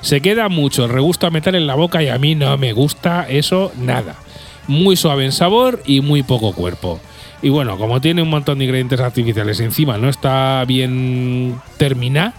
Se 0.00 0.20
queda 0.20 0.48
mucho 0.48 0.84
el 0.84 0.90
regusto 0.90 1.26
a 1.26 1.30
metal 1.30 1.54
en 1.54 1.66
la 1.66 1.74
boca 1.74 2.02
y 2.02 2.08
a 2.08 2.18
mí 2.18 2.34
no 2.34 2.56
me 2.56 2.72
gusta 2.72 3.26
eso 3.28 3.72
nada. 3.78 4.16
Muy 4.68 4.96
suave 4.96 5.24
en 5.24 5.32
sabor 5.32 5.82
y 5.86 6.00
muy 6.00 6.22
poco 6.22 6.52
cuerpo. 6.52 7.00
Y 7.42 7.50
bueno, 7.50 7.76
como 7.78 8.00
tiene 8.00 8.22
un 8.22 8.30
montón 8.30 8.58
de 8.58 8.64
ingredientes 8.64 9.00
artificiales 9.00 9.60
encima, 9.60 9.98
no 9.98 10.08
está 10.08 10.64
bien 10.66 11.60
terminada, 11.76 12.34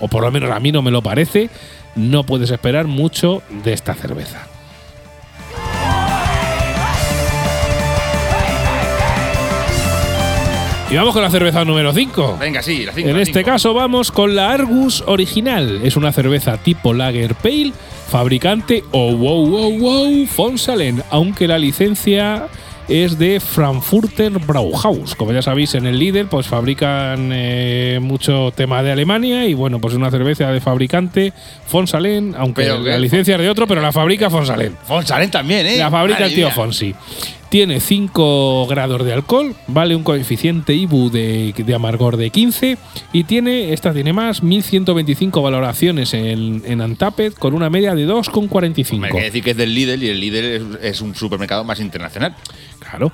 o 0.00 0.08
por 0.08 0.22
lo 0.22 0.30
menos 0.30 0.50
a 0.50 0.58
mí 0.60 0.72
no 0.72 0.82
me 0.82 0.90
lo 0.90 1.02
parece, 1.02 1.50
no 1.94 2.24
puedes 2.24 2.50
esperar 2.50 2.86
mucho 2.86 3.42
de 3.64 3.72
esta 3.72 3.94
cerveza. 3.94 4.46
Y 10.90 10.96
vamos 10.96 11.14
con 11.14 11.22
la 11.22 11.30
cerveza 11.30 11.64
número 11.64 11.92
5. 11.92 12.38
Venga, 12.40 12.62
sí, 12.62 12.84
la 12.84 12.92
cinco, 12.92 13.08
En 13.10 13.16
la 13.16 13.22
este 13.22 13.40
cinco. 13.40 13.50
caso 13.52 13.74
vamos 13.74 14.10
con 14.10 14.34
la 14.34 14.50
Argus 14.50 15.04
original. 15.06 15.80
Es 15.84 15.96
una 15.96 16.10
cerveza 16.10 16.56
tipo 16.56 16.92
Lager 16.92 17.36
Pale, 17.36 17.72
fabricante 18.10 18.82
oh 18.90 19.14
wow 19.14 19.46
wow 19.46 19.78
wow 19.78 20.26
Fonsalen, 20.26 21.02
aunque 21.10 21.46
la 21.46 21.58
licencia 21.58 22.48
es 22.88 23.18
de 23.18 23.38
Frankfurter 23.38 24.32
Brauhaus. 24.32 25.14
Como 25.14 25.32
ya 25.32 25.42
sabéis, 25.42 25.76
en 25.76 25.86
el 25.86 25.96
líder 25.96 26.26
pues 26.26 26.48
fabrican 26.48 27.30
eh, 27.32 28.00
mucho 28.02 28.52
tema 28.54 28.82
de 28.82 28.90
Alemania 28.90 29.46
y 29.46 29.54
bueno, 29.54 29.80
pues 29.80 29.92
es 29.92 29.98
una 29.98 30.10
cerveza 30.10 30.50
de 30.50 30.60
fabricante 30.60 31.32
Fonsalen, 31.66 32.34
aunque 32.36 32.62
Pero 32.62 32.80
la 32.80 32.98
licencia 32.98 33.36
es 33.36 33.40
de 33.40 33.48
otro, 33.48 33.68
pero 33.68 33.80
la 33.80 33.92
fabrica 33.92 34.28
Fonsalen. 34.28 34.76
Fonsalen 34.86 35.30
también, 35.30 35.66
¿eh? 35.66 35.76
La 35.76 35.90
fabrica 35.90 36.18
Madre 36.20 36.30
el 36.30 36.34
tío 36.34 36.46
mía. 36.46 36.54
Fonsi. 36.54 36.94
Tiene 37.50 37.80
5 37.80 38.66
grados 38.68 39.04
de 39.04 39.12
alcohol, 39.12 39.56
vale 39.66 39.96
un 39.96 40.04
coeficiente 40.04 40.72
IBU 40.72 41.10
de, 41.10 41.52
de 41.52 41.74
amargor 41.74 42.16
de 42.16 42.30
15 42.30 42.78
y 43.12 43.24
tiene, 43.24 43.72
esta 43.72 43.92
tiene 43.92 44.12
más, 44.12 44.44
1125 44.44 45.42
valoraciones 45.42 46.14
en, 46.14 46.62
en 46.64 46.80
Untapped 46.80 47.32
con 47.34 47.54
una 47.54 47.68
media 47.68 47.96
de 47.96 48.06
2,45. 48.06 49.04
Hay 49.04 49.10
que 49.10 49.22
decir 49.22 49.42
que 49.42 49.50
es 49.50 49.56
del 49.56 49.74
Lidl 49.74 50.02
y 50.02 50.08
el 50.08 50.20
Lidl 50.20 50.44
es, 50.44 50.62
es 50.80 51.00
un 51.00 51.16
supermercado 51.16 51.64
más 51.64 51.80
internacional. 51.80 52.36
Claro. 52.78 53.12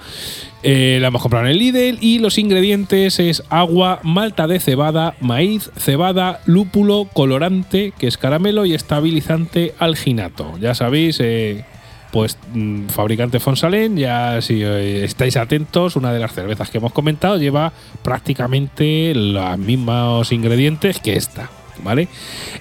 Eh, 0.63 0.99
la 1.01 1.09
hemos 1.09 1.23
comprado 1.23 1.47
en 1.47 1.53
el 1.53 1.59
Lidl 1.59 1.99
y 2.01 2.19
los 2.19 2.39
ingredientes 2.39 3.19
es 3.19 3.43
agua, 3.51 4.01
malta 4.03 4.47
de 4.47 4.61
cebada, 4.61 5.15
maíz, 5.21 5.71
cebada, 5.77 6.41
lúpulo, 6.47 7.09
colorante, 7.13 7.93
que 7.99 8.07
es 8.07 8.19
caramelo 8.19 8.67
y 8.67 8.75
estabilizante 8.75 9.75
alginato. 9.79 10.59
Ya 10.59 10.75
sabéis, 10.75 11.21
eh, 11.21 11.65
pues 12.13 12.39
mm, 12.53 12.89
fabricante 12.89 13.41
Fonsalen, 13.41 13.97
ya 13.97 14.41
si 14.41 14.63
eh, 14.63 15.05
estáis 15.05 15.37
atentos, 15.37 15.97
una 15.97 16.13
de 16.13 16.21
las 16.21 16.33
cervezas 16.33 16.71
que 16.71 16.79
hemos 16.79 16.93
comentado 16.93 17.37
lleva 17.37 17.73
prácticamente 18.03 19.13
los 19.15 19.59
mismos 19.59 20.33
ingredientes 20.33 21.01
que 21.01 21.17
esta, 21.17 21.51
¿vale? 21.83 22.09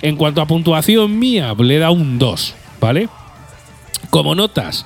En 0.02 0.16
cuanto 0.16 0.41
a 0.41 0.48
puntuación 0.48 1.18
mía, 1.20 1.54
le 1.58 1.80
da 1.80 1.91
un 1.91 2.20
2, 2.20 2.56
¿vale? 2.82 3.10
Como 4.10 4.36
notas, 4.36 4.86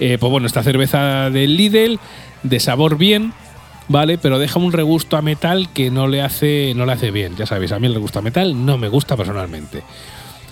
eh, 0.00 0.16
pues 0.18 0.30
bueno, 0.30 0.46
esta 0.46 0.62
cerveza 0.62 1.30
del 1.30 1.56
Lidl, 1.56 1.98
de 2.42 2.60
sabor 2.60 2.96
bien, 2.96 3.32
¿vale? 3.88 4.18
Pero 4.18 4.38
deja 4.38 4.58
un 4.58 4.72
regusto 4.72 5.16
a 5.16 5.22
metal 5.22 5.68
que 5.72 5.90
no 5.90 6.06
le 6.06 6.22
hace, 6.22 6.72
no 6.74 6.86
le 6.86 6.92
hace 6.92 7.10
bien. 7.10 7.36
Ya 7.36 7.46
sabéis, 7.46 7.72
a 7.72 7.78
mí 7.78 7.86
el 7.86 7.94
regusto 7.94 8.20
a 8.20 8.22
metal 8.22 8.64
no 8.64 8.78
me 8.78 8.88
gusta 8.88 9.16
personalmente. 9.16 9.82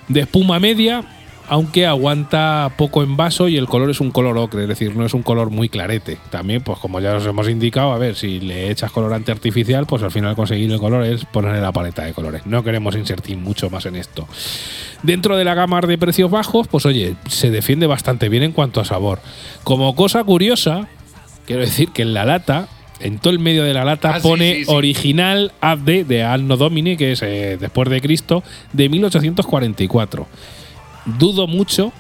De 0.08 0.20
espuma 0.20 0.58
media, 0.58 1.04
aunque 1.48 1.86
aguanta 1.86 2.72
poco 2.76 3.02
en 3.02 3.16
vaso 3.16 3.48
y 3.48 3.56
el 3.56 3.66
color 3.66 3.90
es 3.90 4.00
un 4.00 4.10
color 4.10 4.36
ocre, 4.38 4.62
es 4.62 4.68
decir, 4.68 4.94
no 4.94 5.04
es 5.06 5.14
un 5.14 5.22
color 5.22 5.50
muy 5.50 5.68
clarete. 5.68 6.18
También, 6.30 6.62
pues 6.62 6.78
como 6.78 7.00
ya 7.00 7.14
os 7.16 7.26
hemos 7.26 7.48
indicado, 7.48 7.92
a 7.92 7.98
ver, 7.98 8.14
si 8.16 8.40
le 8.40 8.70
echas 8.70 8.90
colorante 8.92 9.32
artificial, 9.32 9.86
pues 9.86 10.02
al 10.02 10.10
final 10.10 10.36
conseguir 10.36 10.70
el 10.70 10.78
color 10.78 11.04
es 11.04 11.24
ponerle 11.24 11.60
la 11.60 11.72
paleta 11.72 12.04
de 12.04 12.12
colores. 12.12 12.44
No 12.46 12.62
queremos 12.62 12.94
insertir 12.96 13.36
mucho 13.38 13.70
más 13.70 13.86
en 13.86 13.96
esto. 13.96 14.26
Dentro 15.02 15.36
de 15.36 15.44
la 15.44 15.54
gama 15.54 15.80
de 15.80 15.96
precios 15.98 16.30
bajos, 16.30 16.68
pues 16.68 16.84
oye, 16.86 17.14
se 17.28 17.50
defiende 17.50 17.86
bastante 17.86 18.28
bien 18.28 18.42
en 18.42 18.52
cuanto 18.52 18.80
a 18.80 18.84
sabor. 18.84 19.20
Como 19.64 19.94
cosa 19.94 20.24
curiosa, 20.24 20.88
quiero 21.46 21.62
decir 21.62 21.90
que 21.90 22.02
en 22.02 22.14
la 22.14 22.24
lata, 22.24 22.68
en 23.00 23.18
todo 23.18 23.32
el 23.32 23.38
medio 23.38 23.62
de 23.64 23.72
la 23.74 23.84
lata, 23.84 24.16
Ah, 24.16 24.20
pone 24.20 24.56
sí, 24.56 24.64
sí. 24.64 24.70
original 24.72 25.52
AD 25.60 26.04
de 26.04 26.24
Anno 26.24 26.56
Domini, 26.56 26.96
que 26.96 27.12
es 27.12 27.22
eh, 27.22 27.56
después 27.60 27.88
de 27.88 28.00
Cristo, 28.00 28.42
de 28.72 28.88
1844. 28.88 30.26
Dudo 31.16 31.46
mucho 31.46 31.92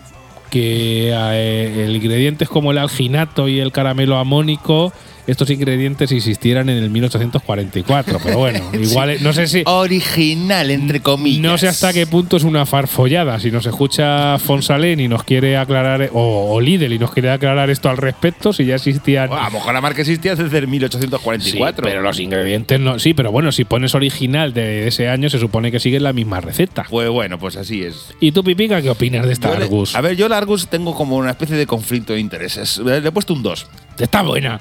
que 0.50 1.12
eh, 1.14 1.90
ingredientes 1.94 2.48
como 2.48 2.70
el 2.70 2.78
alginato 2.78 3.48
y 3.48 3.60
el 3.60 3.72
caramelo 3.72 4.16
amónico, 4.16 4.92
estos 5.28 5.48
ingredientes 5.50 6.10
existieran 6.10 6.68
en 6.68 6.78
el 6.82 6.90
1844. 6.90 8.18
Pero 8.24 8.38
bueno, 8.38 8.60
igual, 8.72 9.10
eh, 9.10 9.18
no 9.20 9.32
sé 9.32 9.46
si. 9.46 9.62
Original, 9.66 10.70
entre 10.70 11.00
comillas. 11.00 11.40
No 11.42 11.56
sé 11.58 11.68
hasta 11.68 11.92
qué 11.92 12.06
punto 12.06 12.36
es 12.36 12.42
una 12.44 12.66
farfollada. 12.66 13.38
Si 13.38 13.50
nos 13.50 13.64
escucha 13.66 14.38
Fonsalén 14.38 14.98
y 15.00 15.06
nos 15.08 15.22
quiere 15.22 15.56
aclarar, 15.56 16.10
o, 16.12 16.52
o 16.54 16.60
Lidl 16.60 16.92
y 16.92 16.98
nos 16.98 17.12
quiere 17.12 17.30
aclarar 17.30 17.70
esto 17.70 17.88
al 17.88 17.96
respecto, 17.96 18.52
si 18.52 18.64
ya 18.64 18.74
existían. 18.76 19.28
Bueno, 19.28 19.42
a 19.44 19.46
lo 19.46 19.52
mejor 19.52 19.74
la 19.74 19.80
marca 19.80 20.00
existía 20.00 20.34
desde 20.34 20.58
el 20.58 20.64
Sí, 20.64 20.70
1844. 20.70 21.84
pero 21.84 22.00
los 22.02 22.18
ingredientes 22.20 22.80
no. 22.80 22.98
Sí, 22.98 23.14
pero 23.14 23.30
bueno, 23.30 23.52
si 23.52 23.64
pones 23.64 23.94
original 23.94 24.52
de 24.54 24.88
ese 24.88 25.08
año, 25.08 25.28
se 25.30 25.38
supone 25.38 25.70
que 25.70 25.78
sigue 25.80 26.00
la 26.00 26.12
misma 26.12 26.40
receta. 26.40 26.86
Pues 26.88 27.08
bueno, 27.10 27.38
pues 27.38 27.56
así 27.56 27.82
es. 27.82 28.14
¿Y 28.20 28.32
tú, 28.32 28.42
Pipica, 28.42 28.80
qué 28.82 28.90
opinas 28.90 29.26
de 29.26 29.32
esta 29.32 29.48
Yo 29.52 29.58
le- 29.58 29.64
Argus? 29.64 29.94
a 29.94 30.00
ver, 30.00 30.16
yo 30.16 30.28
la 30.28 30.38
Argus 30.38 30.68
tengo 30.68 30.94
como 30.94 31.16
una 31.16 31.30
especie 31.30 31.56
de 31.56 31.66
conflicto 31.66 32.12
de 32.14 32.20
intereses. 32.20 32.78
Le 32.78 32.96
he 32.98 33.12
puesto 33.12 33.34
un 33.34 33.42
2. 33.42 33.66
Está 33.98 34.22
buena. 34.22 34.60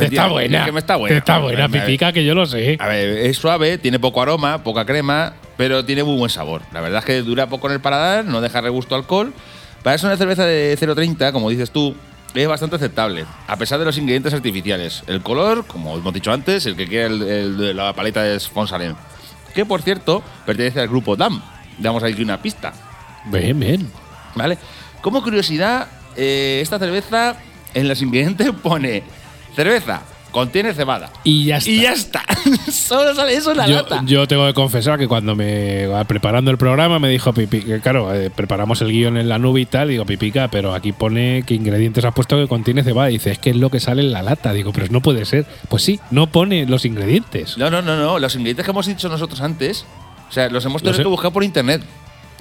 Está 0.00 0.28
buena. 0.28 0.60
es 0.60 0.64
que 0.64 0.72
me 0.72 0.80
está 0.80 0.96
buena. 0.96 1.18
Está 1.18 1.38
buena, 1.38 1.68
ver. 1.68 1.84
Pipica, 1.84 2.12
que 2.12 2.24
yo 2.24 2.34
lo 2.34 2.46
sé. 2.46 2.76
A 2.80 2.88
ver, 2.88 3.26
es 3.26 3.36
suave, 3.36 3.76
tiene 3.78 3.98
poco 3.98 4.22
aroma, 4.22 4.64
poca 4.64 4.86
crema, 4.86 5.34
pero 5.56 5.84
tiene 5.84 6.02
muy 6.02 6.16
buen 6.16 6.30
sabor. 6.30 6.62
La 6.72 6.80
verdad 6.80 7.00
es 7.00 7.04
que 7.04 7.22
dura 7.22 7.48
poco 7.48 7.66
en 7.68 7.74
el 7.74 7.80
paladar, 7.80 8.24
no 8.24 8.40
deja 8.40 8.60
regusto 8.60 8.94
alcohol. 8.94 9.32
Para 9.82 9.98
ser 9.98 10.08
una 10.08 10.16
cerveza 10.16 10.46
de 10.46 10.76
0,30, 10.80 11.32
como 11.32 11.50
dices 11.50 11.70
tú, 11.70 11.94
es 12.34 12.48
bastante 12.48 12.76
aceptable, 12.76 13.26
a 13.46 13.56
pesar 13.56 13.78
de 13.78 13.84
los 13.84 13.98
ingredientes 13.98 14.32
artificiales. 14.32 15.02
El 15.06 15.20
color, 15.20 15.66
como 15.66 15.96
hemos 15.96 16.14
dicho 16.14 16.32
antes, 16.32 16.64
el 16.64 16.76
que 16.76 16.86
quiera 16.86 17.08
el, 17.08 17.22
el 17.22 17.76
la 17.76 17.92
paleta 17.92 18.26
es 18.26 18.48
Fonsalen. 18.48 18.96
Que 19.54 19.66
por 19.66 19.82
cierto, 19.82 20.22
pertenece 20.46 20.80
al 20.80 20.88
grupo 20.88 21.16
DAM. 21.16 21.42
Damos 21.78 22.02
aquí 22.02 22.22
una 22.22 22.40
pista. 22.40 22.72
Bien, 23.26 23.58
bien. 23.58 23.90
¿Vale? 24.34 24.56
Como 25.02 25.22
curiosidad, 25.22 25.88
eh, 26.16 26.60
esta 26.62 26.78
cerveza 26.78 27.36
en 27.74 27.88
los 27.88 28.00
ingredientes 28.00 28.50
pone 28.62 29.02
cerveza, 29.54 30.02
contiene 30.30 30.72
cebada. 30.74 31.10
Y 31.24 31.44
ya 31.44 31.58
está. 31.58 31.70
Y 31.70 31.80
ya 31.82 31.92
está. 31.92 32.22
Solo 32.72 33.14
sale 33.14 33.34
eso 33.34 33.52
en 33.52 33.58
la 33.58 33.66
Yo, 33.66 33.74
lata. 33.76 34.02
yo 34.06 34.26
tengo 34.26 34.46
que 34.46 34.54
confesar 34.54 34.98
que 34.98 35.06
cuando 35.06 35.36
me 35.36 35.86
va 35.86 36.04
preparando 36.04 36.50
el 36.50 36.58
programa 36.58 36.98
me 36.98 37.08
dijo 37.08 37.32
Pipi, 37.32 37.60
que 37.62 37.80
claro, 37.80 38.14
eh, 38.14 38.30
preparamos 38.30 38.80
el 38.82 38.90
guion 38.90 39.16
en 39.18 39.28
la 39.28 39.38
nube 39.38 39.60
y 39.60 39.66
tal, 39.66 39.88
digo 39.88 40.04
Pipica, 40.06 40.48
pero 40.48 40.74
aquí 40.74 40.92
pone 40.92 41.42
que 41.46 41.54
ingredientes 41.54 42.04
has 42.04 42.14
puesto 42.14 42.36
que 42.36 42.48
contiene 42.48 42.82
cebada. 42.82 43.10
Y 43.10 43.14
dice, 43.14 43.30
es 43.32 43.38
que 43.38 43.50
es 43.50 43.56
lo 43.56 43.70
que 43.70 43.78
sale 43.80 44.02
en 44.02 44.12
la 44.12 44.22
lata. 44.22 44.52
Digo, 44.52 44.72
pero 44.72 44.86
no 44.90 45.00
puede 45.00 45.24
ser. 45.26 45.46
Pues 45.68 45.82
sí, 45.82 46.00
no 46.10 46.26
pone 46.28 46.66
los 46.66 46.84
ingredientes. 46.84 47.58
No, 47.58 47.70
no, 47.70 47.82
no, 47.82 47.96
no. 47.96 48.18
Los 48.18 48.34
ingredientes 48.34 48.64
que 48.64 48.70
hemos 48.70 48.86
dicho 48.86 49.08
nosotros 49.08 49.40
antes, 49.42 49.84
o 50.28 50.32
sea, 50.32 50.48
los 50.48 50.64
hemos 50.64 50.82
tenido 50.82 51.02
que 51.02 51.08
buscar 51.08 51.32
por 51.32 51.44
internet. 51.44 51.82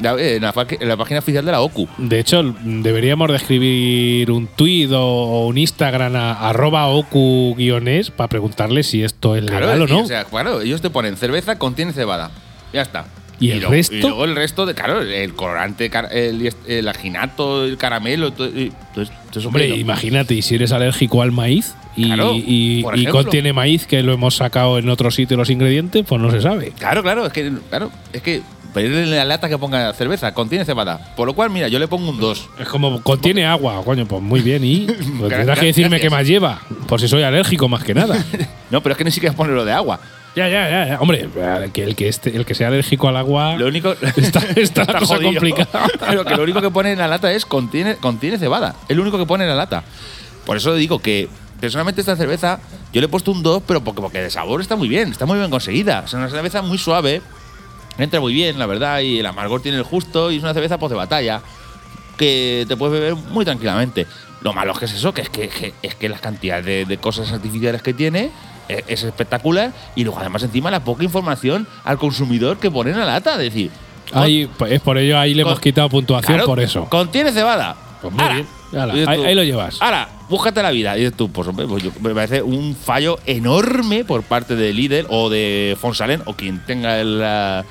Eh, 0.04 0.36
En 0.36 0.42
la, 0.42 0.54
fa- 0.54 0.66
en 0.70 0.88
la 0.88 0.98
página 0.98 1.20
oficial 1.20 1.46
de 1.46 1.52
la 1.52 1.62
OCU. 1.62 1.88
De 1.98 2.20
hecho, 2.20 2.44
deberíamos 2.64 3.30
de 3.30 3.36
escribir 3.38 4.32
un 4.32 4.48
tuit 4.48 4.90
o 4.94 5.46
un 5.48 5.58
Instagram 5.58 6.16
a 6.16 6.50
arroba 6.50 6.88
ocu-es 6.88 8.12
para 8.12 8.28
preguntarle 8.28 8.84
si 8.84 9.04
esto 9.04 9.36
es 9.36 9.44
legal 9.44 9.82
o 9.82 9.86
y, 9.88 9.92
no. 9.92 10.00
o 10.02 10.06
sea, 10.08 10.24
claro, 10.26 10.62
ellos 10.62 10.82
te 10.82 10.90
ponen 10.90 11.18
cerveza 11.18 11.58
contiene 11.58 11.94
cebada. 11.94 12.32
Ya 12.74 12.82
está. 12.82 13.06
¿Y 13.40 13.50
el 13.52 13.58
luego, 13.60 13.74
resto? 13.74 13.96
Y 13.96 14.02
luego 14.02 14.26
el 14.26 14.36
resto, 14.36 14.66
de, 14.68 14.76
claro, 14.76 15.02
el 15.02 15.34
colorante, 15.34 15.90
el, 16.12 16.54
el 16.68 16.88
aginato, 16.88 17.66
el 17.66 17.76
caramelo, 17.78 18.32
todo, 18.32 18.48
y- 18.48 18.72
todo 18.94 19.48
Hombre, 19.48 19.68
imagínate, 19.70 20.36
y 20.36 20.42
si 20.42 20.56
eres 20.56 20.72
alérgico 20.72 21.22
al 21.24 21.32
maíz 21.32 21.74
y, 21.96 22.06
Claro, 22.06 22.34
y- 22.36 22.84
contiene 23.10 23.52
maíz 23.54 23.88
que 23.88 24.04
lo 24.04 24.14
hemos 24.14 24.36
sacado 24.36 24.78
en 24.78 24.90
otro 24.90 25.10
sitio 25.10 25.38
los 25.38 25.50
ingredientes, 25.50 26.06
pues 26.08 26.22
no 26.22 26.30
se 26.30 26.42
sabe. 26.42 26.72
Claro, 26.78 27.02
claro, 27.02 27.26
es 27.26 27.34
que, 27.34 27.52
claro, 27.70 27.92
es 28.14 28.22
que 28.22 28.42
pedirle 28.74 29.04
en 29.04 29.12
la 29.12 29.26
lata 29.26 29.50
que 29.50 29.58
ponga 29.58 29.94
cerveza, 29.94 30.34
contiene 30.34 30.66
cebada. 30.66 31.14
Por 31.16 31.28
lo 31.28 31.34
cual, 31.34 31.50
mira, 31.50 31.68
yo 31.68 31.80
le 31.80 31.88
pongo 31.88 32.10
un 32.10 32.20
2. 32.20 32.50
Es 32.60 32.68
como 32.68 33.02
contiene 33.02 33.46
agua, 33.46 33.82
coño, 33.84 34.06
pues 34.06 34.22
muy 34.22 34.42
bien. 34.42 34.64
Y 34.64 34.86
pues 35.20 35.30
tendrás 35.30 35.60
que 35.60 35.68
decirme 35.68 36.00
qué 36.00 36.10
más 36.10 36.26
lleva, 36.26 36.62
por 36.88 37.00
si 37.00 37.08
soy 37.08 37.24
alérgico 37.24 37.68
más 37.68 37.84
que 37.84 37.94
nada. 37.94 38.24
No, 38.72 38.82
pero 38.82 38.94
es 38.94 38.98
que 38.98 39.04
ni 39.04 39.12
siquiera 39.12 39.36
ponerlo 39.36 39.66
de 39.66 39.74
agua. 39.74 40.00
ya, 40.34 40.48
ya, 40.48 40.70
ya, 40.70 40.88
ya. 40.88 41.00
Hombre, 41.02 41.28
que 41.74 41.84
el 41.84 41.94
que 41.94 42.08
esté, 42.08 42.34
el 42.34 42.46
que 42.46 42.56
sea 42.56 42.70
alérgico 42.70 43.10
al 43.10 43.18
agua 43.18 43.58
Lo 43.58 43.68
único. 43.68 43.94
está, 44.16 44.40
está 44.56 44.86
cosa 44.98 45.20
complicada. 45.20 45.88
Pero 46.08 46.24
que 46.24 46.38
lo 46.38 46.44
único 46.44 46.62
que 46.62 46.72
pone 46.72 46.94
en 46.94 47.00
la 47.00 47.10
lata 47.10 47.34
es 47.34 47.46
contiene, 47.46 47.98
contiene 47.98 48.38
cebada. 48.38 48.76
Es 48.88 48.96
lo 48.96 49.02
único 49.02 49.18
que 49.18 49.26
pone 49.26 49.44
en 49.44 49.50
la 49.50 49.58
lata. 49.58 49.84
Por 50.46 50.56
eso 50.56 50.74
digo 50.74 51.00
que 51.00 51.28
personalmente 51.60 52.00
esta 52.00 52.16
cerveza 52.16 52.62
yo 52.94 53.02
le 53.02 53.06
he 53.06 53.10
puesto 53.10 53.34
un 53.34 53.44
2, 53.44 53.64
pero 53.68 53.84
porque, 53.84 54.02
porque 54.02 54.22
de 54.22 54.30
sabor 54.30 54.62
está 54.62 54.78
muy 54.78 54.88
bien, 54.88 55.12
está 55.12 55.26
muy 55.26 55.38
bien 55.38 55.52
conseguida. 55.52 56.04
Es 56.06 56.14
una 56.14 56.30
cerveza 56.30 56.62
muy 56.62 56.78
suave, 56.78 57.22
entra 57.98 58.20
muy 58.20 58.34
bien, 58.34 58.58
la 58.60 58.66
verdad, 58.66 59.00
y 59.02 59.20
el 59.20 59.26
amargor 59.26 59.62
tiene 59.62 59.78
el 59.78 59.84
justo 59.84 60.32
y 60.32 60.38
es 60.38 60.44
una 60.44 60.54
cerveza 60.54 60.78
pues, 60.78 60.90
de 60.90 60.96
batalla 60.96 61.42
que 62.18 62.66
te 62.68 62.76
puedes 62.78 62.94
beber 63.00 63.16
muy 63.16 63.46
tranquilamente. 63.46 64.08
Lo 64.42 64.54
malo 64.54 64.74
es 64.74 64.80
que 64.80 64.86
es 64.86 64.94
eso, 64.94 65.14
que 65.14 65.22
es 65.22 65.30
que, 65.30 65.48
que- 65.50 65.74
es 65.82 65.96
que 65.96 66.10
las 66.10 66.20
cantidades 66.22 66.66
de, 66.66 66.86
de 66.86 66.98
cosas 66.98 67.32
artificiales 67.32 67.82
que 67.82 67.94
tiene 67.94 68.32
es, 68.68 68.84
es 68.88 69.04
espectacular 69.04 69.72
y 69.96 70.04
luego 70.04 70.20
además 70.20 70.44
encima 70.44 70.72
la 70.72 70.84
poca 70.84 71.04
información 71.04 71.68
al 71.84 71.98
consumidor 71.98 72.58
que 72.58 72.72
pone 72.72 72.92
en 72.92 73.00
la 73.00 73.06
lata, 73.06 73.34
es 73.34 73.40
decir, 73.40 73.72
Ahí, 74.14 74.50
pues, 74.58 74.74
es 74.74 74.82
por 74.82 74.98
ello 74.98 75.18
ahí 75.18 75.34
le 75.34 75.44
Con- 75.44 75.52
hemos 75.52 75.62
quitado 75.62 75.88
puntuación 75.90 76.34
Claro, 76.34 76.46
por 76.46 76.60
eso. 76.60 76.86
Contiene 76.90 77.32
cebada. 77.32 77.76
Pues 78.02 78.14
muy 78.14 78.26
bien. 78.34 78.48
Ala, 78.74 78.94
ahí- 79.10 79.36
lo 79.36 79.44
llevas. 79.44 79.82
Ahora, 79.82 80.08
búscate 80.30 80.62
la 80.64 80.72
vida. 80.72 80.96
Y 80.98 81.02
dices 81.02 81.18
tú, 81.18 81.30
pues 81.32 81.48
hombre, 81.48 81.68
pues 81.68 81.84
yo- 81.84 81.92
me 82.02 82.14
parece 82.16 82.42
un 82.42 82.76
fallo 82.76 83.20
enorme 83.26 84.04
por 84.06 84.24
parte 84.24 84.56
de 84.56 84.74
Lidl 84.74 85.06
o 85.10 85.30
de 85.30 85.78
Fonsalen 85.80 86.22
o 86.26 86.34
quien 86.36 86.60
tenga 86.66 87.04
la, 87.04 87.66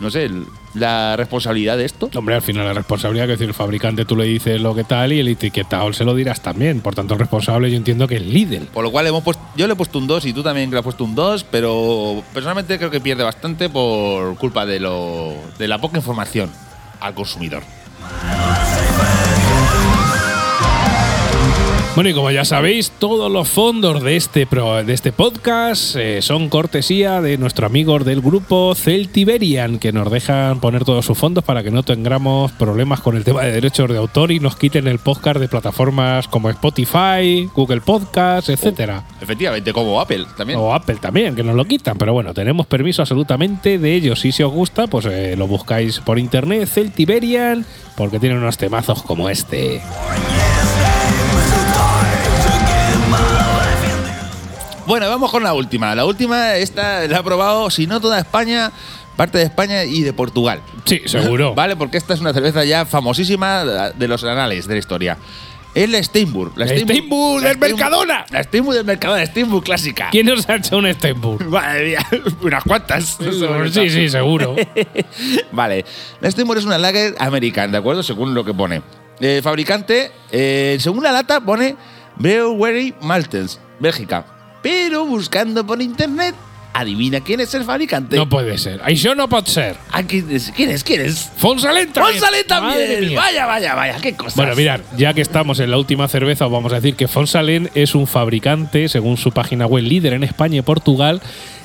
no 0.00 0.10
sé, 0.10 0.24
el- 0.24 0.44
la 0.74 1.16
responsabilidad 1.16 1.76
de 1.76 1.84
esto. 1.84 2.08
Hombre, 2.14 2.34
al 2.34 2.40
final 2.40 2.64
la 2.64 2.72
responsabilidad, 2.72 3.26
que 3.26 3.32
es 3.34 3.38
decir, 3.38 3.50
el 3.50 3.54
fabricante 3.54 4.06
tú 4.06 4.16
le 4.16 4.24
dices 4.24 4.58
lo 4.58 4.74
que 4.74 4.84
tal 4.84 5.12
y 5.12 5.20
el 5.20 5.28
etiquetado 5.28 5.92
se 5.92 6.02
lo 6.02 6.14
dirás 6.14 6.40
también. 6.40 6.80
Por 6.80 6.94
tanto, 6.94 7.12
el 7.12 7.20
responsable 7.20 7.70
yo 7.70 7.76
entiendo 7.76 8.08
que 8.08 8.16
es 8.16 8.22
Lidl. 8.22 8.68
Por 8.68 8.82
lo 8.82 8.90
cual 8.90 9.06
hemos 9.06 9.22
puesto, 9.22 9.42
yo 9.54 9.66
le 9.66 9.74
he 9.74 9.76
puesto 9.76 9.98
un 9.98 10.06
2 10.06 10.24
y 10.24 10.32
tú 10.32 10.42
también 10.42 10.70
le 10.70 10.78
has 10.78 10.82
puesto 10.82 11.04
un 11.04 11.14
2, 11.14 11.44
pero 11.44 12.22
personalmente 12.32 12.78
creo 12.78 12.90
que 12.90 13.00
pierde 13.00 13.22
bastante 13.22 13.68
por 13.68 14.34
culpa 14.38 14.64
de, 14.64 14.80
lo, 14.80 15.34
de 15.58 15.68
la 15.68 15.78
poca 15.78 15.98
información 15.98 16.50
al 17.00 17.12
consumidor. 17.14 17.62
Bueno, 21.94 22.08
y 22.08 22.14
como 22.14 22.30
ya 22.30 22.46
sabéis, 22.46 22.90
todos 22.98 23.30
los 23.30 23.50
fondos 23.50 24.02
de 24.02 24.16
este, 24.16 24.46
pro- 24.46 24.82
de 24.82 24.94
este 24.94 25.12
podcast 25.12 25.94
eh, 25.96 26.22
son 26.22 26.48
cortesía 26.48 27.20
de 27.20 27.36
nuestros 27.36 27.66
amigos 27.68 28.06
del 28.06 28.22
grupo 28.22 28.74
Celtiberian, 28.74 29.78
que 29.78 29.92
nos 29.92 30.10
dejan 30.10 30.58
poner 30.60 30.86
todos 30.86 31.04
sus 31.04 31.18
fondos 31.18 31.44
para 31.44 31.62
que 31.62 31.70
no 31.70 31.82
tengamos 31.82 32.50
problemas 32.52 33.02
con 33.02 33.14
el 33.14 33.24
tema 33.24 33.42
de 33.42 33.52
derechos 33.52 33.90
de 33.90 33.98
autor 33.98 34.32
y 34.32 34.40
nos 34.40 34.56
quiten 34.56 34.88
el 34.88 35.00
podcast 35.00 35.38
de 35.38 35.48
plataformas 35.48 36.28
como 36.28 36.48
Spotify, 36.48 37.46
Google 37.54 37.82
Podcast, 37.82 38.48
etcétera. 38.48 39.04
Efectivamente, 39.20 39.74
como 39.74 40.00
Apple 40.00 40.24
también. 40.34 40.58
O 40.60 40.72
Apple 40.74 40.96
también, 40.98 41.34
que 41.36 41.42
nos 41.42 41.54
lo 41.54 41.66
quitan. 41.66 41.98
Pero 41.98 42.14
bueno, 42.14 42.32
tenemos 42.32 42.66
permiso 42.66 43.02
absolutamente 43.02 43.76
de 43.78 43.94
ellos. 43.94 44.24
Y 44.24 44.32
si 44.32 44.42
os 44.42 44.50
gusta, 44.50 44.86
pues 44.86 45.04
eh, 45.04 45.34
lo 45.36 45.46
buscáis 45.46 46.00
por 46.00 46.18
internet, 46.18 46.70
Celtiberian, 46.72 47.66
porque 47.98 48.18
tienen 48.18 48.38
unos 48.38 48.56
temazos 48.56 49.02
como 49.02 49.28
este. 49.28 49.82
Bueno, 54.86 55.08
vamos 55.08 55.30
con 55.30 55.42
la 55.42 55.54
última. 55.54 55.94
La 55.94 56.04
última, 56.04 56.56
esta 56.56 57.06
la 57.06 57.18
ha 57.18 57.22
probado, 57.22 57.70
si 57.70 57.86
no 57.86 58.00
toda 58.00 58.18
España, 58.18 58.72
parte 59.16 59.38
de 59.38 59.44
España 59.44 59.84
y 59.84 60.02
de 60.02 60.12
Portugal. 60.12 60.60
Sí, 60.84 61.02
seguro. 61.06 61.54
Vale, 61.54 61.76
porque 61.76 61.98
esta 61.98 62.14
es 62.14 62.20
una 62.20 62.32
cerveza 62.32 62.64
ya 62.64 62.84
famosísima 62.84 63.64
de 63.64 64.08
los 64.08 64.24
anales 64.24 64.66
de 64.66 64.74
la 64.74 64.78
historia. 64.80 65.18
Es 65.74 65.88
la 65.88 66.02
Steinburg. 66.02 66.52
La 66.56 66.66
La 66.66 66.76
Steinburg 66.76 67.42
del 67.42 67.56
Steinburg- 67.56 67.60
Mercadona. 67.60 68.26
La 68.30 68.42
Steinburg 68.42 68.76
del 68.76 68.84
Mercadona, 68.84 69.24
Steinburg 69.24 69.64
clásica. 69.64 70.08
¿Quién 70.10 70.26
nos 70.26 70.46
ha 70.48 70.56
hecho 70.56 70.76
un 70.76 70.92
Steinburg? 70.92 71.46
Madre 71.48 71.84
mía, 71.90 72.06
unas 72.42 72.62
cuantas. 72.64 73.16
Sí, 73.72 73.88
sí, 73.88 74.08
seguro. 74.10 74.54
Vale, 75.52 75.84
la 76.20 76.30
Steinburg 76.30 76.58
es 76.60 76.66
una 76.66 76.76
lager 76.76 77.14
americana, 77.18 77.72
¿de 77.72 77.78
acuerdo? 77.78 78.02
Según 78.02 78.34
lo 78.34 78.44
que 78.44 78.52
pone. 78.52 78.82
Eh, 79.20 79.40
fabricante, 79.42 80.10
eh, 80.30 80.76
según 80.80 81.04
la 81.04 81.12
lata, 81.12 81.40
pone 81.40 81.76
Brewery 82.16 82.94
Maltens, 83.00 83.58
Bélgica. 83.80 84.26
Pero 84.62 85.04
buscando 85.04 85.66
por 85.66 85.82
internet, 85.82 86.34
adivina 86.72 87.20
quién 87.20 87.40
es 87.40 87.54
el 87.54 87.64
fabricante. 87.64 88.16
No 88.16 88.28
puede 88.28 88.56
ser. 88.58 88.80
Això 88.82 89.14
no 89.14 89.28
pot 89.28 89.46
ser. 89.48 89.76
Ah, 89.90 90.02
¿quién 90.04 90.30
es? 90.30 90.52
¿Quién 90.54 90.70
es? 90.70 90.84
¿Quién 90.84 91.02
es? 91.02 91.30
Fonsalén 91.36 91.92
también. 91.92 92.20
¡González 92.20 92.46
Madre 92.48 92.86
también! 92.88 93.14
Vaya, 93.16 93.46
vaya, 93.46 93.74
vaya, 93.74 93.96
qué 94.00 94.14
cosas. 94.14 94.36
Bueno, 94.36 94.54
mirad, 94.56 94.80
ya 94.96 95.12
que 95.14 95.20
estamos 95.20 95.60
en 95.60 95.70
la 95.70 95.78
última 95.78 96.08
cerveza, 96.08 96.46
os 96.46 96.52
vamos 96.52 96.72
a 96.72 96.76
decir 96.76 96.94
que 96.94 97.08
Fonsalén 97.08 97.70
es 97.74 97.94
un 97.94 98.06
fabricante, 98.06 98.88
según 98.88 99.16
su 99.16 99.32
página 99.32 99.66
web, 99.66 99.84
líder 99.84 100.14
en 100.14 100.24
España 100.24 100.58
y 100.58 100.62
Portugal, 100.62 101.20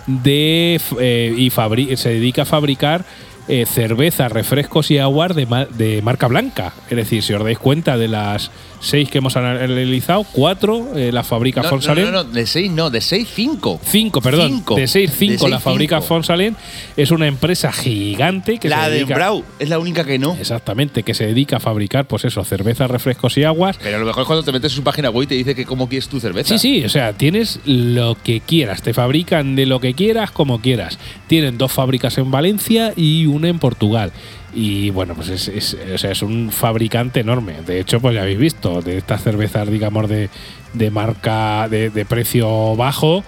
de 0.07 0.79
eh, 0.99 1.33
y 1.37 1.97
se 1.97 2.09
dedica 2.09 2.43
a 2.43 2.45
fabricar 2.45 3.05
eh, 3.47 3.65
cerveza, 3.65 4.27
refrescos 4.29 4.91
y 4.91 4.97
aguas 4.97 5.35
de, 5.35 5.45
ma- 5.45 5.65
de 5.65 6.01
marca 6.01 6.27
blanca. 6.27 6.73
Es 6.89 6.97
decir, 6.97 7.23
si 7.23 7.33
os 7.33 7.43
dais 7.43 7.57
cuenta 7.57 7.97
de 7.97 8.07
las 8.07 8.51
seis 8.79 9.09
que 9.09 9.17
hemos 9.17 9.35
analizado, 9.37 10.23
cuatro 10.31 10.89
eh, 10.95 11.11
las 11.11 11.25
fabrica 11.25 11.61
no, 11.61 11.65
no, 11.65 11.69
Fonsalén. 11.71 12.05
no, 12.05 12.11
no, 12.11 12.23
de 12.25 12.45
6 12.45 12.71
no, 12.71 12.89
de 12.91 13.01
6, 13.01 13.27
5. 13.33 13.79
5, 13.83 14.21
perdón. 14.21 14.49
Cinco. 14.49 14.75
De 14.75 14.87
6, 14.87 15.11
5 15.17 15.45
De 15.45 15.49
la 15.49 15.57
seis, 15.57 15.63
fabrica 15.63 15.95
cinco. 15.97 16.07
Fonsalén. 16.07 16.55
Es 16.95 17.11
una 17.11 17.25
empresa 17.27 17.71
gigante 17.71 18.57
que 18.59 18.69
La 18.69 18.85
se 18.85 18.91
de. 18.91 19.03
Brau 19.05 19.43
es 19.59 19.69
la 19.69 19.79
única 19.79 20.03
que 20.05 20.19
no. 20.19 20.35
Exactamente, 20.39 21.03
que 21.03 21.13
se 21.13 21.25
dedica 21.25 21.57
a 21.57 21.59
fabricar, 21.59 22.05
pues 22.05 22.25
eso, 22.25 22.43
cervezas, 22.43 22.89
refrescos 22.91 23.37
y 23.37 23.43
aguas. 23.43 23.77
Pero 23.81 23.95
a 23.97 23.99
lo 23.99 24.05
mejor 24.05 24.21
es 24.23 24.27
cuando 24.27 24.43
te 24.43 24.51
metes 24.51 24.71
en 24.73 24.75
su 24.77 24.83
página 24.83 25.09
web 25.09 25.23
y 25.23 25.27
te 25.27 25.35
dice 25.35 25.55
que 25.55 25.65
cómo 25.65 25.87
quieres 25.89 26.07
tu 26.07 26.19
cerveza. 26.19 26.57
Sí, 26.57 26.59
sí, 26.59 26.85
o 26.85 26.89
sea, 26.89 27.13
tienes 27.13 27.59
lo 27.65 28.15
que 28.23 28.41
quieras, 28.41 28.81
te 28.83 28.93
fabrican 28.93 29.55
de 29.55 29.65
lo 29.65 29.79
que 29.79 29.93
quieras, 29.93 30.31
como 30.31 30.61
quieras. 30.61 30.99
Tienen 31.27 31.57
dos 31.57 31.71
fábricas 31.71 32.17
en 32.17 32.29
Valencia 32.29 32.93
y 32.95 33.25
en 33.45 33.59
Portugal. 33.59 34.11
Y 34.53 34.89
bueno, 34.89 35.13
pues 35.13 35.29
es, 35.29 35.47
es- 35.47 35.77
o 35.93 35.97
sea, 35.97 36.11
es 36.11 36.21
un 36.21 36.51
fabricante 36.51 37.19
enorme. 37.19 37.55
De 37.65 37.79
hecho, 37.79 37.99
pues 37.99 38.15
ya 38.15 38.21
habéis 38.21 38.39
visto, 38.39 38.81
de 38.81 38.97
estas 38.97 39.23
cervezas, 39.23 39.69
digamos, 39.69 40.09
de, 40.09 40.29
de 40.73 40.91
marca, 40.91 41.67
de, 41.69 41.89
de 41.89 42.05
precio 42.05 42.75
bajo, 42.75 43.23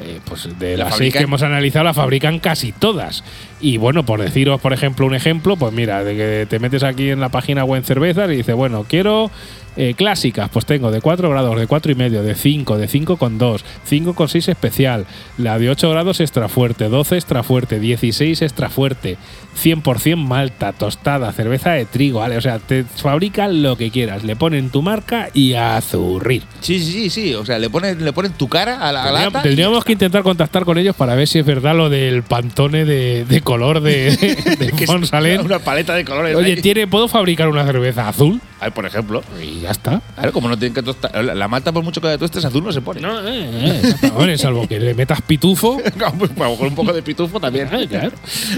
eh, 0.00 0.18
pues 0.24 0.48
de 0.58 0.76
La 0.76 0.84
las 0.86 0.96
seis 0.96 1.12
que 1.12 1.22
hemos 1.24 1.42
analizado, 1.42 1.84
la 1.84 1.94
fabrican 1.94 2.38
casi 2.40 2.72
todas. 2.72 3.22
Y 3.64 3.78
bueno, 3.78 4.04
por 4.04 4.20
deciros, 4.20 4.60
por 4.60 4.74
ejemplo, 4.74 5.06
un 5.06 5.14
ejemplo, 5.14 5.56
pues 5.56 5.72
mira, 5.72 6.04
de 6.04 6.14
que 6.14 6.46
te 6.46 6.58
metes 6.58 6.82
aquí 6.82 7.08
en 7.08 7.18
la 7.20 7.30
página 7.30 7.64
web 7.64 7.78
en 7.78 7.84
cervezas 7.86 8.30
y 8.30 8.36
dices, 8.36 8.54
bueno, 8.54 8.84
quiero 8.86 9.30
eh, 9.76 9.94
clásicas, 9.96 10.50
pues 10.50 10.66
tengo 10.66 10.90
de 10.90 11.00
4 11.00 11.30
grados, 11.30 11.58
de 11.58 11.66
4 11.66 11.90
y 11.92 11.94
medio, 11.94 12.22
de 12.22 12.34
5, 12.34 12.76
de 12.76 12.86
5 12.88 13.16
con 13.16 13.38
2, 13.38 13.64
5 13.86 14.14
con 14.14 14.28
6 14.28 14.48
especial, 14.48 15.06
la 15.38 15.58
de 15.58 15.70
8 15.70 15.88
grados 15.90 16.20
extra 16.20 16.48
fuerte, 16.48 16.90
12 16.90 17.14
extra 17.16 17.42
fuerte, 17.42 17.80
16 17.80 18.42
extra 18.42 18.68
fuerte, 18.68 19.16
100% 19.60 20.16
malta, 20.16 20.72
tostada, 20.72 21.32
cerveza 21.32 21.70
de 21.72 21.86
trigo, 21.86 22.20
¿vale? 22.20 22.36
O 22.36 22.40
sea, 22.40 22.58
te 22.58 22.84
fabrican 22.84 23.62
lo 23.62 23.76
que 23.76 23.90
quieras, 23.90 24.24
le 24.24 24.36
ponen 24.36 24.68
tu 24.70 24.82
marca 24.82 25.30
y 25.32 25.54
a 25.54 25.80
zurrir. 25.80 26.42
Sí, 26.60 26.78
sí, 26.78 26.92
sí, 26.92 27.10
sí. 27.10 27.34
O 27.34 27.44
sea, 27.46 27.58
le 27.58 27.70
ponen, 27.70 28.04
le 28.04 28.12
ponen 28.12 28.32
tu 28.32 28.48
cara 28.48 28.76
a 28.86 28.92
la, 28.92 29.02
a 29.04 29.04
la 29.06 29.10
Tendríamos, 29.10 29.32
lata. 29.32 29.42
tendríamos 29.42 29.84
que 29.84 29.92
intentar 29.92 30.22
contactar 30.22 30.64
con 30.64 30.76
ellos 30.78 30.94
para 30.94 31.14
ver 31.14 31.26
si 31.26 31.38
es 31.38 31.46
verdad 31.46 31.74
lo 31.74 31.88
del 31.88 32.22
pantone 32.22 32.84
de, 32.84 33.24
de 33.24 33.40
color 33.54 33.80
de, 33.80 34.10
de 34.58 34.86
Fonsalén. 34.86 35.40
Una 35.40 35.60
paleta 35.60 35.94
de 35.94 36.04
colores. 36.04 36.34
Oye, 36.34 36.54
ahí. 36.54 36.60
¿tiene, 36.60 36.88
¿puedo 36.88 37.06
fabricar 37.06 37.48
una 37.48 37.64
cerveza 37.64 38.08
azul? 38.08 38.40
Ay, 38.58 38.72
por 38.72 38.84
ejemplo. 38.84 39.22
Y 39.40 39.60
ya 39.60 39.70
está. 39.70 40.02
Claro, 40.16 40.32
como 40.32 40.48
no 40.48 40.58
tienen 40.58 40.74
que 40.74 40.82
tostar. 40.82 41.24
La, 41.24 41.46
malta, 41.46 41.70
por 41.70 41.84
mucho 41.84 42.00
que 42.00 42.08
la 42.08 42.18
tostes, 42.18 42.44
azul 42.44 42.64
no 42.64 42.72
se 42.72 42.80
pone. 42.80 43.00
No, 43.00 43.20
eh, 43.28 43.80
eh, 44.02 44.38
salvo 44.38 44.66
que 44.66 44.80
le 44.80 44.94
metas 44.94 45.22
pitufo. 45.22 45.80
Pues, 46.18 46.30
con 46.30 46.68
un 46.68 46.74
poco 46.74 46.92
de 46.92 47.02
pitufo 47.02 47.40
también. 47.40 47.68
Eh, 47.72 47.86
claro. 47.88 48.12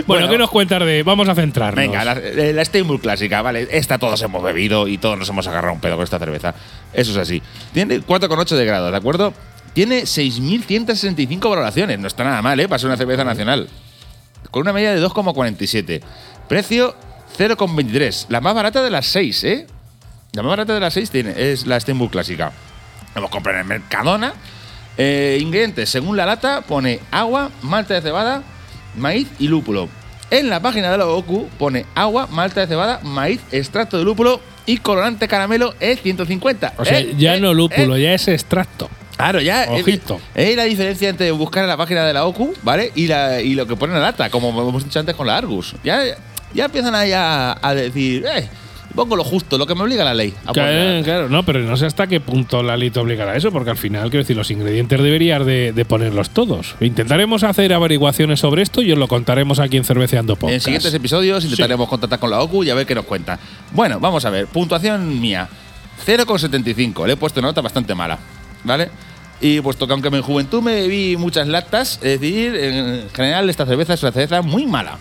Bueno, 0.07 0.29
¿qué 0.29 0.39
nos 0.39 0.51
cuentas 0.51 0.85
de.? 0.85 1.03
Vamos 1.03 1.29
a 1.29 1.35
centrarnos. 1.35 1.77
Venga, 1.77 2.05
la, 2.05 2.13
eh, 2.13 2.53
la 2.53 2.65
Steinburg 2.65 3.01
clásica, 3.01 3.43
vale. 3.43 3.69
Esta 3.71 3.99
todos 3.99 4.21
hemos 4.23 4.43
bebido 4.43 4.89
y 4.89 4.99
todos 4.99 5.19
nos 5.19 5.29
hemos 5.29 5.47
agarrado 5.47 5.75
un 5.75 5.81
pedo 5.81 5.97
con 5.97 6.05
esta 6.05 6.19
cerveza. 6.19 6.55
Eso 6.93 7.13
es 7.13 7.17
así. 7.17 7.43
Tiene 7.73 8.01
4,8 8.01 8.57
de 8.57 8.65
grados, 8.65 8.91
¿de 8.91 8.97
acuerdo? 8.97 9.33
Tiene 9.75 10.03
6.165 10.03 11.51
valoraciones. 11.51 11.99
No 11.99 12.09
está 12.09 12.25
nada 12.25 12.43
mal, 12.43 12.59
¿eh? 12.59 12.69
Para 12.69 12.79
ser 12.79 12.89
una 12.89 12.97
cerveza 12.97 13.25
nacional. 13.25 13.69
Con 14.57 14.63
una 14.63 14.73
media 14.73 14.95
de 14.95 15.07
2,47. 15.07 16.01
Precio 16.49 16.97
0,23. 17.37 18.29
La 18.31 18.41
más 18.41 18.55
barata 18.55 18.83
de 18.83 18.89
las 18.89 19.05
6, 19.09 19.45
¿eh? 19.45 19.67
La 20.33 20.43
más 20.43 20.49
barata 20.49 20.73
de 20.73 20.81
las 20.81 20.95
6 20.95 21.11
tiene, 21.11 21.35
es 21.37 21.67
la 21.67 21.79
Steinbuch 21.79 22.11
clásica. 22.11 22.53
La 23.15 23.19
hemos 23.19 23.31
comprado 23.31 23.61
en 23.61 23.67
Mercadona. 23.67 24.33
Eh, 24.97 25.37
ingredientes, 25.43 25.91
según 25.91 26.17
la 26.17 26.25
lata, 26.25 26.63
pone 26.63 27.01
agua, 27.11 27.51
malta 27.61 27.93
de 27.93 28.01
cebada, 28.01 28.45
maíz 28.97 29.29
y 29.39 29.49
lúpulo. 29.49 29.91
En 30.31 30.49
la 30.49 30.61
página 30.61 30.91
de 30.91 30.97
la 30.97 31.07
OCU 31.07 31.51
pone 31.59 31.85
agua, 31.95 32.27
malta 32.31 32.63
de 32.63 32.67
cebada, 32.67 33.01
maíz, 33.03 33.43
extracto 33.53 33.99
de 33.99 34.05
lúpulo 34.05 34.41
y 34.65 34.79
colorante 34.79 35.29
caramelo 35.29 35.75
E150. 35.81 36.73
O 36.79 36.85
sea, 36.87 37.01
Eh, 37.01 37.13
ya 37.19 37.35
eh, 37.35 37.41
no 37.43 37.53
lúpulo, 37.53 37.99
ya 37.99 38.15
es 38.15 38.27
extracto. 38.27 38.89
Claro, 39.17 39.41
ya. 39.41 39.65
eh, 39.65 39.81
Ojito. 39.81 40.21
Es 40.35 40.57
la 40.57 40.65
diferencia 40.65 41.09
entre 41.09 41.31
buscar 41.31 41.63
en 41.65 41.69
la 41.71 41.77
página 41.77 42.05
de 42.05 42.13
la 42.13 42.27
OCU, 42.27 42.55
¿vale? 42.63 42.93
Y, 42.95 43.07
la, 43.07 43.41
y 43.41 43.55
lo 43.55 43.67
que 43.67 43.77
pone 43.77 43.95
en 43.95 44.01
la 44.01 44.07
lata, 44.07 44.29
como 44.31 44.49
hemos 44.51 44.85
dicho 44.85 44.99
antes 45.01 45.15
con 45.15 45.27
la 45.27 45.37
Argus. 45.39 45.75
Ya, 45.83 46.03
ya 46.55 46.65
empiezan 46.67 46.95
ahí 46.95 47.13
a, 47.13 47.57
a 47.61 47.75
decir, 47.75 48.25
eh, 48.27 48.49
pongo 48.95 49.17
lo 49.17 49.25
justo, 49.25 49.57
lo 49.59 49.67
que 49.67 49.75
me 49.75 49.83
obliga 49.83 50.05
la 50.05 50.13
ley. 50.15 50.35
a 50.47 50.53
Claro, 50.53 51.03
claro, 51.05 51.29
no, 51.31 51.45
pero 51.45 51.61
no 51.61 51.77
sé 51.79 51.87
hasta 51.87 52.07
qué 52.07 52.21
punto 52.21 52.63
la 52.63 52.77
ley 52.77 52.91
te 52.91 53.01
obligará 53.01 53.33
a 53.33 53.37
eso, 53.37 53.51
porque 53.53 53.71
al 53.71 53.77
final, 53.79 54.11
quiero 54.11 54.23
decir, 54.23 54.37
los 54.37 54.51
ingredientes 54.51 55.01
deberías 55.03 55.45
de, 55.47 55.73
de 55.73 55.85
ponerlos 55.87 56.31
todos. 56.31 56.75
Intentaremos 56.81 57.43
hacer 57.43 57.73
averiguaciones 57.73 58.41
sobre 58.41 58.63
esto 58.63 58.83
y 58.83 58.93
os 58.93 58.99
lo 58.99 59.09
contaremos 59.09 59.59
aquí 59.61 59.77
en 59.79 59.85
Cerveceando 59.85 60.37
Podcast. 60.37 60.55
En 60.55 60.61
siguientes 60.61 60.93
episodios 60.95 61.43
intentaremos 61.45 61.89
contactar 61.89 62.19
con 62.19 62.31
la 62.31 62.41
OCU 62.41 62.65
y 62.65 62.71
a 62.71 62.75
ver 62.75 62.87
qué 62.87 62.95
nos 62.95 63.07
cuenta. 63.07 63.39
Bueno, 63.73 63.99
vamos 63.99 64.25
a 64.27 64.31
ver. 64.31 64.47
Puntuación 64.47 65.21
mía. 65.21 65.49
0,75. 66.07 67.07
Le 67.07 67.15
he 67.15 67.17
puesto 67.17 67.41
nota 67.41 67.61
bastante 67.63 67.95
mala. 67.95 68.19
¿Vale? 68.65 68.91
Y 69.41 69.61
puesto 69.61 69.87
que 69.87 69.93
aunque 69.93 70.09
en 70.09 70.23
juventud 70.23 70.63
me 70.63 70.75
bebí 70.75 71.17
muchas 71.17 71.47
latas, 71.47 71.95
es 72.03 72.21
decir, 72.21 72.55
en 72.57 73.11
general 73.11 73.51
esta 73.51 73.67
cerveza 73.67 73.95
es 73.95 74.03
una 74.03 74.13
cerveza 74.13 74.43
muy 74.43 74.67
mala. 74.67 74.99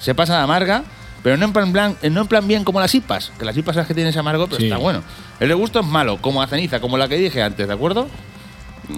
Se 0.00 0.14
pasa 0.14 0.36
de 0.38 0.42
amarga, 0.42 0.82
pero 1.22 1.36
no 1.36 1.44
en 1.46 1.52
plan, 1.52 1.72
blan- 1.72 1.96
no 2.10 2.22
en 2.22 2.26
plan 2.26 2.48
bien 2.48 2.64
como 2.64 2.80
las 2.80 2.94
IPAs. 2.94 3.32
Que 3.38 3.44
las 3.44 3.56
IPAs 3.56 3.76
es 3.76 3.86
que 3.86 3.94
tienen 3.94 4.10
ese 4.10 4.18
amargo, 4.18 4.46
pero 4.46 4.58
Sí. 4.58 4.64
está 4.64 4.76
bueno. 4.78 5.02
El 5.38 5.48
de 5.48 5.54
gusto 5.54 5.80
es 5.80 5.86
malo, 5.86 6.20
como 6.20 6.40
la 6.40 6.48
ceniza, 6.48 6.80
como 6.80 6.98
la 6.98 7.06
que 7.08 7.16
dije 7.16 7.42
antes, 7.42 7.66
¿de 7.68 7.72
acuerdo? 7.72 8.08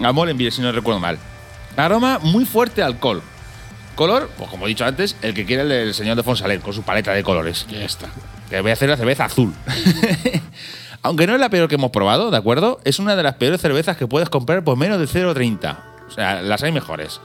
A 0.03 0.13
Molenbeer, 0.13 0.53
si 0.53 0.63
no 0.63 0.73
recuerdo 0.73 1.01
mal. 1.01 1.19
Aroma 1.77 2.19
muy 2.23 2.45
fuerte 2.47 2.83
alcohol. 2.83 3.23
Color, 3.95 4.31
pues 4.39 4.49
como 4.49 4.65
he 4.65 4.69
dicho 4.71 4.87
antes, 4.87 5.17
el 5.21 5.35
que 5.35 5.45
quiere 5.45 5.63
el 5.65 5.69
del 5.69 5.95
señor 5.95 6.17
de 6.17 6.23
Fonsalén, 6.23 6.63
con 6.63 6.73
su 6.73 6.83
paleta 6.83 7.13
de 7.13 7.23
colores. 7.23 7.67
Ya 7.71 7.85
está. 7.85 8.09
Que 8.49 8.61
voy 8.63 8.71
a 8.71 8.75
hacer 8.75 8.89
la 8.89 8.97
cerveza 8.97 9.27
azul. 9.27 9.53
Aunque 11.03 11.27
no 11.27 11.35
es 11.35 11.41
la 11.41 11.49
peor 11.51 11.69
que 11.69 11.75
hemos 11.75 11.91
probado, 11.91 12.31
¿de 12.31 12.37
acuerdo? 12.37 12.79
Es 12.85 12.99
una 12.99 13.17
de 13.17 13.23
las 13.23 13.35
peores 13.35 13.61
cervezas 13.61 13.97
que 13.97 14.07
puedes 14.07 14.29
comprar 14.29 14.63
por 14.63 14.77
menos 14.77 14.99
de 14.99 15.07
0,30. 15.07 15.77
O 16.07 16.11
sea, 16.11 16.43
las 16.43 16.63
hay 16.63 16.73
mejores. 16.73 17.21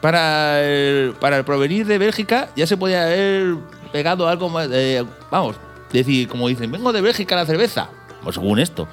Para 0.00 0.62
el, 0.62 1.12
para 1.20 1.36
el 1.36 1.44
provenir 1.44 1.86
de 1.86 1.98
Bélgica 1.98 2.48
ya 2.56 2.66
se 2.66 2.76
podía 2.76 3.04
haber 3.04 3.54
pegado 3.92 4.28
algo 4.28 4.48
más. 4.48 4.68
eh, 4.72 5.04
vamos, 5.30 5.56
decir, 5.92 6.26
como 6.28 6.48
dicen, 6.48 6.72
vengo 6.72 6.92
de 6.92 7.00
Bélgica 7.02 7.36
la 7.36 7.46
cerveza. 7.46 7.90
Pues 8.22 8.34
según 8.34 8.58
esto. 8.58 8.88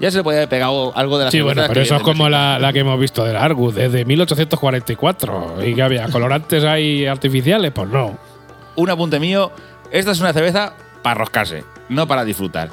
Ya 0.00 0.10
se 0.10 0.18
le 0.18 0.22
podía 0.24 0.40
haber 0.40 0.48
pegado 0.48 0.96
algo 0.96 1.18
de 1.18 1.24
la 1.24 1.30
Sí, 1.30 1.40
bueno, 1.40 1.62
pero 1.66 1.80
eso 1.80 1.96
es 1.96 2.02
como 2.02 2.28
la, 2.28 2.58
la 2.60 2.72
que 2.72 2.80
hemos 2.80 3.00
visto 3.00 3.24
del 3.24 3.36
Argus, 3.36 3.74
desde 3.74 4.04
1844. 4.04 5.56
¿Y 5.66 5.74
que 5.74 5.82
había? 5.82 6.08
¿Colorantes 6.08 6.64
ahí 6.64 7.06
artificiales? 7.06 7.72
Pues 7.72 7.88
no. 7.88 8.16
un 8.76 8.90
apunte 8.90 9.18
mío, 9.18 9.50
esta 9.90 10.12
es 10.12 10.20
una 10.20 10.32
cerveza 10.32 10.74
para 11.02 11.14
roscarse, 11.14 11.64
no 11.88 12.06
para 12.06 12.24
disfrutar. 12.24 12.70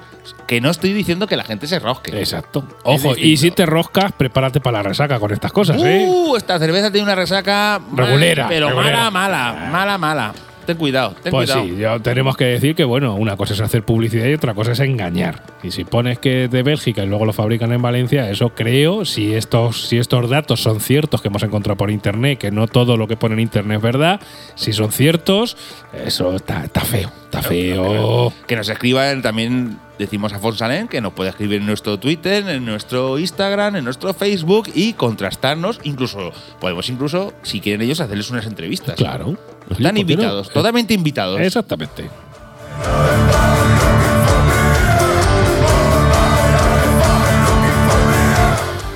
Que 0.47 0.61
no 0.61 0.69
estoy 0.69 0.93
diciendo 0.93 1.27
que 1.27 1.35
la 1.37 1.43
gente 1.43 1.67
se 1.67 1.79
rosque. 1.79 2.17
Exacto. 2.17 2.63
Ojo, 2.83 3.15
y 3.17 3.37
si 3.37 3.51
te 3.51 3.65
roscas, 3.65 4.11
prepárate 4.13 4.59
para 4.59 4.79
la 4.79 4.83
resaca 4.83 5.19
con 5.19 5.31
estas 5.31 5.51
cosas, 5.51 5.81
¿eh? 5.83 6.05
Uh, 6.07 6.35
esta 6.37 6.57
cerveza 6.59 6.91
tiene 6.91 7.03
una 7.05 7.15
resaca 7.15 7.81
Regulera, 7.93 8.47
Pero 8.47 8.69
regulera. 8.69 9.09
mala, 9.11 9.53
mala, 9.53 9.69
mala, 9.71 9.97
mala. 9.97 10.33
Ten 10.65 10.77
cuidado, 10.77 11.13
ten 11.21 11.29
Pues 11.29 11.51
cuidado. 11.51 11.67
sí, 11.67 11.77
ya 11.77 11.99
tenemos 11.99 12.35
que 12.35 12.45
decir 12.45 12.73
que, 12.73 12.83
bueno, 12.83 13.13
una 13.13 13.37
cosa 13.37 13.53
es 13.53 13.61
hacer 13.61 13.83
publicidad 13.83 14.25
y 14.25 14.33
otra 14.33 14.55
cosa 14.55 14.71
es 14.71 14.79
engañar. 14.79 15.43
Y 15.61 15.69
si 15.69 15.83
pones 15.83 16.17
que 16.17 16.45
es 16.45 16.49
de 16.51 16.63
Bélgica 16.63 17.03
y 17.03 17.05
luego 17.05 17.23
lo 17.27 17.33
fabrican 17.33 17.71
en 17.71 17.83
Valencia, 17.83 18.27
eso 18.31 18.49
creo, 18.49 19.05
si 19.05 19.35
estos, 19.35 19.87
si 19.87 19.99
estos 19.99 20.27
datos 20.27 20.63
son 20.63 20.79
ciertos 20.79 21.21
que 21.21 21.27
hemos 21.27 21.43
encontrado 21.43 21.77
por 21.77 21.91
internet, 21.91 22.39
que 22.39 22.49
no 22.49 22.65
todo 22.67 22.97
lo 22.97 23.07
que 23.07 23.15
pone 23.15 23.35
en 23.35 23.41
internet 23.41 23.77
es 23.77 23.83
verdad, 23.83 24.19
si 24.55 24.73
son 24.73 24.91
ciertos, 24.91 25.55
eso 26.03 26.33
está, 26.35 26.63
está 26.63 26.81
feo, 26.81 27.11
está 27.25 27.43
feo. 27.43 28.33
Que 28.47 28.55
nos 28.55 28.67
escriban 28.67 29.21
también, 29.21 29.77
decimos 29.97 30.33
a 30.33 30.39
Fonsalén, 30.39 30.87
que 30.87 31.01
nos 31.01 31.13
puede 31.13 31.29
escribir 31.29 31.61
en 31.61 31.67
nuestro 31.67 31.99
Twitter, 31.99 32.47
en 32.47 32.65
nuestro 32.65 33.17
Instagram, 33.17 33.77
en 33.77 33.85
nuestro 33.85 34.13
Facebook 34.13 34.69
y 34.73 34.93
contrastarnos. 34.93 35.79
Incluso, 35.83 36.31
podemos 36.59 36.89
incluso, 36.89 37.33
si 37.43 37.59
quieren 37.59 37.81
ellos, 37.81 37.99
hacerles 37.99 38.29
unas 38.29 38.45
entrevistas. 38.45 38.95
Claro. 38.95 39.37
Están 39.69 39.97
invitados, 39.97 40.49
totalmente 40.49 40.93
invitados. 40.93 41.39
Exactamente. 41.41 42.09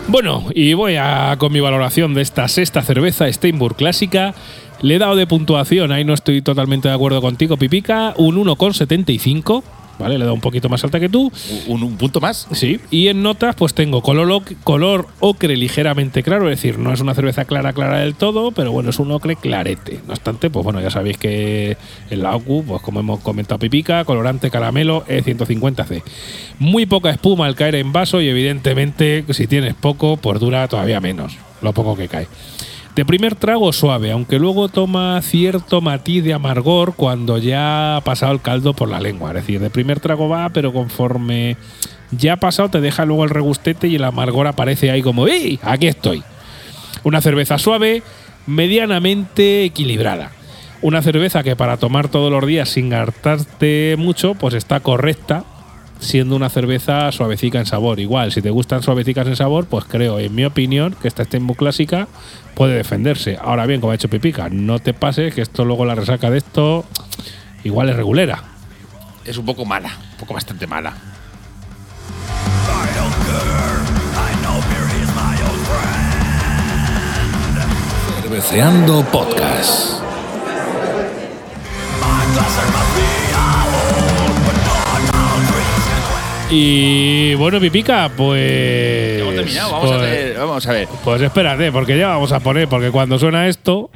Bueno, 0.07 0.45
y 0.55 0.73
voy 0.73 0.95
a 0.95 1.35
con 1.37 1.53
mi 1.53 1.59
valoración 1.59 2.15
de 2.15 2.23
esta 2.23 2.47
sexta 2.47 2.81
cerveza 2.81 3.31
Steinburg 3.31 3.75
clásica. 3.75 4.33
Le 4.81 4.95
he 4.95 4.99
dado 4.99 5.15
de 5.15 5.27
puntuación, 5.27 5.91
ahí 5.91 6.03
no 6.03 6.15
estoy 6.15 6.41
totalmente 6.41 6.87
de 6.87 6.95
acuerdo 6.95 7.21
contigo, 7.21 7.57
Pipica, 7.57 8.15
un 8.17 8.43
1,75. 8.43 9.61
¿Vale? 9.99 10.17
Le 10.17 10.23
dado 10.23 10.33
un 10.33 10.41
poquito 10.41 10.69
más 10.69 10.83
alta 10.83 10.99
que 10.99 11.09
tú. 11.09 11.31
Un, 11.67 11.83
un 11.83 11.97
punto 11.97 12.21
más. 12.21 12.47
Sí, 12.53 12.79
y 12.89 13.09
en 13.09 13.21
notas 13.21 13.55
pues 13.55 13.73
tengo 13.73 14.01
color, 14.01 14.43
color 14.63 15.07
ocre 15.19 15.57
ligeramente 15.57 16.23
claro, 16.23 16.49
es 16.49 16.57
decir, 16.57 16.79
no 16.79 16.93
es 16.93 17.01
una 17.01 17.13
cerveza 17.13 17.45
clara 17.45 17.73
clara 17.73 17.99
del 17.99 18.15
todo, 18.15 18.51
pero 18.51 18.71
bueno, 18.71 18.89
es 18.89 18.99
un 18.99 19.11
ocre 19.11 19.35
clarete. 19.35 19.99
No 20.07 20.13
obstante, 20.13 20.49
pues 20.49 20.63
bueno, 20.63 20.79
ya 20.81 20.89
sabéis 20.89 21.17
que 21.17 21.77
en 22.09 22.23
la 22.23 22.35
OCU, 22.35 22.63
pues 22.65 22.81
como 22.81 23.01
hemos 23.01 23.19
comentado 23.19 23.59
pipica, 23.59 24.05
colorante 24.05 24.49
caramelo 24.49 25.03
E 25.07 25.23
E150C. 25.23 26.01
Muy 26.59 26.85
poca 26.85 27.09
espuma 27.09 27.45
al 27.45 27.55
caer 27.55 27.75
en 27.75 27.91
vaso 27.91 28.21
y 28.21 28.29
evidentemente 28.29 29.25
si 29.29 29.47
tienes 29.47 29.73
poco, 29.75 30.17
pues 30.17 30.39
dura 30.39 30.67
todavía 30.67 31.01
menos, 31.01 31.37
lo 31.61 31.73
poco 31.73 31.95
que 31.95 32.07
cae. 32.07 32.27
De 32.99 33.05
primer 33.05 33.35
trago 33.35 33.71
suave, 33.71 34.11
aunque 34.11 34.39
luego 34.39 34.67
toma 34.67 35.21
cierto 35.21 35.79
matiz 35.79 36.21
de 36.21 36.33
amargor 36.33 36.95
cuando 36.95 37.37
ya 37.37 37.95
ha 37.95 38.01
pasado 38.01 38.33
el 38.33 38.41
caldo 38.41 38.73
por 38.73 38.89
la 38.89 38.99
lengua. 38.99 39.29
Es 39.29 39.35
decir, 39.35 39.61
de 39.61 39.69
primer 39.69 40.01
trago 40.01 40.27
va, 40.27 40.49
pero 40.49 40.73
conforme 40.73 41.55
ya 42.11 42.33
ha 42.33 42.37
pasado 42.41 42.67
te 42.67 42.81
deja 42.81 43.05
luego 43.05 43.23
el 43.23 43.29
regustete 43.29 43.87
y 43.87 43.95
el 43.95 44.03
amargor 44.03 44.47
aparece 44.47 44.91
ahí 44.91 45.01
como 45.01 45.29
¡Ey! 45.29 45.61
Aquí 45.63 45.87
estoy. 45.87 46.23
Una 47.05 47.21
cerveza 47.21 47.57
suave, 47.57 48.03
medianamente 48.47 49.63
equilibrada. 49.63 50.31
Una 50.81 51.01
cerveza 51.01 51.41
que 51.41 51.55
para 51.55 51.77
tomar 51.77 52.09
todos 52.09 52.29
los 52.29 52.45
días 52.45 52.67
sin 52.67 52.93
hartarte 52.93 53.95
mucho, 53.97 54.35
pues 54.35 54.53
está 54.55 54.81
correcta, 54.81 55.45
siendo 55.99 56.35
una 56.35 56.49
cerveza 56.49 57.09
suavecica 57.13 57.59
en 57.59 57.65
sabor. 57.65 58.01
Igual, 58.01 58.33
si 58.33 58.41
te 58.41 58.49
gustan 58.49 58.83
suavecicas 58.83 59.27
en 59.27 59.37
sabor, 59.37 59.67
pues 59.67 59.85
creo, 59.85 60.19
en 60.19 60.35
mi 60.35 60.43
opinión, 60.43 60.95
que 61.01 61.07
esta 61.07 61.23
Steinbock 61.23 61.59
clásica 61.59 62.09
puede 62.59 62.75
defenderse. 62.75 63.37
Ahora 63.41 63.65
bien, 63.65 63.79
como 63.79 63.93
ha 63.93 63.95
hecho 63.95 64.09
Pipica, 64.09 64.49
no 64.49 64.79
te 64.79 64.93
pases 64.93 65.33
que 65.33 65.41
esto 65.41 65.63
luego 65.63 65.85
la 65.85 65.95
resaca 65.95 66.29
de 66.29 66.39
esto 66.39 66.83
igual 67.63 67.87
es 67.87 67.95
regulera. 67.95 68.43
Es 69.23 69.37
un 69.37 69.45
poco 69.45 69.63
mala, 69.63 69.89
un 70.11 70.17
poco 70.17 70.33
bastante 70.33 70.67
mala. 70.67 70.93
Cerveceando 78.23 79.05
Podcast. 79.05 79.99
Y 86.51 87.35
bueno, 87.35 87.59
Pipica, 87.59 88.09
pues. 88.15 89.21
Hemos 89.21 89.35
terminado, 89.35 89.71
vamos, 89.71 89.91
a 89.91 89.97
pues- 89.97 90.09
hacer- 90.11 90.37
vamos 90.37 90.67
a 90.67 90.71
ver. 90.73 90.87
Pues 91.03 91.21
espérate, 91.21 91.71
porque 91.71 91.97
ya 91.97 92.07
vamos 92.07 92.31
a 92.31 92.39
poner, 92.39 92.67
porque 92.67 92.89
cuando 92.89 93.19
suena 93.19 93.47
esto, 93.47 93.91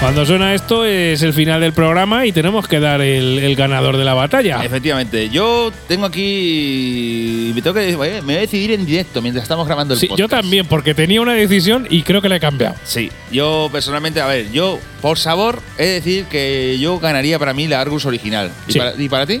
cuando 0.00 0.24
suena 0.26 0.54
esto 0.54 0.84
es 0.86 1.22
el 1.22 1.34
final 1.34 1.60
del 1.60 1.72
programa 1.74 2.24
y 2.26 2.32
tenemos 2.32 2.66
que 2.66 2.80
dar 2.80 3.00
el, 3.02 3.38
el 3.38 3.54
ganador 3.54 3.96
de 3.98 4.04
la 4.04 4.14
batalla. 4.14 4.64
Efectivamente, 4.64 5.28
yo 5.28 5.70
tengo 5.86 6.06
aquí. 6.06 7.52
Me, 7.54 7.62
tengo 7.62 7.74
que, 7.74 7.90
me 7.92 8.20
voy 8.22 8.34
a 8.34 8.40
decidir 8.40 8.72
en 8.72 8.84
directo 8.86 9.20
mientras 9.22 9.42
estamos 9.44 9.66
grabando 9.68 9.94
el 9.94 10.00
Sí, 10.00 10.06
podcast. 10.08 10.18
yo 10.18 10.28
también, 10.28 10.66
porque 10.66 10.94
tenía 10.94 11.20
una 11.20 11.34
decisión 11.34 11.86
y 11.90 12.02
creo 12.02 12.20
que 12.22 12.28
la 12.28 12.36
he 12.36 12.40
cambiado. 12.40 12.74
Sí, 12.82 13.08
yo 13.30 13.68
personalmente, 13.70 14.20
a 14.20 14.26
ver, 14.26 14.50
yo 14.50 14.80
por 15.00 15.16
sabor 15.18 15.60
he 15.78 15.84
de 15.86 15.92
decir 15.92 16.24
que 16.24 16.76
yo 16.80 16.98
ganaría 16.98 17.38
para 17.38 17.52
mí 17.52 17.68
la 17.68 17.80
Argus 17.80 18.04
original. 18.06 18.50
¿Y, 18.66 18.72
Sí. 18.72 18.78
para, 18.78 18.94
y 19.00 19.08
para 19.08 19.26
ti? 19.26 19.40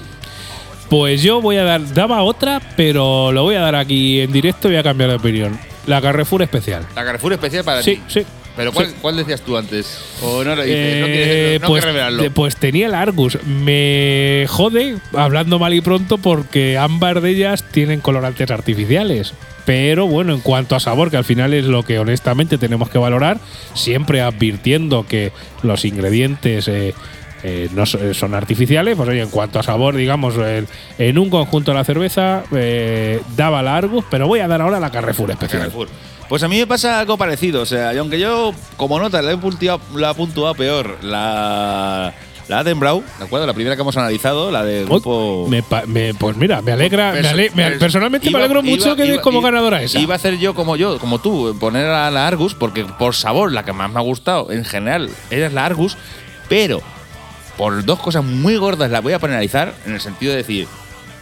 Pues 0.90 1.22
yo 1.22 1.40
voy 1.40 1.56
a 1.56 1.62
dar, 1.64 1.94
daba 1.94 2.22
otra, 2.22 2.60
pero 2.76 3.30
lo 3.32 3.44
voy 3.44 3.54
a 3.54 3.60
dar 3.60 3.76
aquí 3.76 4.20
en 4.20 4.32
directo 4.32 4.68
y 4.68 4.72
voy 4.72 4.80
a 4.80 4.82
cambiar 4.82 5.08
de 5.10 5.16
opinión. 5.16 5.58
La 5.86 6.02
Carrefour 6.02 6.42
especial. 6.42 6.84
La 6.94 7.04
Carrefour 7.04 7.32
especial 7.32 7.64
para 7.64 7.82
Sí, 7.82 7.94
ti. 7.96 8.02
sí. 8.08 8.26
Pero 8.56 8.72
¿cuál, 8.72 8.88
Sí. 8.88 8.94
cuál 9.00 9.16
decías 9.16 9.40
tú 9.42 9.56
antes? 9.56 9.98
¿O 10.22 10.42
no 10.42 10.56
lo 10.56 10.62
dices? 10.62 11.00
no 11.00 11.06
Eh, 11.06 11.12
quieres, 11.12 11.60
no 11.62 11.68
pues, 11.68 11.84
revelarlo. 11.84 12.22
de- 12.24 12.30
pues 12.30 12.56
tenía 12.56 12.86
el 12.88 12.94
Argus. 12.94 13.38
Me 13.46 14.44
jode, 14.48 14.96
hablando 15.14 15.60
mal 15.60 15.72
y 15.72 15.80
pronto, 15.80 16.18
porque 16.18 16.76
ambas 16.76 17.22
de 17.22 17.30
ellas 17.30 17.64
tienen 17.70 18.00
colorantes 18.00 18.50
artificiales. 18.50 19.32
Pero 19.64 20.08
bueno, 20.08 20.34
en 20.34 20.40
cuanto 20.40 20.74
a 20.74 20.80
sabor, 20.80 21.10
que 21.12 21.16
al 21.16 21.24
final 21.24 21.54
es 21.54 21.64
lo 21.66 21.84
que 21.84 22.00
honestamente 22.00 22.58
tenemos 22.58 22.90
que 22.90 22.98
valorar, 22.98 23.38
siempre 23.74 24.20
advirtiendo 24.20 25.06
que 25.06 25.30
los 25.62 25.84
ingredientes 25.84 26.66
eh, 26.66 26.92
eh, 27.42 27.68
no 27.74 27.86
so- 27.86 28.12
son 28.14 28.34
artificiales, 28.34 28.96
pues 28.96 29.08
oye, 29.08 29.22
en 29.22 29.30
cuanto 29.30 29.58
a 29.58 29.62
sabor, 29.62 29.94
digamos, 29.96 30.34
en, 30.36 30.66
en 30.98 31.18
un 31.18 31.30
conjunto 31.30 31.70
de 31.72 31.78
la 31.78 31.84
cerveza 31.84 32.42
eh, 32.52 33.20
daba 33.36 33.62
la 33.62 33.76
Argus, 33.76 34.04
pero 34.10 34.26
voy 34.26 34.40
a 34.40 34.48
dar 34.48 34.60
ahora 34.62 34.78
la 34.80 34.90
Carrefour 34.90 35.30
especial. 35.30 35.60
Carrefour. 35.62 35.88
Pues 36.28 36.42
a 36.44 36.48
mí 36.48 36.58
me 36.58 36.66
pasa 36.66 37.00
algo 37.00 37.16
parecido. 37.18 37.62
O 37.62 37.66
sea, 37.66 37.92
y 37.92 37.98
aunque 37.98 38.20
yo, 38.20 38.52
como 38.76 38.98
nota, 39.00 39.20
la 39.20 39.32
he 39.32 39.36
puntuado, 39.36 39.80
la 39.96 40.10
he 40.12 40.14
puntuado 40.14 40.54
peor 40.54 40.98
la, 41.02 42.14
la 42.46 42.58
Attenborough, 42.60 43.02
¿de 43.18 43.24
acuerdo? 43.24 43.46
La 43.48 43.52
primera 43.54 43.74
que 43.74 43.82
hemos 43.82 43.96
analizado, 43.96 44.50
la 44.52 44.62
del 44.64 44.84
grupo. 44.86 45.46
Me 45.48 45.62
pa- 45.64 45.86
me- 45.86 46.14
pues 46.14 46.36
mira, 46.36 46.62
me 46.62 46.70
alegra. 46.70 47.12
me 47.12 47.26
ale- 47.26 47.50
me- 47.54 47.70
pers- 47.70 47.78
personalmente 47.80 48.28
iba- 48.30 48.38
me 48.38 48.44
alegro 48.44 48.60
iba- 48.64 48.70
mucho 48.76 48.94
que 48.94 49.02
des 49.04 49.18
como 49.20 49.40
ganadora 49.40 49.82
esa. 49.82 49.98
Iba 49.98 50.14
a 50.14 50.16
hacer 50.16 50.38
yo 50.38 50.54
como 50.54 50.76
yo, 50.76 50.98
como 51.00 51.18
tú, 51.20 51.56
poner 51.58 51.86
a 51.86 52.08
la 52.12 52.28
Argus, 52.28 52.54
porque 52.54 52.84
por 52.84 53.14
sabor, 53.16 53.50
la 53.50 53.64
que 53.64 53.72
más 53.72 53.90
me 53.90 53.98
ha 53.98 54.02
gustado 54.02 54.52
en 54.52 54.64
general 54.64 55.10
es 55.30 55.52
la 55.52 55.64
Argus, 55.66 55.96
pero 56.48 56.80
por 57.60 57.84
dos 57.84 57.98
cosas 57.98 58.24
muy 58.24 58.56
gordas 58.56 58.90
la 58.90 59.00
voy 59.02 59.12
a 59.12 59.18
penalizar, 59.18 59.74
en 59.84 59.92
el 59.92 60.00
sentido 60.00 60.32
de 60.32 60.38
decir, 60.38 60.66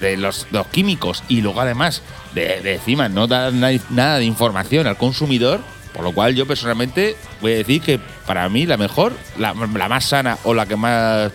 de 0.01 0.17
los, 0.17 0.47
químicos 0.71 1.25
y 1.29 1.41
luego 1.41 1.61
además 1.61 2.01
de, 2.33 2.61
de 2.61 2.75
encima 2.75 3.09
no 3.09 3.27
dar 3.27 3.53
na- 3.53 3.73
nada 3.91 4.19
de 4.19 4.25
información 4.25 4.87
al 4.87 4.97
consumidor, 4.97 5.59
por 5.93 6.05
lo 6.05 6.13
cual 6.13 6.37
yo 6.37 6.47
personalmente 6.47 7.17
voy 7.41 7.55
a 7.55 7.57
decir 7.57 7.83
que 7.83 7.99
para 8.25 8.49
mí 8.49 8.67
la 8.67 8.77
mejor, 8.77 9.15
la, 9.37 9.53
más 9.53 10.05
sana 10.05 10.39
o 10.45 10.55
la 10.55 10.67
que 10.67 10.77
más 10.77 11.33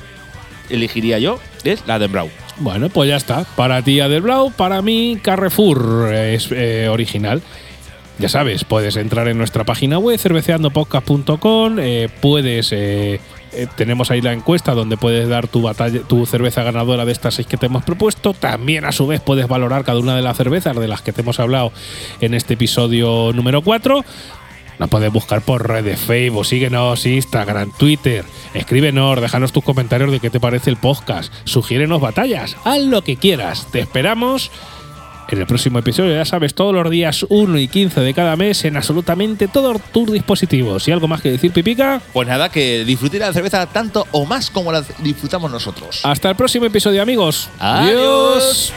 elegiría 0.69 1.19
yo 1.19 1.37
es 1.65 1.85
la 1.85 1.99
de 1.99 2.07
Brown. 2.07 2.29
Bueno, 2.59 2.87
pues 2.87 3.09
ya 3.09 3.17
está. 3.17 3.43
Para 3.57 3.81
ti, 3.81 3.99
Adelblau, 3.99 4.51
para 4.51 4.81
mí, 4.81 5.19
Carrefour 5.21 6.13
es 6.13 6.47
eh, 6.53 6.87
original. 6.89 7.41
Ya 8.19 8.29
sabes, 8.29 8.63
puedes 8.63 8.95
entrar 8.95 9.27
en 9.27 9.37
nuestra 9.37 9.65
página 9.65 9.99
web, 9.99 10.17
cerveceandopodcast.com, 10.17 11.79
eh, 11.79 12.07
puedes. 12.21 12.69
eh, 12.71 13.19
eh, 13.55 13.67
tenemos 13.75 14.11
ahí 14.11 14.21
la 14.21 14.33
encuesta 14.33 14.73
donde 14.73 14.97
puedes 14.97 15.27
dar 15.27 15.47
tu 15.47 15.61
batalla, 15.61 16.01
tu 16.01 16.25
cerveza 16.25 16.63
ganadora 16.63 17.05
de 17.05 17.11
estas 17.11 17.35
seis 17.35 17.47
que 17.47 17.57
te 17.57 17.67
hemos 17.67 17.83
propuesto. 17.83 18.33
También, 18.33 18.85
a 18.85 18.91
su 18.91 19.07
vez, 19.07 19.21
puedes 19.21 19.47
valorar 19.47 19.83
cada 19.83 19.99
una 19.99 20.15
de 20.15 20.21
las 20.21 20.37
cervezas 20.37 20.75
de 20.75 20.87
las 20.87 21.01
que 21.01 21.13
te 21.13 21.21
hemos 21.21 21.39
hablado 21.39 21.71
en 22.21 22.33
este 22.33 22.55
episodio 22.55 23.31
número 23.33 23.61
4. 23.61 24.03
Nos 24.79 24.89
puedes 24.89 25.13
buscar 25.13 25.41
por 25.41 25.67
redes, 25.67 25.99
Facebook, 25.99 26.45
síguenos, 26.45 27.05
Instagram, 27.05 27.71
Twitter, 27.77 28.25
escríbenos, 28.53 29.21
déjanos 29.21 29.51
tus 29.51 29.63
comentarios 29.63 30.11
de 30.11 30.19
qué 30.19 30.29
te 30.29 30.39
parece 30.39 30.71
el 30.71 30.77
podcast, 30.77 31.31
sugiérenos 31.43 32.01
batallas, 32.01 32.57
haz 32.63 32.79
lo 32.79 33.03
que 33.03 33.15
quieras. 33.17 33.67
Te 33.71 33.79
esperamos 33.79 34.51
en 35.33 35.39
el 35.39 35.47
próximo 35.47 35.79
episodio, 35.79 36.15
ya 36.15 36.25
sabes, 36.25 36.53
todos 36.53 36.73
los 36.73 36.89
días 36.89 37.25
1 37.27 37.57
y 37.57 37.67
15 37.67 38.01
de 38.01 38.13
cada 38.13 38.35
mes 38.35 38.63
en 38.65 38.77
absolutamente 38.77 39.47
todos 39.47 39.81
tus 39.91 40.11
dispositivos. 40.11 40.87
¿Y 40.87 40.91
algo 40.91 41.07
más 41.07 41.21
que 41.21 41.31
decir, 41.31 41.51
Pipica? 41.51 42.01
Pues 42.13 42.27
nada, 42.27 42.49
que 42.49 42.85
disfruten 42.85 43.19
la 43.19 43.33
cerveza 43.33 43.65
tanto 43.67 44.07
o 44.11 44.25
más 44.25 44.49
como 44.49 44.71
la 44.71 44.83
disfrutamos 44.99 45.51
nosotros. 45.51 46.01
Hasta 46.03 46.29
el 46.29 46.35
próximo 46.35 46.65
episodio, 46.65 47.01
amigos. 47.01 47.49
Adiós. 47.59 48.73